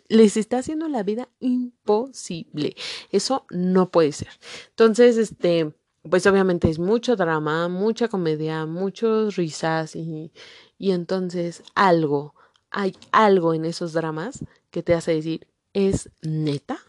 les 0.08 0.38
está 0.38 0.60
haciendo 0.60 0.88
la 0.88 1.04
vida 1.04 1.30
imposible. 1.40 2.76
Eso 3.12 3.46
no 3.50 3.92
puede 3.92 4.12
ser. 4.12 4.30
Entonces, 4.70 5.18
este 5.18 5.74
pues 6.10 6.26
obviamente 6.28 6.70
es 6.70 6.80
mucho 6.80 7.16
drama, 7.16 7.68
mucha 7.68 8.08
comedia, 8.08 8.66
muchos 8.66 9.36
risas 9.36 9.96
y, 9.96 10.32
y 10.78 10.92
entonces 10.92 11.64
algo, 11.76 12.36
hay 12.72 12.96
algo 13.12 13.54
en 13.54 13.66
esos 13.66 13.94
dramas 13.94 14.46
que 14.72 14.84
te 14.84 14.94
hace 14.94 15.16
decir, 15.16 15.48
¿es 15.74 16.10
neta? 16.22 16.80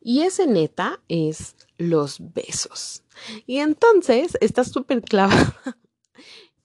Y 0.00 0.22
ese 0.22 0.46
neta 0.46 1.00
es 1.08 1.56
los 1.76 2.18
besos. 2.32 3.02
Y 3.46 3.58
entonces 3.58 4.38
estás 4.40 4.70
súper 4.70 5.02
clavada 5.02 5.76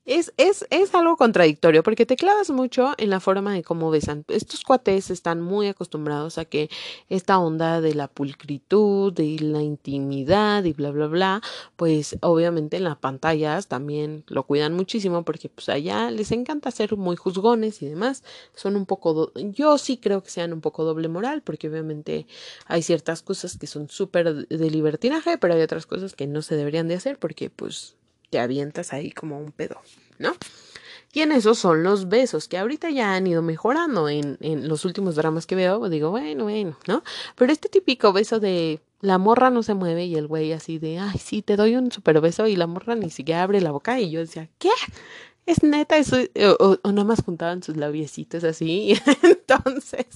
es, 0.05 0.33
es, 0.37 0.67
es 0.69 0.93
algo 0.93 1.17
contradictorio 1.17 1.81
porque 1.81 2.05
te 2.05 2.15
clavas 2.15 2.51
mucho 2.51 2.93
en 2.97 3.09
la 3.09 3.19
forma 3.19 3.53
de 3.53 3.63
cómo 3.63 3.89
besan. 3.89 4.23
Estos 4.27 4.63
cuates 4.63 5.09
están 5.09 5.41
muy 5.41 5.67
acostumbrados 5.67 6.37
a 6.37 6.45
que 6.45 6.69
esta 7.09 7.39
onda 7.39 7.81
de 7.81 7.95
la 7.95 8.07
pulcritud, 8.07 9.11
de 9.13 9.37
la 9.39 9.61
intimidad 9.63 10.63
y 10.63 10.73
bla, 10.73 10.91
bla, 10.91 11.07
bla, 11.07 11.41
pues 11.75 12.17
obviamente 12.21 12.77
en 12.77 12.83
las 12.83 12.97
pantallas 12.97 13.67
también 13.67 14.23
lo 14.27 14.43
cuidan 14.43 14.73
muchísimo 14.73 15.23
porque 15.23 15.49
pues 15.49 15.69
allá 15.69 16.11
les 16.11 16.31
encanta 16.31 16.69
ser 16.71 16.95
muy 16.97 17.15
juzgones 17.15 17.81
y 17.81 17.87
demás. 17.87 18.23
Son 18.53 18.75
un 18.75 18.85
poco, 18.85 19.31
yo 19.35 19.77
sí 19.79 19.97
creo 19.97 20.21
que 20.23 20.29
sean 20.29 20.53
un 20.53 20.61
poco 20.61 20.83
doble 20.83 21.07
moral 21.07 21.41
porque 21.41 21.67
obviamente 21.67 22.27
hay 22.67 22.83
ciertas 22.83 23.23
cosas 23.23 23.57
que 23.57 23.67
son 23.67 23.89
súper 23.89 24.47
de 24.47 24.69
libertinaje, 24.69 25.37
pero 25.39 25.55
hay 25.55 25.61
otras 25.61 25.87
cosas 25.87 26.13
que 26.13 26.27
no 26.27 26.43
se 26.43 26.55
deberían 26.55 26.87
de 26.87 26.95
hacer 26.95 27.17
porque 27.17 27.49
pues 27.49 27.95
te 28.36 28.41
avientas 28.41 28.91
ahí 28.91 29.11
como 29.11 29.39
un 29.39 29.53
pedo, 29.53 29.79
¿no? 30.19 30.33
Y 31.13 31.21
en 31.21 31.31
esos 31.31 31.57
son 31.57 31.83
los 31.83 32.09
besos, 32.09 32.49
que 32.49 32.57
ahorita 32.57 32.89
ya 32.89 33.15
han 33.15 33.25
ido 33.25 33.41
mejorando 33.41 34.09
en, 34.09 34.38
en 34.41 34.67
los 34.67 34.83
últimos 34.83 35.15
dramas 35.15 35.45
que 35.45 35.55
veo. 35.55 35.88
Digo, 35.88 36.09
bueno, 36.09 36.43
bueno, 36.43 36.77
¿no? 36.86 37.01
Pero 37.38 37.53
este 37.53 37.69
típico 37.69 38.11
beso 38.11 38.41
de 38.41 38.81
la 38.99 39.17
morra 39.17 39.51
no 39.51 39.63
se 39.63 39.73
mueve 39.73 40.03
y 40.03 40.15
el 40.15 40.27
güey 40.27 40.51
así 40.51 40.79
de, 40.79 40.99
ay, 40.99 41.17
sí, 41.17 41.41
te 41.41 41.55
doy 41.55 41.77
un 41.77 41.93
super 41.93 42.19
beso 42.19 42.45
y 42.45 42.57
la 42.57 42.67
morra 42.67 42.95
ni 42.95 43.09
siquiera 43.09 43.43
abre 43.43 43.61
la 43.61 43.71
boca 43.71 44.01
y 44.01 44.11
yo 44.11 44.19
decía, 44.19 44.49
¿qué? 44.59 44.71
Es 45.45 45.63
neta, 45.63 45.97
eso, 45.97 46.17
o, 46.59 46.77
o, 46.83 46.91
nada 46.91 47.03
más 47.03 47.21
juntaban 47.23 47.61
sus 47.61 47.77
labiecitos 47.77 48.43
así, 48.43 48.95
entonces, 49.23 50.07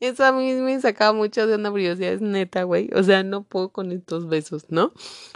eso 0.00 0.24
a 0.24 0.32
mí 0.32 0.52
me 0.54 0.80
sacaba 0.80 1.12
mucho 1.12 1.46
de 1.46 1.54
una 1.54 1.70
curiosidad, 1.70 2.12
es 2.12 2.20
neta, 2.20 2.64
güey, 2.64 2.90
o 2.94 3.02
sea, 3.02 3.22
no 3.22 3.44
puedo 3.44 3.70
con 3.70 3.92
estos 3.92 4.28
besos, 4.28 4.66
¿no? 4.68 4.92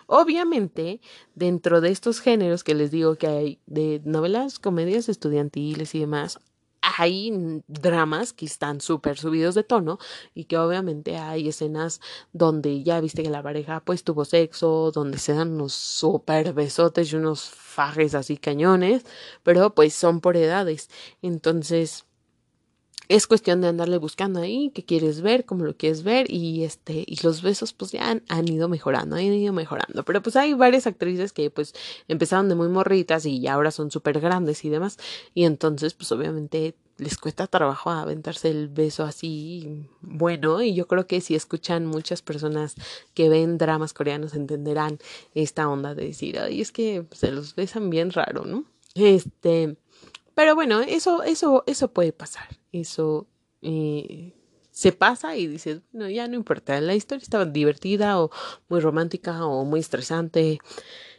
Obviamente, 0.06 1.00
dentro 1.34 1.80
de 1.80 1.90
estos 1.90 2.20
géneros 2.20 2.64
que 2.64 2.74
les 2.74 2.90
digo 2.90 3.16
que 3.16 3.26
hay 3.26 3.60
de 3.66 4.00
novelas, 4.04 4.58
comedias 4.58 5.08
estudiantiles 5.08 5.94
y 5.94 6.00
demás, 6.00 6.40
hay 6.98 7.62
dramas 7.66 8.32
que 8.32 8.46
están 8.46 8.80
súper 8.80 9.18
subidos 9.18 9.54
de 9.54 9.64
tono 9.64 9.98
y 10.34 10.44
que 10.44 10.56
obviamente 10.56 11.16
hay 11.18 11.48
escenas 11.48 12.00
donde 12.32 12.82
ya 12.82 13.00
viste 13.00 13.22
que 13.22 13.30
la 13.30 13.42
pareja 13.42 13.80
pues 13.80 14.04
tuvo 14.04 14.24
sexo, 14.24 14.92
donde 14.92 15.18
se 15.18 15.34
dan 15.34 15.52
unos 15.52 15.72
súper 15.72 16.52
besotes 16.52 17.12
y 17.12 17.16
unos 17.16 17.50
fajes 17.50 18.14
así 18.14 18.36
cañones, 18.38 19.04
pero 19.42 19.74
pues 19.74 19.94
son 19.94 20.20
por 20.20 20.36
edades. 20.36 20.88
Entonces, 21.22 22.05
es 23.08 23.26
cuestión 23.26 23.60
de 23.60 23.68
andarle 23.68 23.98
buscando 23.98 24.40
ahí 24.40 24.70
qué 24.74 24.84
quieres 24.84 25.20
ver, 25.20 25.44
cómo 25.44 25.64
lo 25.64 25.76
quieres 25.76 26.02
ver 26.02 26.30
y 26.30 26.64
este 26.64 27.04
y 27.06 27.18
los 27.22 27.42
besos 27.42 27.72
pues 27.72 27.92
ya 27.92 28.10
han, 28.10 28.22
han, 28.28 28.48
ido 28.48 28.68
mejorando, 28.68 29.16
han 29.16 29.22
ido 29.22 29.52
mejorando, 29.52 30.04
pero 30.04 30.22
pues 30.22 30.36
hay 30.36 30.54
varias 30.54 30.86
actrices 30.86 31.32
que 31.32 31.50
pues 31.50 31.74
empezaron 32.08 32.48
de 32.48 32.54
muy 32.54 32.68
morritas 32.68 33.26
y 33.26 33.40
ya 33.40 33.54
ahora 33.54 33.70
son 33.70 33.90
súper 33.90 34.20
grandes 34.20 34.64
y 34.64 34.70
demás 34.70 34.98
y 35.34 35.44
entonces 35.44 35.94
pues 35.94 36.10
obviamente 36.12 36.74
les 36.98 37.18
cuesta 37.18 37.46
trabajo 37.46 37.90
aventarse 37.90 38.48
el 38.48 38.68
beso 38.68 39.04
así 39.04 39.86
bueno 40.00 40.62
y 40.62 40.74
yo 40.74 40.86
creo 40.86 41.06
que 41.06 41.20
si 41.20 41.34
escuchan 41.34 41.86
muchas 41.86 42.22
personas 42.22 42.74
que 43.14 43.28
ven 43.28 43.58
dramas 43.58 43.92
coreanos 43.92 44.34
entenderán 44.34 44.98
esta 45.34 45.68
onda 45.68 45.94
de 45.94 46.06
decir, 46.06 46.38
ay, 46.38 46.60
es 46.60 46.72
que 46.72 47.04
se 47.12 47.30
los 47.32 47.54
besan 47.54 47.90
bien 47.90 48.10
raro, 48.10 48.44
¿no? 48.44 48.64
Este, 48.94 49.76
pero 50.36 50.54
bueno, 50.54 50.82
eso, 50.82 51.22
eso, 51.22 51.64
eso 51.66 51.88
puede 51.94 52.12
pasar. 52.12 52.46
Eso 52.70 53.26
eh, 53.62 54.34
se 54.70 54.92
pasa 54.92 55.34
y 55.34 55.46
dices, 55.46 55.80
no, 55.92 56.10
ya 56.10 56.28
no 56.28 56.34
importa. 56.34 56.78
La 56.82 56.94
historia 56.94 57.22
estaba 57.22 57.46
divertida 57.46 58.20
o 58.20 58.30
muy 58.68 58.80
romántica 58.80 59.46
o 59.46 59.64
muy 59.64 59.80
estresante 59.80 60.58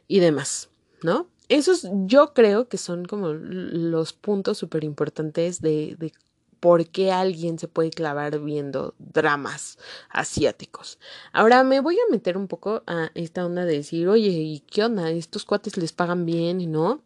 y 0.07 0.19
demás, 0.19 0.69
¿no? 1.01 1.31
Esos 1.49 1.87
yo 2.05 2.35
creo 2.35 2.69
que 2.69 2.77
son 2.77 3.05
como 3.05 3.33
los 3.33 4.13
puntos 4.13 4.59
súper 4.59 4.83
importantes 4.83 5.61
de, 5.61 5.95
de 5.97 6.13
por 6.59 6.85
qué 6.85 7.11
alguien 7.11 7.57
se 7.57 7.67
puede 7.67 7.89
clavar 7.89 8.39
viendo 8.39 8.93
dramas 8.99 9.79
asiáticos. 10.11 10.99
Ahora 11.33 11.63
me 11.63 11.79
voy 11.79 11.95
a 11.95 12.11
meter 12.11 12.37
un 12.37 12.47
poco 12.47 12.83
a 12.85 13.09
esta 13.15 13.43
onda 13.47 13.65
de 13.65 13.77
decir, 13.77 14.09
oye, 14.09 14.29
¿y 14.29 14.59
qué 14.59 14.83
onda? 14.83 15.09
¿Estos 15.09 15.43
cuates 15.43 15.75
les 15.75 15.91
pagan 15.91 16.23
bien? 16.27 16.71
¿No? 16.71 17.01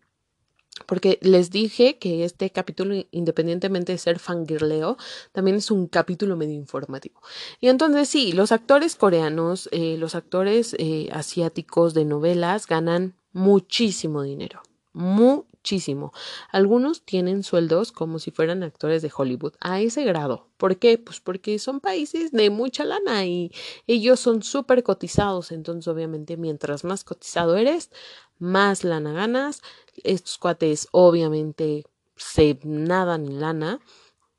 Porque 0.86 1.20
les 1.22 1.52
dije 1.52 1.98
que 1.98 2.24
este 2.24 2.50
capítulo, 2.50 2.96
independientemente 3.12 3.92
de 3.92 3.98
ser 3.98 4.20
fangirleo, 4.20 4.98
también 5.32 5.58
es 5.58 5.72
un 5.72 5.88
capítulo 5.88 6.36
medio 6.36 6.56
informativo. 6.56 7.22
Y 7.60 7.68
entonces 7.68 8.10
sí, 8.10 8.32
los 8.32 8.52
actores 8.52 8.96
coreanos, 8.96 9.70
eh, 9.72 9.98
los 9.98 10.16
actores 10.16 10.76
eh, 10.80 11.10
asiáticos 11.12 11.94
de 11.94 12.06
novelas 12.06 12.68
ganan 12.68 13.16
muchísimo 13.34 14.24
dinero, 14.24 14.62
muchísimo. 14.94 16.12
Algunos 16.52 17.04
tienen 17.04 17.44
sueldos 17.44 17.92
como 17.92 18.20
si 18.20 18.32
fueran 18.32 18.64
actores 18.64 19.02
de 19.02 19.12
Hollywood, 19.16 19.54
a 19.60 19.80
ese 19.80 20.04
grado. 20.04 20.48
¿Por 20.58 20.78
qué? 20.78 20.98
Pues 20.98 21.20
porque 21.20 21.60
son 21.60 21.80
países 21.80 22.32
de 22.32 22.50
mucha 22.50 22.84
lana 22.84 23.26
y 23.26 23.52
ellos 23.88 24.20
son 24.20 24.44
súper 24.44 24.84
cotizados, 24.84 25.52
entonces 25.52 25.88
obviamente 25.88 26.38
mientras 26.38 26.84
más 26.84 27.04
cotizado 27.04 27.56
eres, 27.58 27.90
más 28.42 28.84
lana 28.84 29.14
ganas. 29.14 29.62
Estos 30.04 30.38
cuates 30.38 30.88
obviamente 30.92 31.86
se 32.16 32.60
nadan 32.64 33.26
en 33.26 33.40
lana 33.40 33.80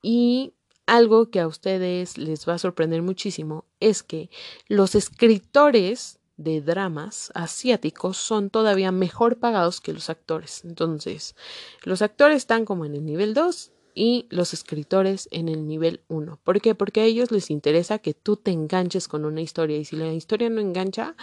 y 0.01 0.53
algo 0.85 1.29
que 1.29 1.39
a 1.39 1.47
ustedes 1.47 2.17
les 2.17 2.47
va 2.47 2.55
a 2.55 2.59
sorprender 2.59 3.01
muchísimo 3.01 3.65
es 3.79 4.03
que 4.03 4.29
los 4.67 4.95
escritores 4.95 6.19
de 6.35 6.61
dramas 6.61 7.31
asiáticos 7.35 8.17
son 8.17 8.49
todavía 8.49 8.91
mejor 8.91 9.39
pagados 9.39 9.81
que 9.81 9.93
los 9.93 10.09
actores. 10.09 10.65
Entonces, 10.65 11.35
los 11.83 12.01
actores 12.01 12.37
están 12.37 12.65
como 12.65 12.85
en 12.85 12.95
el 12.95 13.05
nivel 13.05 13.33
2 13.33 13.71
y 13.95 14.27
los 14.29 14.53
escritores 14.53 15.27
en 15.31 15.49
el 15.49 15.67
nivel 15.67 16.01
1. 16.07 16.39
¿Por 16.43 16.61
qué? 16.61 16.75
Porque 16.75 17.01
a 17.01 17.05
ellos 17.05 17.31
les 17.31 17.49
interesa 17.49 17.99
que 17.99 18.13
tú 18.13 18.37
te 18.37 18.51
enganches 18.51 19.07
con 19.07 19.25
una 19.25 19.41
historia 19.41 19.77
y 19.77 19.85
si 19.85 19.95
la 19.95 20.13
historia 20.13 20.49
no 20.49 20.61
engancha, 20.61 21.15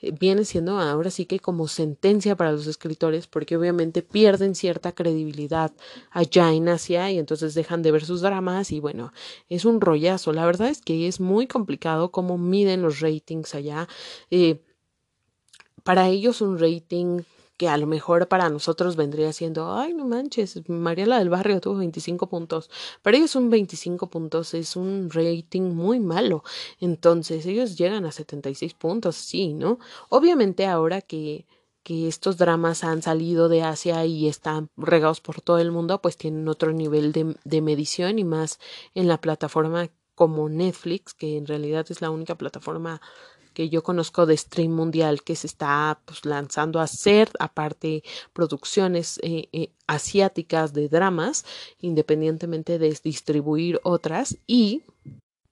eh, 0.00 0.12
viene 0.18 0.44
siendo 0.44 0.78
ahora 0.78 1.10
sí 1.10 1.26
que 1.26 1.40
como 1.40 1.68
sentencia 1.68 2.36
para 2.36 2.52
los 2.52 2.66
escritores 2.66 3.26
porque 3.26 3.56
obviamente 3.56 4.02
pierden 4.02 4.54
cierta 4.54 4.92
credibilidad 4.92 5.72
allá 6.10 6.52
en 6.52 6.68
Asia 6.68 7.10
y 7.10 7.18
entonces 7.18 7.54
dejan 7.54 7.82
de 7.82 7.92
ver 7.92 8.04
sus 8.04 8.20
dramas 8.20 8.72
y 8.72 8.80
bueno, 8.80 9.12
es 9.48 9.64
un 9.64 9.80
rollazo. 9.80 10.32
La 10.32 10.46
verdad 10.46 10.68
es 10.68 10.80
que 10.80 11.08
es 11.08 11.20
muy 11.20 11.46
complicado 11.46 12.10
cómo 12.10 12.38
miden 12.38 12.82
los 12.82 13.00
ratings 13.00 13.54
allá. 13.54 13.88
Eh, 14.30 14.62
para 15.84 16.08
ellos 16.08 16.40
un 16.42 16.58
rating 16.58 17.22
que 17.58 17.68
a 17.68 17.76
lo 17.76 17.86
mejor 17.86 18.28
para 18.28 18.48
nosotros 18.48 18.96
vendría 18.96 19.32
siendo, 19.32 19.74
ay, 19.74 19.92
no 19.92 20.06
manches, 20.06 20.66
Mariela 20.68 21.18
del 21.18 21.28
Barrio 21.28 21.60
tuvo 21.60 21.78
25 21.78 22.28
puntos. 22.28 22.70
Para 23.02 23.16
ellos 23.18 23.34
un 23.34 23.50
25 23.50 24.08
puntos 24.08 24.54
es 24.54 24.76
un 24.76 25.10
rating 25.10 25.74
muy 25.74 26.00
malo. 26.00 26.44
Entonces 26.80 27.44
ellos 27.46 27.76
llegan 27.76 28.06
a 28.06 28.12
76 28.12 28.74
puntos, 28.74 29.16
sí, 29.16 29.52
¿no? 29.52 29.78
Obviamente 30.08 30.66
ahora 30.66 31.02
que 31.02 31.46
que 31.88 32.06
estos 32.06 32.36
dramas 32.36 32.84
han 32.84 33.00
salido 33.00 33.48
de 33.48 33.62
Asia 33.62 34.04
y 34.04 34.28
están 34.28 34.68
regados 34.76 35.22
por 35.22 35.40
todo 35.40 35.58
el 35.58 35.70
mundo, 35.70 36.02
pues 36.02 36.18
tienen 36.18 36.46
otro 36.46 36.74
nivel 36.74 37.12
de, 37.12 37.34
de 37.44 37.62
medición 37.62 38.18
y 38.18 38.24
más 38.24 38.58
en 38.94 39.08
la 39.08 39.22
plataforma 39.22 39.88
como 40.14 40.50
Netflix, 40.50 41.14
que 41.14 41.38
en 41.38 41.46
realidad 41.46 41.86
es 41.88 42.02
la 42.02 42.10
única 42.10 42.34
plataforma 42.34 43.00
que 43.58 43.68
yo 43.68 43.82
conozco 43.82 44.24
de 44.24 44.36
stream 44.36 44.70
mundial 44.70 45.24
que 45.24 45.34
se 45.34 45.48
está 45.48 46.00
pues, 46.04 46.24
lanzando 46.24 46.78
a 46.78 46.84
hacer, 46.84 47.28
aparte 47.40 48.04
producciones 48.32 49.18
eh, 49.24 49.48
eh, 49.52 49.72
asiáticas 49.88 50.72
de 50.72 50.88
dramas, 50.88 51.44
independientemente 51.80 52.78
de 52.78 52.96
distribuir 53.02 53.80
otras 53.82 54.38
y 54.46 54.84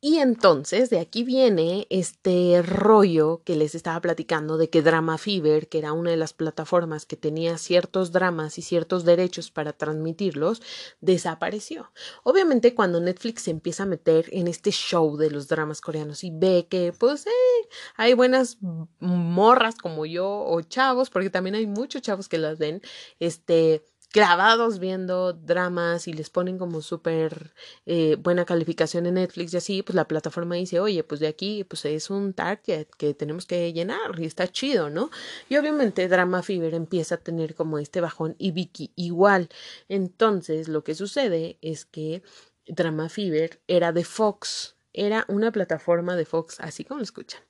y 0.07 0.20
entonces 0.20 0.88
de 0.88 1.00
aquí 1.00 1.24
viene 1.24 1.88
este 1.90 2.62
rollo 2.62 3.42
que 3.44 3.57
les 3.57 3.74
estaba 3.74 4.00
platicando 4.00 4.57
de 4.57 4.70
que 4.70 4.80
Drama 4.80 5.18
Fever, 5.18 5.66
que 5.66 5.78
era 5.78 5.92
una 5.92 6.12
de 6.12 6.16
las 6.16 6.32
plataformas 6.32 7.07
que 7.07 7.16
tenía 7.16 7.59
ciertos 7.59 8.12
dramas 8.12 8.57
y 8.57 8.62
ciertos 8.62 9.04
derechos 9.04 9.50
para 9.50 9.72
transmitirlos, 9.72 10.62
desapareció. 11.00 11.90
Obviamente 12.22 12.72
cuando 12.72 13.00
Netflix 13.00 13.42
se 13.42 13.50
empieza 13.50 13.82
a 13.82 13.86
meter 13.86 14.26
en 14.30 14.46
este 14.46 14.70
show 14.70 15.16
de 15.16 15.28
los 15.28 15.48
dramas 15.48 15.80
coreanos 15.80 16.22
y 16.22 16.30
ve 16.30 16.68
que 16.70 16.92
pues 16.96 17.26
eh, 17.26 17.68
hay 17.96 18.14
buenas 18.14 18.59
morras 19.00 19.74
como 19.74 20.07
yo 20.07 20.44
o 20.46 20.62
chavos, 20.62 21.11
porque 21.11 21.30
también 21.30 21.57
hay 21.57 21.66
muchos 21.66 22.00
chavos 22.00 22.28
que 22.28 22.38
las 22.38 22.61
ven, 22.61 22.80
este 23.18 23.82
clavados 24.16 24.78
viendo 24.78 25.34
dramas 25.34 26.08
y 26.08 26.14
les 26.14 26.30
ponen 26.30 26.56
como 26.56 26.80
súper 26.80 27.52
eh, 27.84 28.16
buena 28.18 28.46
calificación 28.46 29.04
en 29.04 29.14
Netflix 29.14 29.52
y 29.52 29.58
así, 29.58 29.82
pues 29.82 29.94
la 29.94 30.08
plataforma 30.08 30.54
dice, 30.54 30.80
oye, 30.80 31.04
pues 31.04 31.20
de 31.20 31.26
aquí 31.26 31.64
pues 31.64 31.84
es 31.84 32.08
un 32.08 32.32
target 32.32 32.86
que 32.96 33.12
tenemos 33.12 33.44
que 33.44 33.74
llenar 33.74 34.18
y 34.18 34.24
está 34.24 34.48
chido, 34.48 34.88
¿no? 34.88 35.10
Y 35.50 35.58
obviamente 35.58 36.08
Drama 36.08 36.42
Fever 36.42 36.72
empieza 36.72 37.16
a 37.16 37.18
tener 37.18 37.54
como 37.54 37.78
este 37.78 38.00
bajón 38.00 38.36
y 38.38 38.52
Vicky 38.52 38.90
igual. 38.96 39.50
Entonces 39.90 40.68
lo 40.68 40.82
que 40.82 40.94
sucede 40.94 41.58
es 41.60 41.84
que 41.84 42.22
Drama 42.66 43.10
Fever 43.10 43.60
era 43.66 43.92
de 43.92 44.04
Fox, 44.04 44.76
era 44.94 45.26
una 45.28 45.52
plataforma 45.52 46.16
de 46.16 46.24
Fox, 46.24 46.56
así 46.60 46.84
como 46.84 47.00
lo 47.00 47.04
escuchan, 47.04 47.42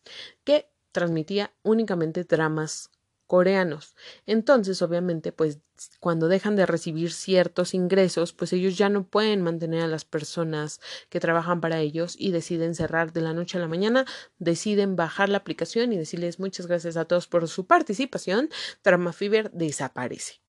que 0.43 0.69
transmitía 0.91 1.53
únicamente 1.63 2.25
dramas 2.25 2.91
coreanos. 3.27 3.97
Entonces, 4.27 4.83
obviamente, 4.83 5.33
pues 5.33 5.61
cuando 6.01 6.29
dejan 6.29 6.57
de 6.57 6.67
recibir 6.67 7.13
ciertos 7.13 7.75
ingresos, 7.75 8.33
pues 8.33 8.53
ellos 8.53 8.79
ya 8.79 8.89
no 8.89 9.07
pueden 9.07 9.43
mantener 9.43 9.83
a 9.83 9.89
las 9.89 10.05
personas 10.05 10.81
que 11.11 11.21
trabajan 11.21 11.61
para 11.61 11.81
ellos 11.81 12.17
y 12.19 12.31
deciden 12.31 12.75
cerrar 12.75 13.13
de 13.13 13.21
la 13.21 13.35
noche 13.35 13.59
a 13.59 13.61
la 13.61 13.69
mañana, 13.69 14.07
deciden 14.39 14.97
bajar 14.97 15.29
la 15.29 15.39
aplicación 15.39 15.93
y 15.93 15.99
decirles 15.99 16.39
muchas 16.39 16.67
gracias 16.67 16.97
a 16.97 17.05
todos 17.05 17.29
por 17.29 17.49
su 17.49 17.67
participación, 17.67 18.49
Drama 18.83 19.13
Fever 19.13 19.51
desaparece. 19.53 20.46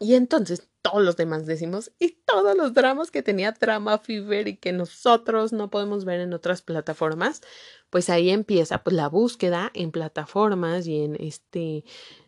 Y 0.00 0.14
entonces 0.14 0.70
todos 0.80 1.04
los 1.04 1.16
demás 1.16 1.44
decimos, 1.44 1.92
y 1.98 2.22
todos 2.24 2.56
los 2.56 2.72
dramas 2.72 3.10
que 3.10 3.22
tenía 3.22 3.52
Drama 3.52 3.98
Fever 3.98 4.48
y 4.48 4.56
que 4.56 4.72
nosotros 4.72 5.52
no 5.52 5.68
podemos 5.68 6.06
ver 6.06 6.20
en 6.20 6.32
otras 6.32 6.62
plataformas, 6.62 7.42
pues 7.90 8.08
ahí 8.08 8.30
empieza 8.30 8.82
pues 8.82 8.96
la 8.96 9.08
búsqueda 9.08 9.70
en 9.74 9.90
plataformas 9.90 10.86
y 10.86 11.02
en 11.02 11.16
este, 11.16 11.84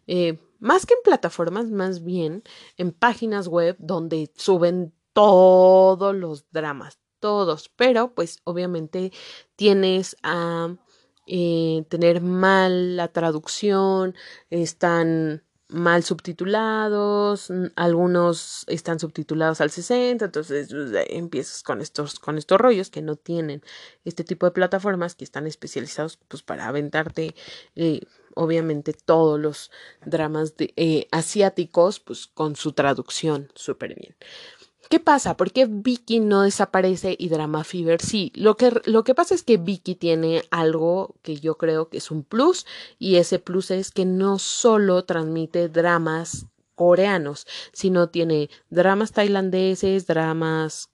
eh, 0.07 0.39
más 0.59 0.85
que 0.85 0.93
en 0.95 1.01
plataformas, 1.03 1.71
más 1.71 2.05
bien 2.05 2.43
en 2.77 2.93
páginas 2.93 3.49
web 3.49 3.75
donde 3.79 4.31
suben 4.37 4.93
todos 5.15 6.15
los 6.15 6.45
dramas, 6.51 6.99
todos, 7.21 7.71
pero 7.71 8.15
pues 8.15 8.41
obviamente 8.45 9.13
tienes 9.57 10.15
a 10.23 10.77
eh, 11.27 11.87
tener 11.89 12.21
mal 12.21 12.97
la 12.97 13.09
traducción, 13.09 14.15
están 14.51 15.43
mal 15.73 16.03
subtitulados, 16.05 17.53
algunos 17.77 18.65
están 18.69 18.99
subtitulados 18.99 19.61
al 19.61 19.71
60, 19.71 20.27
entonces 20.27 20.69
pues, 20.71 21.07
empiezas 21.09 21.63
con 21.63 21.81
estos, 21.81 22.19
con 22.19 22.39
estos 22.39 22.61
rollos 22.61 22.91
que 22.91 23.03
no 23.03 23.17
tienen 23.17 23.63
este 24.05 24.25
tipo 24.25 24.47
de 24.47 24.53
plataformas 24.53 25.15
que 25.15 25.25
están 25.25 25.47
especializados 25.47 26.19
pues 26.29 26.43
para 26.43 26.69
aventarte 26.69 27.35
eh, 27.77 28.01
obviamente 28.35 28.93
todos 28.93 29.39
los 29.39 29.71
dramas 30.05 30.57
de, 30.57 30.73
eh, 30.77 31.09
asiáticos 31.11 32.01
pues 32.01 32.27
con 32.27 32.57
su 32.57 32.73
traducción 32.73 33.51
súper 33.55 33.95
bien. 33.95 34.15
¿Qué 34.93 35.01
pasa? 35.01 35.39
¿Por 35.39 35.53
qué 35.53 35.65
Vicky 35.65 36.21
no 36.21 36.43
desaparece 36.43 37.17
y 37.19 37.31
Drama 37.31 37.65
Fever 37.65 38.03
sí? 38.03 38.31
Lo 38.35 38.59
que, 38.59 38.79
lo 38.85 39.05
que 39.05 39.15
pasa 39.15 39.35
es 39.35 39.43
que 39.43 39.57
Vicky 39.57 39.95
tiene 39.95 40.43
algo 40.51 41.15
que 41.23 41.37
yo 41.37 41.57
creo 41.57 41.89
que 41.89 41.97
es 41.97 42.11
un 42.11 42.25
plus 42.25 42.67
y 42.99 43.17
ese 43.17 43.39
plus 43.39 43.71
es 43.71 43.91
que 43.91 44.05
no 44.05 44.39
solo 44.39 45.03
transmite 45.07 45.71
dramas 45.71 46.45
coreanos, 46.75 47.47
sino 47.73 48.11
tiene 48.11 48.51
dramas 48.69 49.13
tailandeses, 49.13 50.07
dramas 50.07 50.91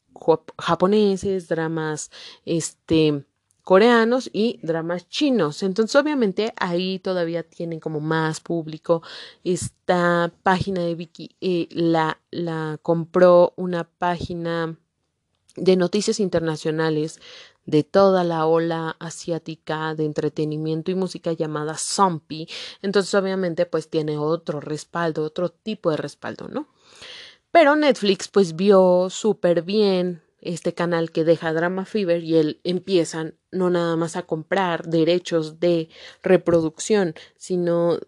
japoneses, 0.59 1.49
dramas 1.49 2.13
este 2.45 3.25
coreanos 3.69 4.31
y 4.33 4.59
dramas 4.63 5.11
chinos. 5.11 5.63
Entonces, 5.63 5.95
obviamente, 5.95 6.55
ahí 6.57 7.01
todavía 7.01 7.43
tienen 7.43 7.81
como 7.81 8.01
más 8.01 8.41
público. 8.41 9.03
Esta 9.45 10.33
página 10.43 10.81
de 10.81 10.95
Vicky 10.95 11.37
eh, 11.43 11.69
la, 11.71 12.19
la 12.31 12.79
compró 12.81 13.53
una 13.57 13.85
página 13.85 14.75
de 15.55 15.77
noticias 15.77 16.19
internacionales 16.19 17.21
de 17.67 17.85
toda 17.85 18.25
la 18.25 18.47
ola 18.47 18.97
asiática 19.01 19.95
de 19.95 20.07
entretenimiento 20.07 20.91
y 20.91 20.95
música 20.95 21.35
llamada 21.35 21.77
Zombie. 21.77 22.49
Entonces, 22.81 23.13
obviamente, 23.13 23.67
pues 23.67 23.91
tiene 23.91 24.17
otro 24.17 24.61
respaldo, 24.61 25.25
otro 25.25 25.51
tipo 25.51 25.91
de 25.91 25.99
respaldo, 25.99 26.49
¿no? 26.49 26.69
Pero 27.51 27.77
Netflix, 27.77 28.29
pues 28.29 28.57
vio 28.57 29.09
súper 29.11 29.61
bien 29.61 30.23
este 30.41 30.73
canal 30.73 31.11
que 31.11 31.25
deja 31.25 31.53
Drama 31.53 31.85
Fever 31.85 32.25
y 32.25 32.37
él 32.37 32.61
empiezan 32.65 33.35
no 33.51 33.71
nada 33.71 33.97
más 33.97 34.17
a 34.17 34.23
comprar 34.23 34.87
derechos 34.87 35.61
de 35.61 35.89
reproducción, 36.23 37.15
sino 37.37 37.99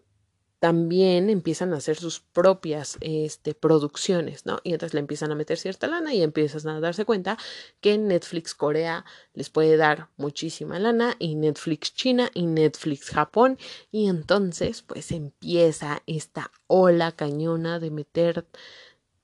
también 0.61 1.31
empiezan 1.31 1.73
a 1.73 1.77
hacer 1.77 1.97
sus 1.97 2.19
propias 2.19 2.99
este, 3.01 3.55
producciones, 3.55 4.45
¿no? 4.45 4.59
Y 4.63 4.73
entonces 4.73 4.93
le 4.93 4.99
empiezan 4.99 5.31
a 5.31 5.35
meter 5.35 5.57
cierta 5.57 5.87
lana 5.87 6.13
y 6.13 6.21
empiezan 6.21 6.67
a 6.69 6.79
darse 6.79 7.03
cuenta 7.03 7.39
que 7.79 7.97
Netflix 7.97 8.53
Corea 8.53 9.03
les 9.33 9.49
puede 9.49 9.75
dar 9.75 10.09
muchísima 10.17 10.77
lana 10.77 11.15
y 11.17 11.33
Netflix 11.33 11.95
China 11.95 12.29
y 12.35 12.45
Netflix 12.45 13.09
Japón 13.09 13.57
y 13.91 14.07
entonces 14.07 14.83
pues 14.83 15.11
empieza 15.11 16.03
esta 16.05 16.51
ola 16.67 17.11
cañona 17.11 17.79
de 17.79 17.89
meter 17.89 18.45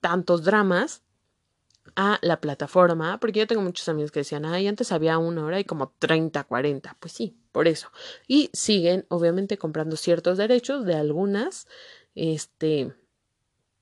tantos 0.02 0.44
dramas 0.44 1.04
a 1.96 2.20
la 2.22 2.42
plataforma, 2.42 3.20
porque 3.20 3.40
yo 3.40 3.48
tengo 3.48 3.62
muchos 3.62 3.88
amigos 3.90 4.12
que 4.12 4.20
decían, 4.20 4.46
ay, 4.46 4.68
antes 4.68 4.92
había 4.92 5.18
una 5.18 5.46
hora 5.46 5.60
y 5.60 5.66
como 5.66 5.94
30, 6.00 6.44
40, 6.44 6.98
pues 7.00 7.14
sí, 7.14 7.38
por 7.52 7.68
eso. 7.68 7.92
Y 8.28 8.50
siguen, 8.54 9.06
obviamente, 9.10 9.58
comprando 9.58 9.96
ciertos 9.96 10.38
derechos 10.38 10.86
de 10.86 10.96
algunas, 10.96 11.68
este, 12.16 12.94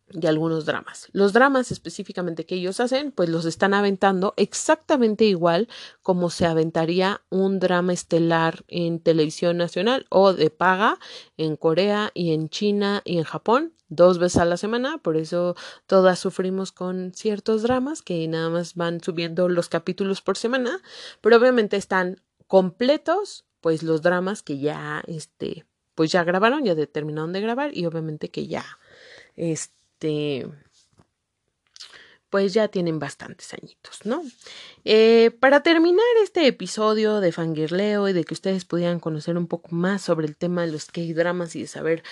de 0.08 0.28
algunos 0.28 0.66
dramas. 0.66 1.08
Los 1.12 1.34
dramas 1.34 1.72
específicamente 1.72 2.46
que 2.46 2.56
ellos 2.56 2.80
hacen, 2.80 3.12
pues 3.12 3.30
los 3.30 3.46
están 3.46 3.74
aventando 3.74 4.34
exactamente 4.38 5.26
igual 5.26 5.68
como 6.02 6.30
se 6.30 6.46
aventaría 6.46 7.22
un 7.30 7.60
drama 7.60 7.94
estelar 7.94 8.64
en 8.68 9.00
televisión 9.00 9.58
nacional 9.58 10.06
o 10.10 10.34
de 10.34 10.50
paga 10.50 11.00
en 11.38 11.56
Corea 11.56 12.12
y 12.14 12.34
en 12.34 12.50
China 12.50 13.02
y 13.04 13.18
en 13.18 13.24
Japón 13.24 13.74
dos 13.88 14.18
veces 14.18 14.42
a 14.42 14.46
la 14.46 14.58
semana, 14.58 14.98
por 14.98 15.16
eso 15.18 15.56
todas 15.86 16.20
sufrimos 16.20 16.72
con 16.72 17.14
ciertos 17.14 17.62
dramas 17.64 18.02
que 18.02 18.28
nada 18.28 18.50
más 18.50 18.76
van 18.76 19.02
subiendo 19.02 19.48
los 19.48 19.70
capítulos 19.70 20.22
por 20.22 20.38
semana, 20.38 20.82
pero 21.22 21.38
obviamente 21.38 21.78
están 21.78 22.22
completos, 22.48 23.46
pues 23.62 23.84
los 23.84 24.02
dramas 24.02 24.42
que 24.44 24.60
ya, 24.60 25.04
este, 25.08 25.66
pues 25.94 26.12
ya 26.12 26.24
grabaron, 26.24 26.64
ya 26.66 26.76
determinaron 26.76 27.32
de 27.34 27.42
grabar 27.42 27.76
y 27.78 27.86
obviamente 27.86 28.30
que 28.30 28.48
ya, 28.48 28.66
este, 29.36 29.76
pues 32.30 32.54
ya 32.54 32.68
tienen 32.68 33.00
bastantes 33.00 33.54
añitos, 33.54 34.06
¿no? 34.06 34.22
Eh, 34.84 35.32
para 35.40 35.64
terminar 35.64 36.04
este 36.22 36.48
episodio 36.48 37.22
de 37.22 37.32
Fangirleo 37.32 38.10
y 38.10 38.14
de 38.14 38.26
que 38.26 38.34
ustedes 38.34 38.66
pudieran 38.66 39.00
conocer 39.00 39.38
un 39.38 39.48
poco 39.48 39.70
más 39.74 40.02
sobre 40.02 40.28
el 40.28 40.36
tema 40.36 40.66
de 40.66 40.72
los 40.72 40.88
K-dramas 40.88 41.56
y 41.56 41.62
de 41.62 41.68
saber 41.68 42.04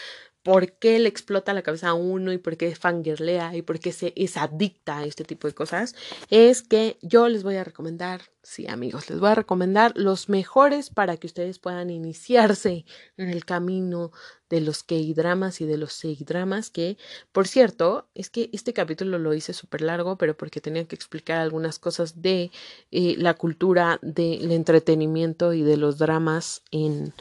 por 0.43 0.73
qué 0.73 0.99
le 0.99 1.07
explota 1.07 1.53
la 1.53 1.61
cabeza 1.61 1.89
a 1.89 1.93
uno 1.93 2.33
y 2.33 2.37
por 2.37 2.57
qué 2.57 2.75
fangirlea 2.75 3.55
y 3.55 3.61
por 3.61 3.79
qué 3.79 3.93
se 3.93 4.11
es 4.17 4.35
adicta 4.35 4.99
a 4.99 5.05
este 5.05 5.23
tipo 5.23 5.47
de 5.47 5.53
cosas, 5.53 5.95
es 6.29 6.61
que 6.61 6.97
yo 7.01 7.29
les 7.29 7.43
voy 7.43 7.55
a 7.55 7.63
recomendar, 7.63 8.23
sí 8.43 8.67
amigos, 8.67 9.09
les 9.09 9.21
voy 9.21 9.29
a 9.29 9.35
recomendar 9.35 9.93
los 9.95 10.27
mejores 10.27 10.89
para 10.89 11.15
que 11.15 11.27
ustedes 11.27 11.59
puedan 11.59 11.89
iniciarse 11.89 12.85
en 13.15 13.29
el 13.29 13.45
camino 13.45 14.11
de 14.49 14.59
los 14.59 14.83
K-dramas 14.83 15.61
y 15.61 15.65
de 15.65 15.77
los 15.77 15.93
C-dramas, 15.93 16.69
que 16.69 16.97
por 17.31 17.47
cierto, 17.47 18.09
es 18.13 18.29
que 18.29 18.49
este 18.51 18.73
capítulo 18.73 19.17
lo 19.19 19.33
hice 19.33 19.53
súper 19.53 19.81
largo, 19.81 20.17
pero 20.17 20.35
porque 20.35 20.59
tenía 20.59 20.85
que 20.85 20.95
explicar 20.95 21.39
algunas 21.39 21.79
cosas 21.79 22.21
de 22.21 22.51
eh, 22.91 23.15
la 23.17 23.33
cultura 23.35 23.97
del 24.01 24.51
entretenimiento 24.51 25.53
y 25.53 25.61
de 25.61 25.77
los 25.77 25.97
dramas 25.97 26.63
en, 26.71 27.13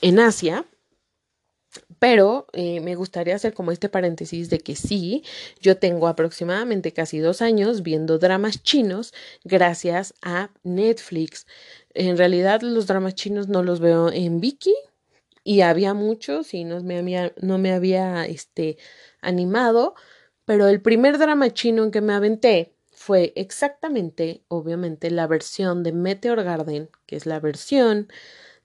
en 0.00 0.20
Asia 0.20 0.64
Pero 1.98 2.46
eh, 2.52 2.80
me 2.80 2.94
gustaría 2.94 3.34
hacer 3.34 3.54
como 3.54 3.72
este 3.72 3.88
paréntesis 3.88 4.50
de 4.50 4.58
que 4.58 4.76
sí, 4.76 5.24
yo 5.60 5.76
tengo 5.78 6.08
aproximadamente 6.08 6.92
casi 6.92 7.18
dos 7.18 7.42
años 7.42 7.82
viendo 7.82 8.18
dramas 8.18 8.62
chinos 8.62 9.14
gracias 9.44 10.14
a 10.22 10.50
Netflix. 10.62 11.46
En 11.94 12.16
realidad 12.16 12.62
los 12.62 12.86
dramas 12.86 13.14
chinos 13.14 13.48
no 13.48 13.62
los 13.62 13.80
veo 13.80 14.10
en 14.10 14.40
Viki 14.40 14.74
y 15.44 15.62
había 15.62 15.94
muchos 15.94 16.54
y 16.54 16.64
no 16.64 16.80
me 16.82 16.98
había, 16.98 17.32
no 17.40 17.58
me 17.58 17.72
había 17.72 18.26
este, 18.26 18.78
animado, 19.20 19.94
pero 20.44 20.68
el 20.68 20.80
primer 20.80 21.18
drama 21.18 21.50
chino 21.50 21.84
en 21.84 21.90
que 21.90 22.00
me 22.00 22.12
aventé 22.12 22.74
fue 22.90 23.32
exactamente, 23.36 24.44
obviamente, 24.48 25.10
la 25.10 25.26
versión 25.26 25.82
de 25.82 25.92
Meteor 25.92 26.42
Garden, 26.44 26.88
que 27.06 27.16
es 27.16 27.26
la 27.26 27.40
versión 27.40 28.08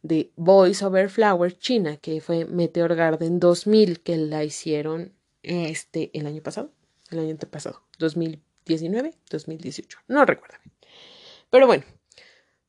de 0.01 0.31
Boys 0.35 0.81
Over 0.83 1.09
Flowers 1.09 1.57
China, 1.59 1.97
que 1.97 2.21
fue 2.21 2.45
Meteor 2.45 2.95
Garden 2.95 3.39
2000, 3.39 4.01
que 4.01 4.17
la 4.17 4.43
hicieron 4.43 5.13
este 5.43 6.11
el 6.17 6.27
año 6.27 6.41
pasado, 6.41 6.71
el 7.11 7.19
año 7.19 7.37
pasado, 7.37 7.83
2019, 7.99 9.13
2018, 9.29 9.99
no 10.07 10.25
recuerdo. 10.25 10.55
Pero 11.49 11.67
bueno, 11.67 11.83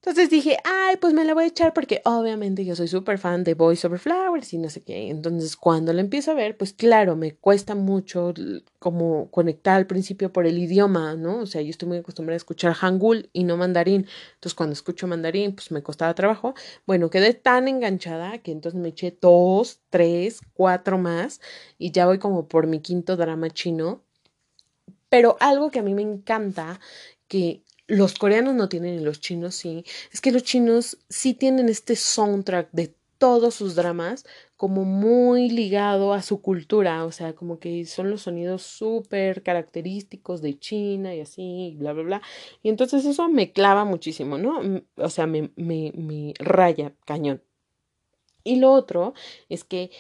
entonces 0.00 0.30
dije, 0.30 0.56
ay, 0.64 0.96
pues 0.96 1.12
me 1.12 1.24
la 1.24 1.34
voy 1.34 1.44
a 1.44 1.46
echar 1.48 1.74
porque 1.74 2.00
obviamente 2.04 2.64
yo 2.64 2.76
soy 2.76 2.86
súper 2.86 3.18
fan 3.18 3.42
de 3.42 3.54
Boys 3.54 3.84
Over 3.84 3.98
Flowers 3.98 4.52
y 4.52 4.58
no 4.58 4.70
sé 4.70 4.80
qué. 4.82 5.10
Entonces 5.10 5.56
cuando 5.56 5.92
la 5.92 6.00
empiezo 6.00 6.30
a 6.30 6.34
ver, 6.34 6.56
pues 6.56 6.72
claro, 6.72 7.16
me 7.16 7.34
cuesta 7.34 7.74
mucho 7.74 8.32
como 8.78 9.28
conectar 9.30 9.76
al 9.76 9.88
principio 9.88 10.32
por 10.32 10.46
el 10.46 10.56
idioma, 10.58 11.16
¿no? 11.16 11.40
O 11.40 11.46
sea, 11.46 11.62
yo 11.62 11.70
estoy 11.70 11.88
muy 11.88 11.98
acostumbrada 11.98 12.36
a 12.36 12.38
escuchar 12.38 12.74
hangul 12.74 13.28
y 13.32 13.42
no 13.42 13.56
mandarín. 13.56 14.06
Entonces 14.34 14.54
cuando 14.54 14.72
escucho 14.72 15.08
mandarín, 15.08 15.54
pues 15.54 15.72
me 15.72 15.82
costaba 15.82 16.14
trabajo. 16.14 16.54
Bueno, 16.86 17.10
quedé 17.10 17.34
tan 17.34 17.66
enganchada 17.66 18.38
que 18.38 18.52
entonces 18.52 18.80
me 18.80 18.90
eché 18.90 19.18
dos, 19.20 19.80
tres, 19.90 20.40
cuatro 20.54 20.98
más 20.98 21.40
y 21.76 21.90
ya 21.90 22.06
voy 22.06 22.18
como 22.18 22.46
por 22.46 22.68
mi 22.68 22.80
quinto 22.80 23.16
drama 23.16 23.50
chino. 23.50 24.04
Pero 25.08 25.36
algo 25.40 25.70
que 25.70 25.80
a 25.80 25.82
mí 25.82 25.94
me 25.94 26.02
encanta, 26.02 26.80
que 27.28 27.62
los 27.88 28.14
coreanos 28.14 28.54
no 28.54 28.68
tienen 28.68 29.00
y 29.00 29.02
los 29.02 29.20
chinos 29.20 29.56
sí, 29.56 29.84
es 30.12 30.20
que 30.20 30.30
los 30.30 30.44
chinos 30.44 30.98
sí 31.08 31.34
tienen 31.34 31.68
este 31.68 31.96
soundtrack 31.96 32.68
de 32.72 32.94
todos 33.16 33.54
sus 33.54 33.74
dramas 33.74 34.24
como 34.56 34.84
muy 34.84 35.50
ligado 35.50 36.12
a 36.12 36.22
su 36.22 36.40
cultura, 36.40 37.04
o 37.04 37.12
sea, 37.12 37.34
como 37.34 37.58
que 37.58 37.84
son 37.86 38.10
los 38.10 38.22
sonidos 38.22 38.62
súper 38.62 39.42
característicos 39.42 40.40
de 40.42 40.58
China 40.58 41.14
y 41.14 41.20
así, 41.20 41.74
bla, 41.78 41.92
bla, 41.92 42.02
bla. 42.02 42.22
Y 42.62 42.68
entonces 42.68 43.04
eso 43.04 43.28
me 43.28 43.52
clava 43.52 43.84
muchísimo, 43.84 44.38
¿no? 44.38 44.60
O 44.96 45.10
sea, 45.10 45.26
me, 45.26 45.50
me, 45.56 45.92
me 45.96 46.34
raya 46.38 46.94
cañón. 47.06 47.42
Y 48.44 48.56
lo 48.56 48.72
otro 48.72 49.14
es 49.48 49.64
que 49.64 49.90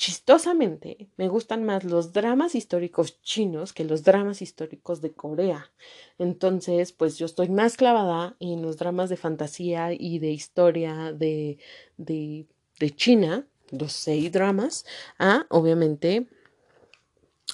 Chistosamente, 0.00 1.10
me 1.18 1.28
gustan 1.28 1.62
más 1.62 1.84
los 1.84 2.14
dramas 2.14 2.54
históricos 2.54 3.20
chinos 3.20 3.74
que 3.74 3.84
los 3.84 4.02
dramas 4.02 4.40
históricos 4.40 5.02
de 5.02 5.12
Corea. 5.12 5.70
Entonces, 6.18 6.92
pues 6.92 7.18
yo 7.18 7.26
estoy 7.26 7.50
más 7.50 7.76
clavada 7.76 8.34
en 8.40 8.62
los 8.62 8.78
dramas 8.78 9.10
de 9.10 9.18
fantasía 9.18 9.92
y 9.92 10.18
de 10.18 10.30
historia 10.30 11.12
de, 11.12 11.58
de, 11.98 12.46
de 12.78 12.90
China, 12.96 13.46
los 13.72 13.92
seis 13.92 14.32
dramas, 14.32 14.86
a 15.18 15.44
obviamente 15.50 16.26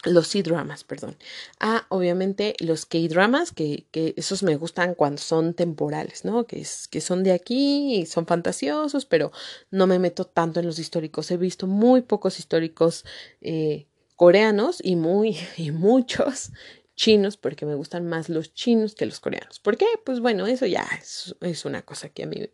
los 0.07 0.29
C-dramas, 0.29 0.85
perdón. 0.85 1.17
Ah, 1.61 1.87
obviamente 1.89 2.55
los 2.61 2.87
K-dramas, 2.87 3.53
que, 3.53 3.87
que, 3.91 4.15
esos 4.17 4.43
me 4.43 4.57
gustan 4.57 4.95
cuando 4.95 5.21
son 5.21 5.55
temporales, 5.55 6.25
¿no? 6.25 6.47
Que, 6.47 6.61
es, 6.61 6.89
que 6.89 7.01
son 7.01 7.23
de 7.23 7.33
aquí 7.33 7.97
y 7.97 8.07
son 8.07 8.27
fantasiosos, 8.27 9.05
pero 9.05 9.33
no 9.71 9.87
me 9.87 9.99
meto 9.99 10.25
tanto 10.25 10.61
en 10.61 10.67
los 10.67 10.79
históricos. 10.79 11.31
He 11.31 11.37
visto 11.37 11.67
muy 11.67 12.03
pocos 12.03 12.39
históricos 12.39 13.05
eh, 13.41 13.87
coreanos 14.15 14.79
y, 14.83 14.97
muy, 14.97 15.37
y 15.57 15.71
muchos 15.71 16.53
chinos, 16.95 17.37
porque 17.37 17.67
me 17.67 17.75
gustan 17.75 18.09
más 18.09 18.29
los 18.29 18.55
chinos 18.55 18.95
que 18.95 19.07
los 19.07 19.21
coreanos. 19.21 19.61
¿Por 19.61 19.77
qué? 19.77 19.87
Pues 20.05 20.21
bueno, 20.21 20.47
eso 20.47 20.67
ya 20.67 20.87
es, 20.99 21.37
es 21.43 21.65
una 21.67 21.83
cosa 21.83 22.09
que 22.09 22.23
a 22.23 22.27
mí 22.27 22.49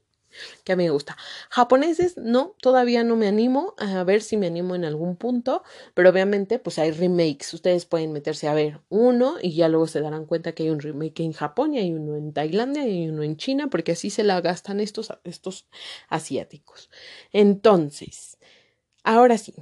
que 0.64 0.72
a 0.72 0.76
mí 0.76 0.84
me 0.84 0.90
gusta. 0.90 1.16
Japoneses, 1.50 2.16
no, 2.16 2.54
todavía 2.60 3.04
no 3.04 3.16
me 3.16 3.28
animo 3.28 3.74
a 3.78 4.04
ver 4.04 4.22
si 4.22 4.36
me 4.36 4.46
animo 4.46 4.74
en 4.74 4.84
algún 4.84 5.16
punto, 5.16 5.62
pero 5.94 6.10
obviamente 6.10 6.58
pues 6.58 6.78
hay 6.78 6.90
remakes, 6.90 7.54
ustedes 7.54 7.86
pueden 7.86 8.12
meterse 8.12 8.48
a 8.48 8.54
ver 8.54 8.80
uno 8.88 9.36
y 9.40 9.54
ya 9.54 9.68
luego 9.68 9.86
se 9.86 10.00
darán 10.00 10.26
cuenta 10.26 10.52
que 10.52 10.64
hay 10.64 10.70
un 10.70 10.80
remake 10.80 11.20
en 11.20 11.32
Japón 11.32 11.74
y 11.74 11.78
hay 11.78 11.92
uno 11.92 12.16
en 12.16 12.32
Tailandia 12.32 12.86
y 12.86 13.08
uno 13.08 13.22
en 13.22 13.36
China, 13.36 13.68
porque 13.68 13.92
así 13.92 14.10
se 14.10 14.24
la 14.24 14.40
gastan 14.40 14.80
estos, 14.80 15.12
estos 15.24 15.66
asiáticos. 16.08 16.90
Entonces, 17.32 18.38
ahora 19.04 19.38
sí, 19.38 19.54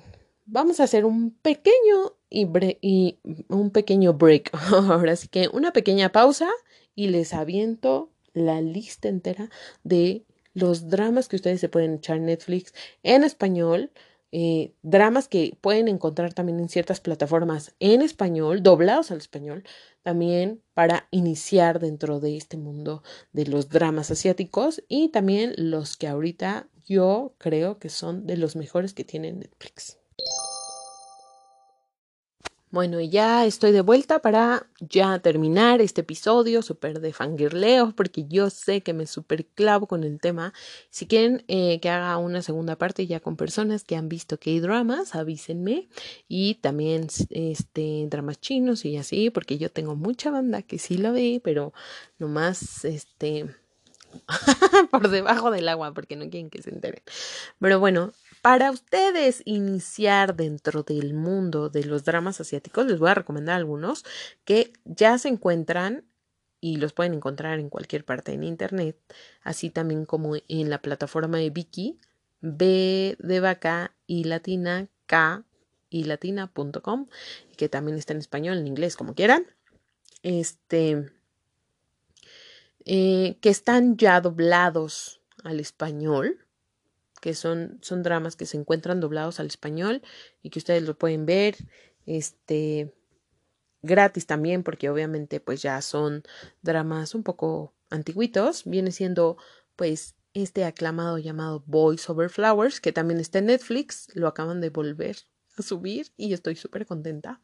vamos 0.47 0.81
a 0.81 0.85
hacer 0.85 1.05
un 1.05 1.31
pequeño 1.31 2.17
y, 2.29 2.47
y 2.81 3.19
un 3.49 3.71
pequeño 3.71 4.15
break, 4.15 4.51
ahora 4.73 5.17
sí 5.17 5.29
que 5.29 5.49
una 5.53 5.73
pequeña 5.73 6.13
pausa 6.13 6.49
y 6.95 7.09
les 7.09 7.35
aviento 7.35 8.11
la 8.33 8.61
lista 8.61 9.09
entera 9.09 9.51
de 9.83 10.25
los 10.55 10.89
dramas 10.89 11.29
que 11.29 11.37
ustedes 11.37 11.61
se 11.61 11.69
pueden 11.69 11.95
echar 11.95 12.17
en 12.17 12.27
Netflix 12.27 12.75
en 13.03 13.25
español, 13.25 13.91
eh, 14.33 14.75
dramas 14.83 15.27
que 15.27 15.57
pueden 15.61 15.89
encontrar 15.89 16.35
también 16.35 16.61
en 16.61 16.69
ciertas 16.69 17.01
plataformas 17.01 17.75
en 17.81 18.01
español, 18.03 18.63
doblados 18.63 19.11
al 19.11 19.19
español, 19.19 19.65
también 20.03 20.63
para 20.75 21.09
iniciar 21.11 21.81
dentro 21.81 22.21
de 22.21 22.37
este 22.37 22.57
mundo 22.57 23.03
de 23.33 23.47
los 23.47 23.69
dramas 23.69 24.11
asiáticos 24.11 24.83
y 24.89 25.09
también 25.09 25.55
los 25.57 25.97
que 25.97 26.07
ahorita 26.07 26.69
yo 26.85 27.35
creo 27.39 27.79
que 27.79 27.89
son 27.89 28.27
de 28.27 28.37
los 28.37 28.57
mejores 28.57 28.95
que 28.95 29.05
tiene 29.05 29.33
Netflix. 29.33 30.00
Bueno, 32.73 33.01
ya 33.01 33.47
estoy 33.47 33.73
de 33.73 33.81
vuelta 33.81 34.21
para 34.21 34.65
ya 34.79 35.19
terminar 35.19 35.81
este 35.81 36.03
episodio 36.03 36.63
súper 36.63 37.01
de 37.01 37.13
fangirleo, 37.13 37.93
porque 37.97 38.27
yo 38.29 38.49
sé 38.49 38.81
que 38.81 38.93
me 38.93 39.09
súper 39.09 39.45
clavo 39.45 39.89
con 39.89 40.05
el 40.05 40.21
tema. 40.21 40.53
Si 40.89 41.07
quieren 41.09 41.43
eh, 41.49 41.81
que 41.81 41.91
haga 41.91 42.17
una 42.19 42.43
segunda 42.43 42.77
parte 42.77 43.09
ya 43.09 43.19
con 43.19 43.37
personas 43.37 43.83
que 43.83 43.97
han 43.97 44.09
visto 44.09 44.39
K-dramas, 44.39 45.17
avísenme. 45.17 45.89
Y 46.29 46.55
también 46.57 47.09
este, 47.31 48.07
dramas 48.09 48.41
chinos 48.41 48.85
y 48.85 48.97
así, 48.99 49.31
porque 49.31 49.59
yo 49.59 49.73
tengo 49.73 49.97
mucha 49.97 50.31
banda 50.31 50.63
que 50.63 50.79
sí 50.79 50.97
lo 50.97 51.13
ve, 51.13 51.41
pero 51.43 51.73
nomás 52.21 52.85
este. 52.85 53.47
por 54.93 55.09
debajo 55.09 55.51
del 55.51 55.69
agua, 55.69 55.93
porque 55.93 56.15
no 56.15 56.31
quieren 56.31 56.51
que 56.51 56.63
se 56.63 56.71
enteren. 56.71 57.03
Pero 57.59 57.81
bueno, 57.81 58.13
para 58.43 58.71
ustedes 58.71 59.43
iniciar 59.45 60.37
dentro 60.37 60.83
del 60.83 61.15
mundo 61.15 61.69
de 61.69 61.85
los 61.85 62.05
dramas 62.05 62.41
asiáticos, 62.41 62.87
les 62.87 62.99
voy 62.99 63.11
a 63.11 63.15
recomendar 63.15 63.57
algunos 63.57 64.05
que 64.45 64.73
ya 64.85 65.19
se 65.19 65.29
encuentran 65.29 66.05
y 66.61 66.77
los 66.77 66.93
pueden 66.93 67.15
encontrar 67.15 67.59
en 67.59 67.71
cualquier 67.71 68.05
parte 68.05 68.33
en 68.33 68.43
internet, 68.43 68.97
así 69.43 69.71
también 69.71 70.05
como 70.05 70.37
en 70.37 70.71
la 70.71 70.83
plataforma 70.83 71.39
de 71.39 71.51
Viki, 71.51 71.99
B 72.41 73.17
de 73.19 73.41
vaca 73.41 73.95
y 74.07 74.25
latina, 74.25 74.89
K 75.07 75.45
y 75.89 76.05
latina.com, 76.05 77.09
que 77.57 77.69
también 77.69 77.99
está 77.99 78.13
en 78.13 78.21
español, 78.21 78.59
en 78.59 78.67
inglés, 78.67 78.97
como 78.97 79.15
quieran. 79.15 79.47
Este, 80.23 81.11
eh, 82.85 83.39
que 83.41 83.49
están 83.49 83.97
ya 83.97 84.21
doblados 84.21 85.21
al 85.45 85.61
español 85.61 86.47
que 87.21 87.35
son, 87.35 87.79
son 87.83 88.03
dramas 88.03 88.37
que 88.37 88.47
se 88.47 88.57
encuentran 88.57 89.01
doblados 89.01 89.41
al 89.41 89.47
español 89.47 90.03
y 90.43 90.51
que 90.51 90.59
ustedes 90.59 90.83
lo 90.83 90.97
pueden 90.99 91.27
ver, 91.27 91.57
este, 92.07 92.95
gratis 93.83 94.27
también, 94.27 94.63
porque 94.63 94.91
obviamente 94.91 95.41
pues 95.41 95.63
ya 95.63 95.81
son 95.83 96.23
dramas 96.63 97.15
un 97.15 97.23
poco 97.23 97.75
antiguitos, 97.91 98.65
viene 98.65 98.93
siendo 98.93 99.37
pues 99.77 100.15
este 100.35 100.65
aclamado 100.65 101.19
llamado 101.19 101.63
Boys 101.67 102.09
Over 102.09 102.31
Flowers, 102.31 102.81
que 102.81 102.93
también 102.93 103.21
está 103.21 103.39
en 103.39 103.47
Netflix, 103.47 104.09
lo 104.15 104.29
acaban 104.29 104.61
de 104.61 104.71
volver 104.71 105.17
a 105.57 105.63
subir 105.63 106.13
y 106.17 106.33
estoy 106.33 106.57
súper 106.57 106.87
contenta. 106.87 107.41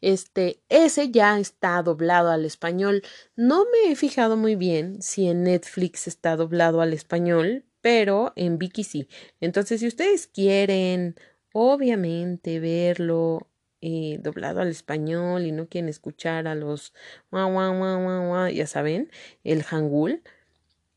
Este, 0.00 0.62
ese 0.68 1.10
ya 1.10 1.38
está 1.38 1.82
doblado 1.82 2.30
al 2.30 2.44
español. 2.44 3.02
No 3.36 3.64
me 3.64 3.90
he 3.90 3.96
fijado 3.96 4.36
muy 4.36 4.54
bien 4.56 5.00
si 5.00 5.26
en 5.28 5.44
Netflix 5.44 6.06
está 6.06 6.36
doblado 6.36 6.80
al 6.82 6.92
español, 6.92 7.64
pero 7.80 8.32
en 8.36 8.58
Viki 8.58 8.84
sí. 8.84 9.08
Entonces, 9.40 9.80
si 9.80 9.86
ustedes 9.86 10.26
quieren, 10.26 11.16
obviamente, 11.52 12.60
verlo 12.60 13.48
eh, 13.80 14.18
doblado 14.20 14.60
al 14.60 14.68
español 14.68 15.46
y 15.46 15.52
no 15.52 15.68
quieren 15.68 15.88
escuchar 15.88 16.48
a 16.48 16.54
los 16.54 16.92
ya 17.30 18.66
saben, 18.66 19.10
el 19.44 19.62
hangul, 19.62 20.22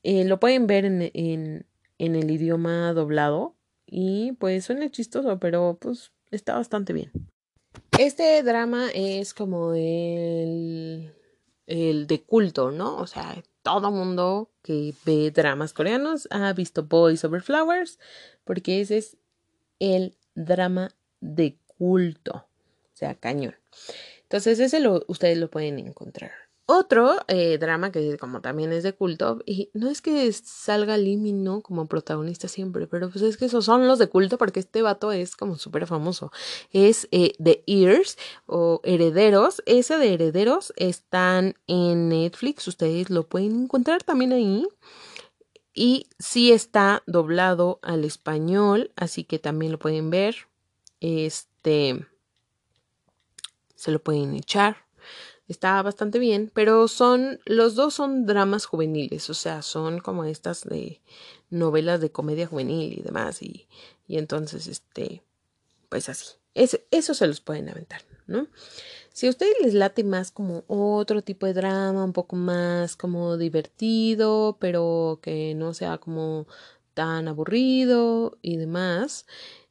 eh, 0.04 0.26
lo 0.26 0.40
pueden 0.40 0.66
ver 0.66 0.86
en, 0.86 1.12
en, 1.14 1.66
en 2.00 2.16
el 2.16 2.32
idioma 2.32 2.94
doblado 2.94 3.56
y 3.86 4.32
pues 4.34 4.66
suena 4.66 4.90
chistoso, 4.90 5.40
pero 5.40 5.78
pues 5.80 6.12
está 6.32 6.56
bastante 6.56 6.94
bien. 6.94 7.12
Este 8.00 8.42
drama 8.42 8.90
es 8.96 9.34
como 9.34 9.74
el, 9.74 11.14
el 11.68 12.08
de 12.08 12.24
culto, 12.24 12.72
¿no? 12.72 12.98
O 12.98 13.06
sea, 13.06 13.44
todo 13.64 13.92
mundo 13.92 14.50
que 14.64 14.94
ve 15.06 15.32
dramas 15.32 15.74
coreanos 15.74 16.28
ha 16.32 16.54
visto 16.54 16.84
Boys 16.84 17.24
Over 17.24 17.42
Flowers, 17.42 18.00
porque 18.44 18.82
ese 18.82 18.98
es 18.98 19.18
el 19.80 20.16
drama 20.36 20.92
de 21.20 21.58
culto, 21.78 22.36
o 22.36 22.96
sea, 22.96 23.16
cañón. 23.16 23.56
Entonces 24.24 24.60
ese 24.60 24.80
lo, 24.80 25.04
ustedes 25.08 25.38
lo 25.38 25.50
pueden 25.50 25.80
encontrar. 25.80 26.32
Otro 26.74 27.18
eh, 27.28 27.58
drama 27.58 27.92
que 27.92 28.18
como 28.18 28.40
también 28.40 28.72
es 28.72 28.84
de 28.84 28.94
culto, 28.94 29.42
y 29.46 29.70
no 29.74 29.90
es 29.90 30.02
que 30.02 30.32
salga 30.32 30.96
Limino 30.96 31.60
como 31.60 31.86
protagonista 31.88 32.48
siempre, 32.48 32.88
pero 32.88 33.10
pues 33.10 33.24
es 33.24 33.36
que 33.36 33.44
esos 33.44 33.66
son 33.66 33.90
los 33.90 34.00
de 34.00 34.08
culto 34.08 34.38
porque 34.38 34.62
este 34.62 34.82
vato 34.82 35.12
es 35.12 35.36
como 35.36 35.58
súper 35.58 35.86
famoso. 35.86 36.32
Es 36.72 37.10
eh, 37.12 37.34
The 37.44 37.66
Ears 37.68 38.18
o 38.46 38.80
Herederos. 38.86 39.62
Ese 39.66 39.98
de 39.98 40.14
Herederos 40.14 40.72
están 40.78 41.56
en 41.68 42.08
Netflix, 42.08 42.66
ustedes 42.70 43.10
lo 43.10 43.28
pueden 43.28 43.64
encontrar 43.64 44.04
también 44.04 44.32
ahí. 44.32 44.66
Y 45.74 46.08
sí 46.20 46.54
está 46.54 47.04
doblado 47.06 47.80
al 47.82 48.06
español, 48.06 48.94
así 48.96 49.26
que 49.26 49.40
también 49.40 49.74
lo 49.74 49.80
pueden 49.80 50.10
ver. 50.10 50.48
Este 51.02 52.08
se 53.76 53.92
lo 53.92 54.00
pueden 54.02 54.36
echar 54.36 54.86
está 55.52 55.82
bastante 55.82 56.18
bien, 56.18 56.52
pero 56.54 56.88
son, 56.88 57.40
los 57.46 57.76
dos 57.76 57.94
son 57.94 58.26
dramas 58.26 58.66
juveniles, 58.66 59.30
o 59.30 59.34
sea, 59.34 59.62
son 59.62 60.00
como 60.00 60.26
estas 60.26 60.64
de 60.64 61.02
novelas 61.50 62.02
de 62.02 62.12
comedia 62.12 62.48
juvenil 62.48 62.98
y 62.98 63.02
demás, 63.02 63.42
y, 63.42 63.68
y 64.08 64.18
entonces, 64.18 64.68
este, 64.68 65.24
pues 65.90 66.10
así, 66.10 66.36
eso 66.54 67.14
se 67.14 67.28
los 67.28 67.42
pueden 67.42 67.70
aventar, 67.70 68.02
¿no? 68.28 68.48
Si 69.14 69.28
a 69.28 69.30
ustedes 69.30 69.56
les 69.62 69.74
late 69.74 70.04
más 70.04 70.32
como 70.32 70.64
otro 70.68 71.22
tipo 71.22 71.46
de 71.46 71.54
drama, 71.54 72.04
un 72.04 72.14
poco 72.14 72.38
más 72.38 72.96
como 72.96 73.38
divertido, 73.38 74.58
pero 74.60 75.20
que 75.22 75.54
no 75.54 75.74
sea 75.74 75.98
como 75.98 76.48
tan 76.94 77.28
aburrido 77.28 78.38
y 78.42 78.56
demás, 78.56 79.26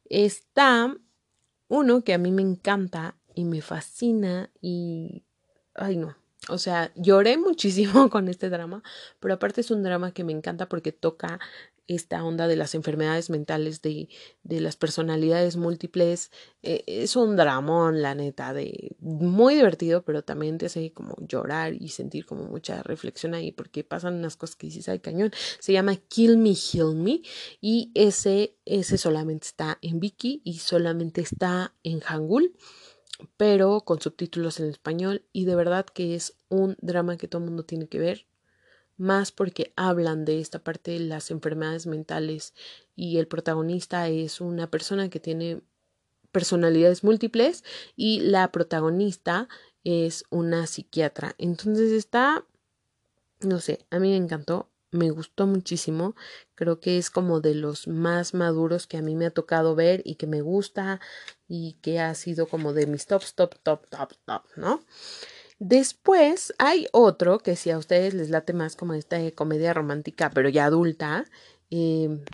está 0.04 0.94
uno 1.68 2.02
que 2.02 2.12
a 2.12 2.18
mí 2.18 2.32
me 2.32 2.42
encanta 2.42 3.16
y 3.34 3.44
me 3.44 3.62
fascina 3.62 4.50
y 4.60 5.24
ay 5.74 5.96
no, 5.96 6.16
o 6.48 6.58
sea, 6.58 6.92
lloré 6.96 7.36
muchísimo 7.36 8.08
con 8.10 8.28
este 8.28 8.48
drama, 8.48 8.82
pero 9.20 9.34
aparte 9.34 9.60
es 9.60 9.70
un 9.70 9.82
drama 9.82 10.12
que 10.12 10.24
me 10.24 10.32
encanta 10.32 10.68
porque 10.68 10.92
toca 10.92 11.38
esta 11.86 12.22
onda 12.22 12.46
de 12.46 12.54
las 12.54 12.76
enfermedades 12.76 13.30
mentales, 13.30 13.82
de, 13.82 14.08
de 14.44 14.60
las 14.60 14.76
personalidades 14.76 15.56
múltiples. 15.56 16.30
Eh, 16.62 16.84
es 16.86 17.16
un 17.16 17.34
dramón, 17.34 18.00
la 18.00 18.14
neta, 18.14 18.54
de 18.54 18.94
muy 19.00 19.56
divertido, 19.56 20.04
pero 20.04 20.22
también 20.22 20.56
te 20.56 20.66
hace 20.66 20.92
como 20.92 21.16
llorar 21.18 21.74
y 21.74 21.88
sentir 21.88 22.26
como 22.26 22.44
mucha 22.44 22.84
reflexión 22.84 23.34
ahí, 23.34 23.50
porque 23.50 23.82
pasan 23.82 24.14
unas 24.14 24.36
cosas 24.36 24.54
que 24.54 24.68
dices, 24.68 25.00
cañón. 25.02 25.32
Se 25.58 25.72
llama 25.72 25.96
Kill 25.96 26.38
Me, 26.38 26.54
Heal 26.54 26.94
Me, 26.94 27.22
y 27.60 27.90
ese, 27.94 28.54
ese 28.64 28.96
solamente 28.96 29.48
está 29.48 29.78
en 29.82 29.98
Viki 29.98 30.42
y 30.44 30.58
solamente 30.58 31.22
está 31.22 31.74
en 31.82 31.98
Hangul 31.98 32.54
pero 33.36 33.80
con 33.82 34.00
subtítulos 34.00 34.60
en 34.60 34.66
español 34.68 35.22
y 35.32 35.44
de 35.44 35.54
verdad 35.54 35.86
que 35.86 36.14
es 36.14 36.34
un 36.48 36.76
drama 36.80 37.16
que 37.16 37.28
todo 37.28 37.42
el 37.42 37.48
mundo 37.48 37.64
tiene 37.64 37.88
que 37.88 37.98
ver, 37.98 38.26
más 38.96 39.32
porque 39.32 39.72
hablan 39.76 40.24
de 40.24 40.40
esta 40.40 40.58
parte 40.58 40.92
de 40.92 41.00
las 41.00 41.30
enfermedades 41.30 41.86
mentales 41.86 42.54
y 42.96 43.18
el 43.18 43.26
protagonista 43.26 44.08
es 44.08 44.40
una 44.40 44.70
persona 44.70 45.08
que 45.08 45.20
tiene 45.20 45.62
personalidades 46.32 47.02
múltiples 47.04 47.64
y 47.96 48.20
la 48.20 48.52
protagonista 48.52 49.48
es 49.84 50.24
una 50.30 50.66
psiquiatra. 50.66 51.34
Entonces 51.38 51.92
está, 51.92 52.44
no 53.40 53.60
sé, 53.60 53.86
a 53.90 53.98
mí 53.98 54.10
me 54.10 54.16
encantó 54.16 54.69
me 54.92 55.10
gustó 55.10 55.46
muchísimo. 55.46 56.14
Creo 56.54 56.80
que 56.80 56.98
es 56.98 57.10
como 57.10 57.40
de 57.40 57.54
los 57.54 57.88
más 57.88 58.34
maduros 58.34 58.86
que 58.86 58.96
a 58.96 59.02
mí 59.02 59.14
me 59.14 59.26
ha 59.26 59.30
tocado 59.30 59.74
ver 59.74 60.02
y 60.04 60.16
que 60.16 60.26
me 60.26 60.40
gusta 60.40 61.00
y 61.48 61.74
que 61.82 62.00
ha 62.00 62.14
sido 62.14 62.46
como 62.46 62.72
de 62.72 62.86
mis 62.86 63.06
top, 63.06 63.22
top, 63.34 63.54
top, 63.62 63.86
top, 63.88 64.12
top, 64.24 64.42
¿no? 64.56 64.84
Después 65.58 66.54
hay 66.58 66.86
otro 66.92 67.38
que 67.38 67.54
si 67.54 67.70
a 67.70 67.78
ustedes 67.78 68.14
les 68.14 68.30
late 68.30 68.52
más 68.54 68.76
como 68.76 68.94
esta 68.94 69.18
comedia 69.32 69.74
romántica, 69.74 70.30
pero 70.30 70.48
ya 70.48 70.64
adulta, 70.64 71.26
em, 71.70 72.24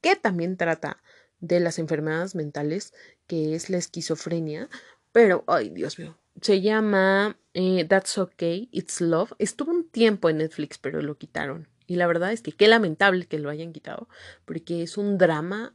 que 0.00 0.16
también 0.16 0.56
trata 0.56 1.02
de 1.40 1.60
las 1.60 1.78
enfermedades 1.78 2.34
mentales, 2.34 2.92
que 3.26 3.54
es 3.54 3.70
la 3.70 3.78
esquizofrenia, 3.78 4.68
pero, 5.12 5.44
ay, 5.46 5.70
Dios 5.70 5.98
mío, 5.98 6.16
se 6.40 6.60
llama 6.60 7.38
eh, 7.54 7.84
That's 7.88 8.18
Okay, 8.18 8.68
It's 8.72 9.00
Love. 9.00 9.32
Estuvo 9.38 9.72
un 9.72 9.88
tiempo 9.88 10.28
en 10.28 10.38
Netflix, 10.38 10.78
pero 10.78 11.02
lo 11.02 11.18
quitaron. 11.18 11.68
Y 11.86 11.96
la 11.96 12.06
verdad 12.06 12.32
es 12.32 12.42
que 12.42 12.52
qué 12.52 12.68
lamentable 12.68 13.26
que 13.26 13.38
lo 13.38 13.50
hayan 13.50 13.72
quitado, 13.72 14.08
porque 14.44 14.82
es 14.82 14.96
un 14.96 15.18
drama, 15.18 15.74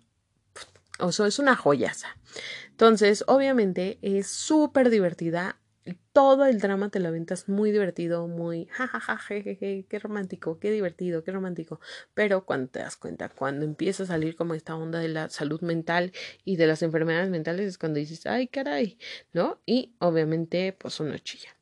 o 0.99 1.11
sea, 1.11 1.28
es 1.28 1.39
una 1.39 1.55
joyaza. 1.55 2.18
Entonces, 2.70 3.26
obviamente, 3.28 3.99
es 4.01 4.28
súper 4.28 4.89
divertida 4.89 5.59
todo 6.14 6.46
el 6.46 6.60
drama 6.60 6.90
te 6.90 7.00
lo 7.00 7.10
aventas 7.10 7.48
muy 7.50 7.72
divertido, 7.72 8.28
muy 8.28 8.66
jajaja, 8.68 9.18
jejeje, 9.18 9.86
qué 9.88 10.00
romántico, 10.00 10.60
qué 10.60 10.72
divertido, 10.72 11.24
qué 11.24 11.32
romántico. 11.32 11.80
Pero 12.14 12.46
cuando 12.46 12.70
te 12.70 12.80
das 12.80 12.96
cuenta, 12.96 13.30
cuando 13.30 13.66
empieza 13.66 14.04
a 14.04 14.08
salir 14.08 14.36
como 14.36 14.54
esta 14.54 14.76
onda 14.76 15.00
de 15.00 15.10
la 15.10 15.30
salud 15.30 15.62
mental 15.62 16.12
y 16.44 16.56
de 16.56 16.68
las 16.68 16.82
enfermedades 16.82 17.30
mentales, 17.30 17.68
es 17.68 17.78
cuando 17.78 18.00
dices, 18.00 18.26
ay, 18.26 18.48
caray, 18.48 18.98
¿no? 19.34 19.62
Y 19.66 19.94
obviamente, 20.00 20.74
pues 20.74 21.00
uno 21.00 21.18
chilla. 21.20 21.56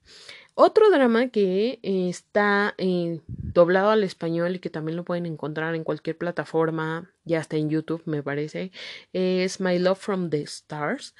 Otro 0.55 0.91
drama 0.91 1.29
que 1.29 1.79
está 1.81 2.75
eh, 2.77 3.21
doblado 3.27 3.89
al 3.89 4.03
español 4.03 4.55
y 4.55 4.59
que 4.59 4.69
también 4.69 4.95
lo 4.95 5.03
pueden 5.03 5.25
encontrar 5.25 5.73
en 5.73 5.83
cualquier 5.83 6.15
plataforma, 6.17 7.11
ya 7.25 7.39
está 7.39 7.57
en 7.57 7.71
YouTube 7.71 8.03
me 8.05 8.21
parece, 8.21 8.71
es 9.13 9.59
My 9.59 9.79
Love 9.79 9.97
from 9.97 10.29
the 10.29 10.43
Stars, 10.43 11.15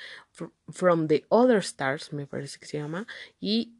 from 0.70 1.08
the 1.08 1.26
Other 1.30 1.58
Stars 1.58 2.14
me 2.14 2.28
parece 2.28 2.60
que 2.60 2.68
se 2.68 2.78
llama, 2.78 3.08
y 3.40 3.74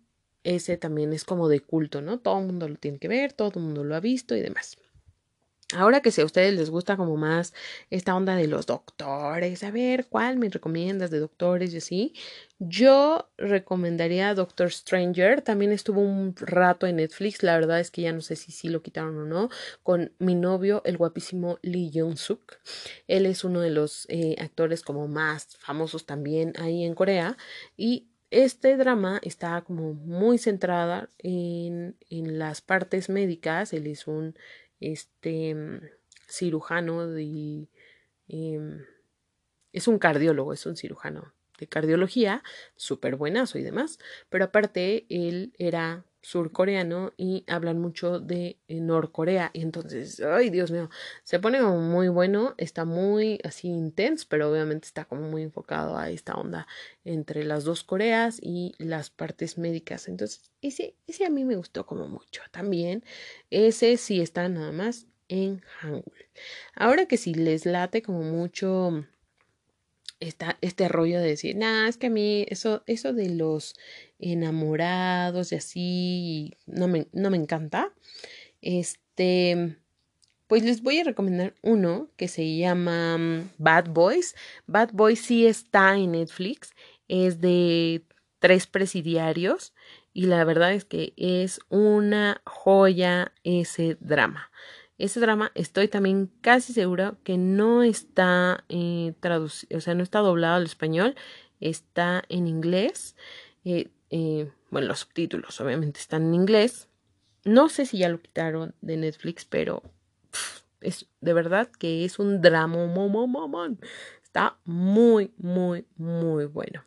ese 0.44 0.76
también 0.78 1.14
es 1.14 1.24
como 1.24 1.48
de 1.48 1.60
culto, 1.60 2.02
¿no? 2.02 2.20
Todo 2.20 2.40
el 2.40 2.48
mundo 2.48 2.68
lo 2.68 2.76
tiene 2.76 2.98
que 2.98 3.08
ver, 3.08 3.34
todo 3.34 3.52
el 3.56 3.62
mundo 3.62 3.84
lo 3.84 3.96
ha 3.96 4.00
visto 4.00 4.36
y 4.36 4.42
demás. 4.42 4.78
Ahora 5.76 6.02
que 6.02 6.12
si 6.12 6.22
a 6.22 6.26
ustedes 6.26 6.54
les 6.54 6.70
gusta 6.70 6.98
como 6.98 7.18
más 7.18 7.54
esta 7.90 8.16
onda 8.16 8.36
de 8.36 8.48
los 8.48 8.66
doctores, 8.66 9.64
a 9.64 9.72
ver, 9.72 10.08
¿cuál 10.08 10.38
me 10.38 10.50
recomiendas 10.50 11.10
de 11.12 11.20
doctores 11.20 11.74
y 11.74 11.78
así? 11.78 12.14
Yo 12.60 13.30
recomendaría 13.38 14.34
Doctor 14.36 14.72
Stranger, 14.72 15.42
también 15.42 15.72
estuvo 15.72 16.02
un 16.02 16.36
rato 16.38 16.88
en 16.88 16.98
Netflix, 16.98 17.44
la 17.44 17.56
verdad 17.56 17.80
es 17.80 17.92
que 17.92 18.04
ya 18.04 18.14
no 18.14 18.22
sé 18.22 18.36
si 18.36 18.52
sí 18.52 18.70
lo 18.70 18.82
quitaron 18.82 19.18
o 19.18 19.26
no, 19.26 19.50
con 19.82 20.14
mi 20.20 20.36
novio, 20.36 20.82
el 20.86 20.98
guapísimo 20.98 21.60
Lee 21.62 21.92
Jong-suk. 21.94 22.60
Él 23.08 23.26
es 23.26 23.44
uno 23.44 23.60
de 23.60 23.72
los 23.72 24.06
eh, 24.10 24.36
actores 24.40 24.82
como 24.82 25.08
más 25.08 25.58
famosos 25.58 26.06
también 26.06 26.54
ahí 26.58 26.84
en 26.84 26.96
Corea 26.96 27.38
y 27.76 28.08
este 28.34 28.78
drama 28.78 29.20
está 29.22 29.62
como 29.62 29.94
muy 29.94 30.40
centrada 30.40 31.08
en, 31.20 31.96
en 32.10 32.40
las 32.40 32.62
partes 32.62 33.08
médicas, 33.08 33.74
él 33.74 33.86
es 33.86 34.08
un 34.08 34.36
este 34.80 35.56
mm, 35.56 35.82
cirujano 36.28 37.08
de... 37.08 37.68
Em, 38.28 38.86
es 39.72 39.88
un 39.88 40.00
cardiólogo, 40.00 40.54
es 40.54 40.66
un 40.66 40.78
cirujano 40.78 41.34
de 41.58 41.68
cardiología, 41.68 42.44
súper 42.76 43.16
buenazo 43.16 43.58
y 43.58 43.64
demás, 43.64 44.00
pero 44.30 44.46
aparte 44.46 45.06
él 45.10 45.54
era 45.58 46.06
surcoreano 46.24 47.14
y 47.18 47.44
hablan 47.48 47.80
mucho 47.80 48.20
de 48.20 48.58
eh, 48.68 48.80
Norcorea. 48.80 49.52
Y 49.54 49.62
entonces, 49.62 50.22
ay 50.22 50.50
Dios 50.50 50.72
mío, 50.72 50.90
se 51.24 51.40
pone 51.40 51.60
como 51.60 51.80
muy 51.80 52.08
bueno, 52.08 52.56
está 52.58 52.86
muy 52.86 53.40
así 53.44 53.68
intenso, 53.68 54.26
pero 54.30 54.50
obviamente 54.50 54.88
está 54.88 55.06
como 55.06 55.30
muy 55.30 55.44
enfocado 55.44 55.98
a 55.98 56.10
esta 56.10 56.34
onda 56.34 56.66
entre 57.04 57.44
las 57.44 57.66
dos 57.66 57.84
Coreas 57.84 58.40
y 58.42 58.74
las 58.80 59.10
partes 59.10 59.58
médicas, 59.58 60.08
entonces 60.08 60.50
ese, 60.62 60.96
ese 61.06 61.26
a 61.26 61.30
mí 61.30 61.44
me 61.44 61.58
gustó 61.58 61.86
como 61.86 62.08
mucho. 62.08 62.42
También, 62.52 63.04
ese 63.50 63.98
sí 63.98 64.22
está 64.22 64.48
nada 64.48 64.72
más 64.72 65.08
en 65.28 65.62
Hangul. 65.82 66.26
Ahora 66.76 67.06
que 67.06 67.18
si 67.18 67.34
les 67.34 67.66
late 67.66 68.02
como 68.02 68.22
mucho 68.22 69.06
este 70.62 70.88
rollo 70.88 71.20
de 71.20 71.28
decir, 71.28 71.56
nada, 71.56 71.88
es 71.88 71.98
que 71.98 72.08
a 72.08 72.10
mí 72.10 72.46
eso, 72.50 72.84
eso 72.88 73.14
de 73.14 73.30
los 73.30 73.76
enamorados 74.20 75.52
y 75.52 75.56
así 75.56 76.54
no 76.66 76.88
me, 76.88 77.08
no 77.12 77.30
me 77.30 77.38
encanta. 77.38 77.94
Este, 78.62 79.78
pues 80.48 80.64
les 80.64 80.82
voy 80.82 81.00
a 81.00 81.04
recomendar 81.04 81.56
uno 81.62 82.10
que 82.16 82.28
se 82.28 82.56
llama 82.56 83.18
mm, 83.18 83.50
Bad 83.58 83.90
Boys. 83.90 84.36
Bad 84.68 84.92
Boys 84.94 85.20
sí 85.20 85.46
está 85.46 85.96
en 85.96 86.12
Netflix, 86.12 86.72
es 87.08 87.42
de 87.42 88.04
tres 88.40 88.68
presidiarios 88.68 89.74
y 90.14 90.26
la 90.26 90.44
verdad 90.44 90.74
es 90.74 90.86
que 90.86 91.14
es 91.18 91.60
una 91.70 92.42
joya 92.46 93.34
ese 93.44 93.98
drama. 94.00 94.52
Ese 94.98 95.20
drama 95.20 95.52
estoy 95.56 95.88
también 95.88 96.32
casi 96.42 96.74
segura 96.74 97.16
que 97.24 97.38
no 97.38 97.84
está 97.84 98.64
eh, 98.70 99.14
traducido, 99.20 99.78
o 99.78 99.82
sea, 99.82 99.96
no 99.96 100.04
está 100.04 100.20
doblado 100.20 100.56
al 100.56 100.66
español, 100.66 101.16
está 101.60 102.24
en 102.30 102.48
inglés. 102.48 103.16
Eh, 103.66 103.90
eh, 104.12 104.52
bueno, 104.70 104.88
los 104.88 105.00
subtítulos 105.00 105.60
obviamente 105.62 106.00
están 106.00 106.28
en 106.28 106.36
inglés. 106.36 106.88
No 107.44 107.70
sé 107.70 107.86
si 107.86 107.98
ya 107.98 108.10
lo 108.10 108.22
quitaron 108.22 108.76
de 108.82 108.98
Netflix, 108.98 109.46
pero 109.46 109.84
es 110.82 111.08
de 111.22 111.34
verdad 111.34 111.70
que 111.80 112.06
es 112.06 112.20
un 112.20 112.42
drama. 112.42 112.78
Está 114.24 114.58
muy, 114.66 115.32
muy, 115.38 115.86
muy 115.96 116.46
bueno. 116.46 116.86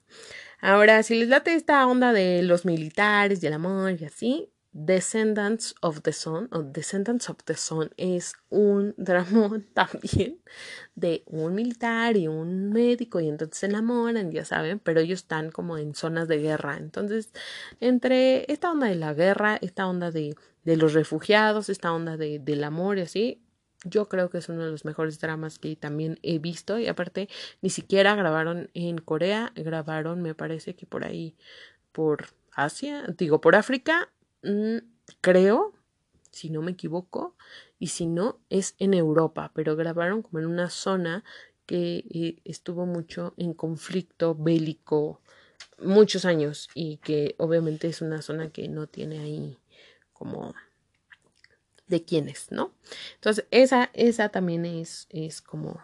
Ahora, 0.61 1.03
si 1.03 1.15
les 1.15 1.29
late 1.29 1.55
esta 1.55 1.87
onda 1.87 2.13
de 2.13 2.43
los 2.43 2.65
militares 2.65 3.43
y 3.43 3.47
el 3.47 3.53
amor 3.53 3.97
y 4.01 4.05
así, 4.05 4.51
Descendants 4.79 5.75
of 5.81 6.03
the 6.03 6.13
Sun 6.13 6.51
o 6.53 6.63
Descendants 6.63 7.31
of 7.31 7.39
the 7.47 7.55
Sun 7.55 7.93
es 7.97 8.35
un 8.51 8.93
drama 8.99 9.63
también 9.73 10.39
de 10.95 11.23
un 11.25 11.55
militar 11.55 12.15
y 12.19 12.29
un 12.29 12.69
médico 12.69 13.19
y 13.21 13.29
entonces 13.29 13.57
se 13.57 13.67
enamoran, 13.67 14.31
ya 14.33 14.45
saben, 14.45 14.79
pero 14.79 15.01
ellos 15.01 15.21
están 15.21 15.51
como 15.51 15.79
en 15.79 15.95
zonas 15.95 16.29
de 16.29 16.41
guerra. 16.41 16.77
Entonces, 16.77 17.31
entre 17.81 18.53
esta 18.53 18.71
onda 18.71 18.89
de 18.89 18.97
la 18.97 19.15
guerra, 19.15 19.57
esta 19.63 19.87
onda 19.87 20.11
de, 20.11 20.37
de 20.65 20.77
los 20.77 20.93
refugiados, 20.93 21.71
esta 21.71 21.95
onda 21.95 22.19
de, 22.19 22.39
del 22.39 22.63
amor 22.63 22.99
y 22.99 23.01
así, 23.01 23.43
yo 23.85 24.11
creo 24.11 24.29
que 24.29 24.39
es 24.39 24.51
uno 24.51 24.63
de 24.63 24.71
los 24.71 24.85
mejores 24.85 25.19
dramas 25.19 25.59
que 25.59 25.75
también 25.77 26.19
he 26.23 26.39
visto 26.39 26.79
y 26.79 26.87
aparte 26.87 27.31
ni 27.63 27.71
siquiera 27.71 28.15
grabaron 28.15 28.69
en 28.75 28.99
Corea, 28.99 29.53
grabaron 29.55 30.21
me 30.21 30.35
parece 30.35 30.77
que 30.77 30.85
por 30.85 31.07
ahí, 31.07 31.35
por 31.93 32.27
Asia, 32.53 33.07
digo 33.17 33.41
por 33.41 33.57
África 33.57 34.11
Mm, 34.47 34.79
creo, 35.21 35.75
si 36.31 36.51
no 36.51 36.63
me 36.63 36.71
equivoco, 36.73 37.35
y 37.81 37.89
si 37.89 38.07
no, 38.07 38.39
es 38.49 38.77
en 38.79 38.95
Europa, 38.95 39.51
pero 39.55 39.75
grabaron 39.75 40.23
como 40.23 40.39
en 40.39 40.47
una 40.47 40.71
zona 40.71 41.25
que 41.67 42.05
eh, 42.11 42.37
estuvo 42.45 42.87
mucho 42.87 43.35
en 43.39 43.55
conflicto 43.55 44.37
bélico 44.37 45.21
muchos 45.83 46.25
años 46.25 46.71
y 46.75 46.99
que 46.99 47.35
obviamente 47.39 47.89
es 47.89 48.01
una 48.03 48.23
zona 48.23 48.51
que 48.51 48.69
no 48.69 48.87
tiene 48.87 49.19
ahí 49.19 49.59
como 50.13 50.55
de 51.89 52.05
quiénes, 52.05 52.53
¿no? 52.53 52.73
Entonces, 53.17 53.47
esa, 53.51 53.91
esa 53.95 54.29
también 54.29 54.65
es, 54.65 55.09
es 55.11 55.43
como, 55.43 55.83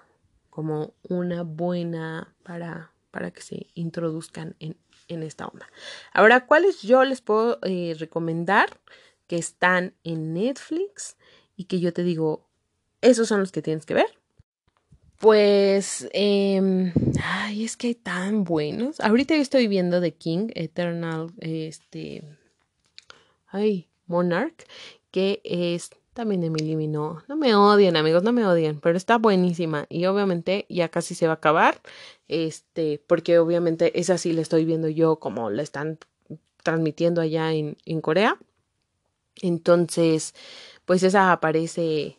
como 0.50 0.94
una 1.08 1.42
buena 1.42 2.32
para, 2.44 2.92
para 3.10 3.32
que 3.32 3.42
se 3.42 3.66
introduzcan 3.74 4.54
en, 4.60 4.76
en 5.12 5.22
esta 5.22 5.46
onda. 5.46 5.66
Ahora, 6.12 6.46
¿cuáles 6.46 6.82
yo 6.82 7.04
les 7.04 7.20
puedo 7.20 7.58
eh, 7.62 7.94
recomendar 7.98 8.80
que 9.26 9.36
están 9.36 9.94
en 10.04 10.34
Netflix 10.34 11.16
y 11.56 11.64
que 11.64 11.80
yo 11.80 11.92
te 11.92 12.02
digo, 12.02 12.48
esos 13.00 13.28
son 13.28 13.40
los 13.40 13.52
que 13.52 13.62
tienes 13.62 13.86
que 13.86 13.94
ver? 13.94 14.18
Pues, 15.18 16.08
eh, 16.12 16.92
ay, 17.22 17.64
es 17.64 17.76
que 17.76 17.88
hay 17.88 17.94
tan 17.94 18.42
buenos. 18.42 18.98
Ahorita 19.00 19.36
yo 19.36 19.42
estoy 19.42 19.68
viendo 19.68 20.00
The 20.00 20.14
King, 20.14 20.48
Eternal, 20.54 21.30
este, 21.38 22.24
ay, 23.46 23.88
Monarch, 24.06 24.66
que 25.12 25.40
es 25.44 25.90
también 26.12 26.44
Emily 26.44 26.88
no, 26.88 27.22
no 27.28 27.36
me 27.36 27.54
odien, 27.54 27.96
amigos, 27.96 28.22
no 28.22 28.32
me 28.32 28.46
odien, 28.46 28.80
pero 28.80 28.96
está 28.96 29.18
buenísima 29.18 29.86
y 29.88 30.06
obviamente 30.06 30.66
ya 30.68 30.88
casi 30.88 31.14
se 31.14 31.26
va 31.26 31.34
a 31.34 31.36
acabar, 31.36 31.80
este, 32.28 33.02
porque 33.06 33.38
obviamente 33.38 33.98
esa 33.98 34.18
sí 34.18 34.32
la 34.32 34.42
estoy 34.42 34.64
viendo 34.64 34.88
yo 34.88 35.16
como 35.16 35.50
la 35.50 35.62
están 35.62 35.98
transmitiendo 36.62 37.20
allá 37.20 37.52
en, 37.52 37.76
en 37.84 38.00
Corea. 38.00 38.38
Entonces, 39.40 40.34
pues 40.84 41.02
esa 41.02 41.32
aparece 41.32 42.18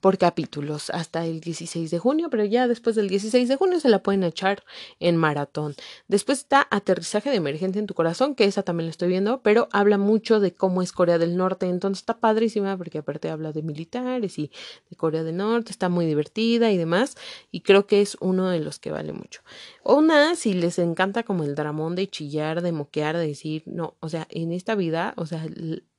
por 0.00 0.18
capítulos 0.18 0.90
hasta 0.90 1.24
el 1.26 1.40
16 1.40 1.90
de 1.90 1.98
junio, 1.98 2.28
pero 2.30 2.44
ya 2.44 2.68
después 2.68 2.96
del 2.96 3.08
16 3.08 3.48
de 3.48 3.56
junio 3.56 3.80
se 3.80 3.88
la 3.88 4.02
pueden 4.02 4.24
echar 4.24 4.64
en 5.00 5.16
maratón. 5.16 5.74
Después 6.08 6.38
está 6.38 6.66
Aterrizaje 6.70 7.30
de 7.30 7.36
Emergencia 7.36 7.78
en 7.78 7.86
tu 7.86 7.94
Corazón, 7.94 8.34
que 8.34 8.44
esa 8.44 8.62
también 8.62 8.86
la 8.86 8.90
estoy 8.90 9.08
viendo, 9.08 9.42
pero 9.42 9.68
habla 9.72 9.98
mucho 9.98 10.40
de 10.40 10.52
cómo 10.52 10.82
es 10.82 10.92
Corea 10.92 11.18
del 11.18 11.36
Norte, 11.36 11.66
entonces 11.66 12.02
está 12.02 12.18
padrísima 12.18 12.76
porque 12.76 12.98
aparte 12.98 13.30
habla 13.30 13.52
de 13.52 13.62
militares 13.62 14.38
y 14.38 14.50
de 14.90 14.96
Corea 14.96 15.22
del 15.22 15.36
Norte, 15.36 15.70
está 15.70 15.88
muy 15.88 16.06
divertida 16.06 16.70
y 16.70 16.76
demás, 16.76 17.16
y 17.50 17.60
creo 17.60 17.86
que 17.86 18.00
es 18.00 18.16
uno 18.20 18.48
de 18.48 18.60
los 18.60 18.78
que 18.78 18.90
vale 18.90 19.12
mucho. 19.12 19.40
Una, 19.84 20.34
si 20.34 20.54
les 20.54 20.78
encanta 20.78 21.22
como 21.22 21.44
el 21.44 21.54
dramón 21.54 21.94
de 21.94 22.08
chillar, 22.08 22.62
de 22.62 22.72
moquear, 22.72 23.16
de 23.16 23.26
decir, 23.26 23.62
no, 23.66 23.96
o 24.00 24.08
sea, 24.08 24.26
en 24.30 24.52
esta 24.52 24.74
vida, 24.74 25.14
o 25.16 25.26
sea, 25.26 25.46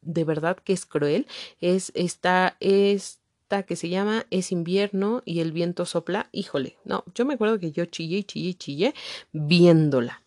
de 0.01 0.23
verdad 0.23 0.57
que 0.57 0.73
es 0.73 0.85
cruel, 0.85 1.27
es 1.61 1.91
esta, 1.95 2.57
es 2.59 3.19
que 3.61 3.75
se 3.75 3.89
llama 3.89 4.25
Es 4.31 4.51
invierno 4.51 5.21
y 5.23 5.41
el 5.41 5.51
viento 5.51 5.85
sopla. 5.85 6.29
Híjole, 6.31 6.77
no, 6.83 7.03
yo 7.13 7.25
me 7.25 7.35
acuerdo 7.35 7.59
que 7.59 7.71
yo 7.71 7.85
chillé 7.85 8.23
chillé 8.23 8.55
chillé 8.55 8.93
viéndola. 9.31 10.23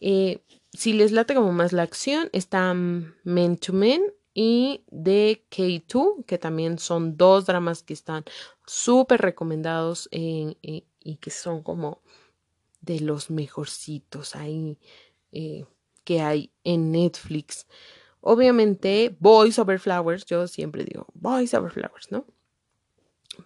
Eh, 0.00 0.42
si 0.74 0.92
les 0.92 1.12
late 1.12 1.34
como 1.34 1.52
más 1.52 1.72
la 1.72 1.82
acción, 1.82 2.28
está 2.34 2.74
Men 2.74 3.56
to 3.56 3.72
Men 3.72 4.02
y 4.34 4.82
The 4.90 5.46
K2, 5.50 6.26
que 6.26 6.36
también 6.36 6.78
son 6.78 7.16
dos 7.16 7.46
dramas 7.46 7.82
que 7.82 7.94
están 7.94 8.24
súper 8.66 9.22
recomendados 9.22 10.10
y 10.12 11.16
que 11.22 11.30
son 11.30 11.62
como 11.62 12.02
de 12.86 13.00
los 13.00 13.30
mejorcitos 13.30 14.36
ahí 14.36 14.78
eh, 15.32 15.66
que 16.04 16.20
hay 16.20 16.52
en 16.64 16.92
Netflix. 16.92 17.66
Obviamente, 18.20 19.14
Boys 19.18 19.58
Over 19.58 19.78
Flowers, 19.78 20.24
yo 20.24 20.46
siempre 20.46 20.84
digo 20.84 21.06
Boys 21.14 21.52
Over 21.52 21.72
Flowers, 21.72 22.10
¿no? 22.10 22.24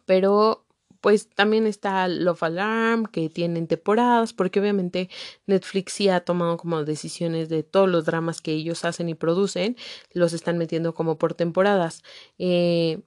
Pero 0.07 0.65
pues 1.01 1.29
también 1.31 1.67
está 1.67 2.07
Love 2.09 2.43
Alarm, 2.43 3.07
que 3.07 3.31
tienen 3.31 3.67
temporadas, 3.67 4.33
porque 4.33 4.61
obviamente 4.61 5.09
Netflix 5.47 5.95
sí 5.95 6.09
ha 6.09 6.21
tomado 6.21 6.57
como 6.59 6.85
decisiones 6.85 7.49
de 7.49 7.63
todos 7.63 7.89
los 7.89 8.05
dramas 8.05 8.41
que 8.41 8.53
ellos 8.53 8.85
hacen 8.85 9.09
y 9.09 9.15
producen, 9.15 9.77
los 10.13 10.33
están 10.33 10.59
metiendo 10.59 10.95
como 10.95 11.17
por 11.17 11.35
temporadas. 11.35 12.03
Eh, 12.39 13.01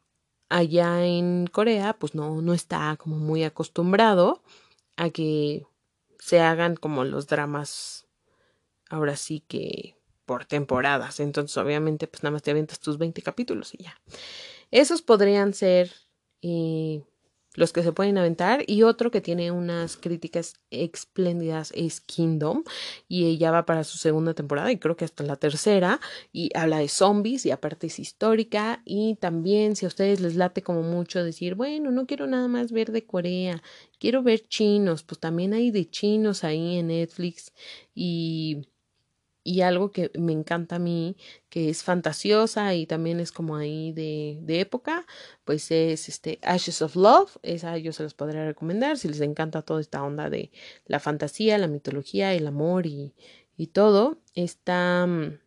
allá 0.49 1.05
en 1.05 1.47
Corea, 1.47 1.93
pues 1.93 2.15
no, 2.15 2.41
no 2.41 2.53
está 2.53 2.95
como 2.97 3.17
muy 3.17 3.43
acostumbrado 3.43 4.41
a 4.97 5.09
que 5.09 5.65
se 6.19 6.39
hagan 6.39 6.75
como 6.75 7.03
los 7.03 7.27
dramas 7.27 8.07
ahora 8.89 9.17
sí 9.17 9.41
que 9.47 9.95
por 10.25 10.45
temporadas. 10.45 11.19
Entonces, 11.19 11.57
obviamente, 11.57 12.07
pues 12.07 12.23
nada 12.23 12.31
más 12.31 12.43
te 12.43 12.51
avientas 12.51 12.79
tus 12.79 12.97
20 12.97 13.21
capítulos 13.21 13.73
y 13.73 13.83
ya. 13.83 13.99
Esos 14.71 15.01
podrían 15.01 15.53
ser 15.53 15.91
y 16.43 17.03
los 17.55 17.71
que 17.71 17.83
se 17.83 17.93
pueden 17.93 18.17
aventar 18.17 18.63
y 18.67 18.83
otro 18.83 19.11
que 19.11 19.21
tiene 19.21 19.51
unas 19.51 19.95
críticas 19.95 20.55
espléndidas 20.71 21.71
es 21.75 22.01
Kingdom 22.01 22.63
y 23.07 23.25
ella 23.25 23.51
va 23.51 23.65
para 23.65 23.83
su 23.83 23.97
segunda 23.97 24.33
temporada 24.33 24.71
y 24.71 24.77
creo 24.77 24.97
que 24.97 25.05
hasta 25.05 25.23
la 25.23 25.35
tercera 25.35 26.01
y 26.31 26.49
habla 26.55 26.79
de 26.79 26.89
zombies 26.89 27.45
y 27.45 27.51
aparte 27.51 27.87
es 27.87 27.99
histórica 27.99 28.81
y 28.85 29.15
también 29.15 29.75
si 29.75 29.85
a 29.85 29.87
ustedes 29.87 30.19
les 30.19 30.35
late 30.35 30.63
como 30.63 30.81
mucho 30.81 31.23
decir 31.23 31.55
bueno 31.55 31.91
no 31.91 32.07
quiero 32.07 32.27
nada 32.27 32.47
más 32.47 32.71
ver 32.71 32.91
de 32.91 33.05
Corea 33.05 33.61
quiero 33.99 34.23
ver 34.23 34.47
chinos 34.47 35.03
pues 35.03 35.19
también 35.19 35.53
hay 35.53 35.71
de 35.71 35.89
chinos 35.89 36.43
ahí 36.43 36.77
en 36.77 36.87
Netflix 36.87 37.53
y 37.93 38.67
y 39.43 39.61
algo 39.61 39.91
que 39.91 40.11
me 40.17 40.31
encanta 40.31 40.77
a 40.77 40.79
mí, 40.79 41.17
que 41.49 41.69
es 41.69 41.83
fantasiosa 41.83 42.73
y 42.75 42.85
también 42.85 43.19
es 43.19 43.31
como 43.31 43.55
ahí 43.57 43.91
de, 43.91 44.39
de 44.41 44.61
época, 44.61 45.05
pues 45.43 45.69
es 45.71 46.07
este 46.09 46.39
Ashes 46.43 46.81
of 46.81 46.95
Love, 46.95 47.37
esa 47.43 47.77
yo 47.77 47.91
se 47.91 48.03
los 48.03 48.13
podría 48.13 48.45
recomendar 48.45 48.97
si 48.97 49.07
les 49.09 49.21
encanta 49.21 49.61
toda 49.61 49.81
esta 49.81 50.03
onda 50.03 50.29
de 50.29 50.51
la 50.85 50.99
fantasía, 50.99 51.57
la 51.57 51.67
mitología, 51.67 52.33
el 52.33 52.47
amor 52.47 52.85
y, 52.85 53.13
y 53.57 53.67
todo. 53.67 54.17
Está 54.35 55.05
mm, 55.05 55.39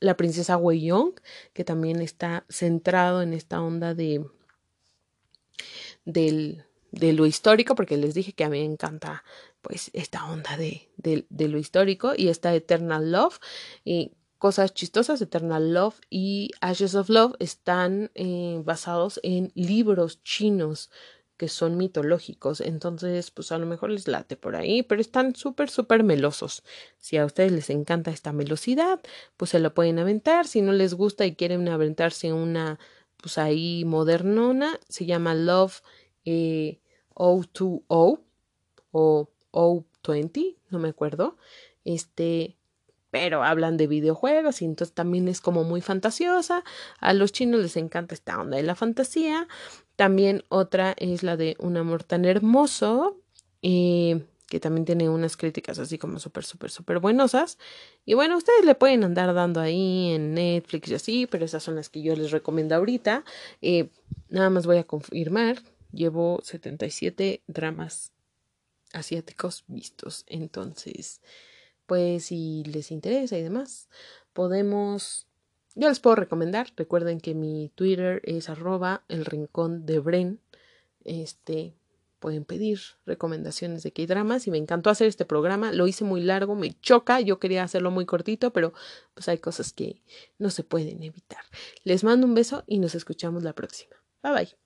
la 0.00 0.16
princesa 0.16 0.56
Wei 0.56 0.82
Young, 0.84 1.12
que 1.52 1.64
también 1.64 2.00
está 2.00 2.44
centrado 2.48 3.22
en 3.22 3.32
esta 3.32 3.62
onda 3.62 3.94
de 3.94 4.24
del 6.04 6.64
de 6.90 7.12
lo 7.12 7.26
histórico, 7.26 7.74
porque 7.74 7.96
les 7.96 8.14
dije 8.14 8.32
que 8.32 8.44
a 8.44 8.48
mí 8.48 8.58
me 8.60 8.72
encanta 8.72 9.24
pues 9.64 9.90
esta 9.94 10.30
onda 10.30 10.56
de, 10.56 10.90
de, 10.98 11.48
lo 11.48 11.58
histórico 11.58 12.12
y 12.16 12.28
esta 12.28 12.54
Eternal 12.54 13.10
Love 13.10 13.38
y 13.84 14.12
cosas 14.38 14.74
chistosas, 14.74 15.20
Eternal 15.22 15.72
Love 15.72 15.98
y 16.10 16.50
Ashes 16.60 16.94
of 16.94 17.08
Love 17.08 17.34
están 17.38 18.10
eh, 18.14 18.60
basados 18.62 19.18
en 19.22 19.50
libros 19.54 20.22
chinos 20.22 20.90
que 21.38 21.48
son 21.48 21.76
mitológicos, 21.76 22.60
entonces 22.60 23.30
pues 23.32 23.50
a 23.50 23.58
lo 23.58 23.66
mejor 23.66 23.90
les 23.90 24.06
late 24.06 24.36
por 24.36 24.54
ahí, 24.54 24.82
pero 24.82 25.00
están 25.00 25.34
súper, 25.34 25.68
súper 25.68 26.04
melosos. 26.04 26.62
Si 27.00 27.16
a 27.16 27.24
ustedes 27.24 27.50
les 27.50 27.70
encanta 27.70 28.12
esta 28.12 28.32
melosidad, 28.32 29.00
pues 29.36 29.50
se 29.50 29.58
lo 29.58 29.74
pueden 29.74 29.98
aventar, 29.98 30.46
si 30.46 30.60
no 30.60 30.72
les 30.72 30.94
gusta 30.94 31.26
y 31.26 31.34
quieren 31.34 31.66
aventarse 31.68 32.32
una 32.32 32.78
pues 33.16 33.38
ahí 33.38 33.84
modernona, 33.86 34.78
se 34.88 35.06
llama 35.06 35.34
Love 35.34 35.80
eh, 36.26 36.80
O2O 37.14 38.20
o 38.92 39.30
O20, 39.54 40.56
no 40.70 40.78
me 40.78 40.88
acuerdo. 40.88 41.36
Este, 41.84 42.56
pero 43.14 43.44
hablan 43.44 43.76
de 43.76 43.86
videojuegos 43.86 44.60
y 44.60 44.64
entonces 44.64 44.92
también 44.92 45.28
es 45.28 45.40
como 45.40 45.62
muy 45.62 45.80
fantasiosa. 45.80 46.64
A 46.98 47.14
los 47.14 47.30
chinos 47.30 47.60
les 47.60 47.76
encanta 47.76 48.12
esta 48.12 48.40
onda 48.40 48.56
de 48.56 48.64
la 48.64 48.74
fantasía. 48.74 49.46
También 49.94 50.42
otra 50.48 50.96
es 50.98 51.22
la 51.22 51.36
de 51.36 51.56
Un 51.60 51.76
amor 51.76 52.02
tan 52.02 52.24
hermoso, 52.24 53.20
eh, 53.62 54.24
que 54.48 54.58
también 54.58 54.84
tiene 54.84 55.08
unas 55.08 55.36
críticas 55.36 55.78
así 55.78 55.96
como 55.96 56.18
súper, 56.18 56.44
súper, 56.44 56.72
súper 56.72 56.98
buenosas. 56.98 57.56
Y 58.04 58.14
bueno, 58.14 58.36
ustedes 58.36 58.64
le 58.64 58.74
pueden 58.74 59.04
andar 59.04 59.32
dando 59.32 59.60
ahí 59.60 60.10
en 60.14 60.34
Netflix 60.34 60.88
y 60.88 60.94
así, 60.94 61.26
pero 61.26 61.44
esas 61.44 61.62
son 61.62 61.76
las 61.76 61.88
que 61.88 62.02
yo 62.02 62.16
les 62.16 62.32
recomiendo 62.32 62.74
ahorita. 62.74 63.24
Eh, 63.62 63.90
nada 64.28 64.50
más 64.50 64.66
voy 64.66 64.78
a 64.78 64.84
confirmar, 64.84 65.62
llevo 65.92 66.40
77 66.42 67.42
dramas 67.46 68.10
asiáticos 68.94 69.64
vistos. 69.66 70.24
Entonces, 70.26 71.20
pues 71.86 72.26
si 72.26 72.64
les 72.64 72.90
interesa 72.90 73.36
y 73.36 73.42
demás, 73.42 73.88
podemos, 74.32 75.26
yo 75.74 75.88
les 75.88 76.00
puedo 76.00 76.16
recomendar, 76.16 76.68
recuerden 76.76 77.20
que 77.20 77.34
mi 77.34 77.70
Twitter 77.74 78.22
es 78.24 78.48
arroba 78.48 79.04
el 79.08 79.24
rincón 79.24 79.84
de 79.86 79.98
Bren, 79.98 80.40
este, 81.04 81.74
pueden 82.24 82.46
pedir 82.46 82.80
recomendaciones 83.04 83.82
de 83.82 83.92
K-dramas 83.92 84.46
y 84.46 84.50
me 84.50 84.56
encantó 84.56 84.88
hacer 84.88 85.08
este 85.08 85.26
programa, 85.26 85.72
lo 85.72 85.86
hice 85.86 86.04
muy 86.04 86.22
largo, 86.22 86.54
me 86.54 86.72
choca, 86.80 87.20
yo 87.20 87.38
quería 87.38 87.62
hacerlo 87.62 87.90
muy 87.90 88.06
cortito, 88.06 88.50
pero 88.50 88.72
pues 89.12 89.28
hay 89.28 89.36
cosas 89.36 89.74
que 89.74 90.00
no 90.38 90.48
se 90.48 90.64
pueden 90.64 91.02
evitar. 91.02 91.42
Les 91.82 92.02
mando 92.02 92.26
un 92.26 92.34
beso 92.34 92.64
y 92.66 92.78
nos 92.78 92.94
escuchamos 92.94 93.42
la 93.42 93.52
próxima. 93.52 93.96
Bye 94.22 94.32
bye. 94.32 94.63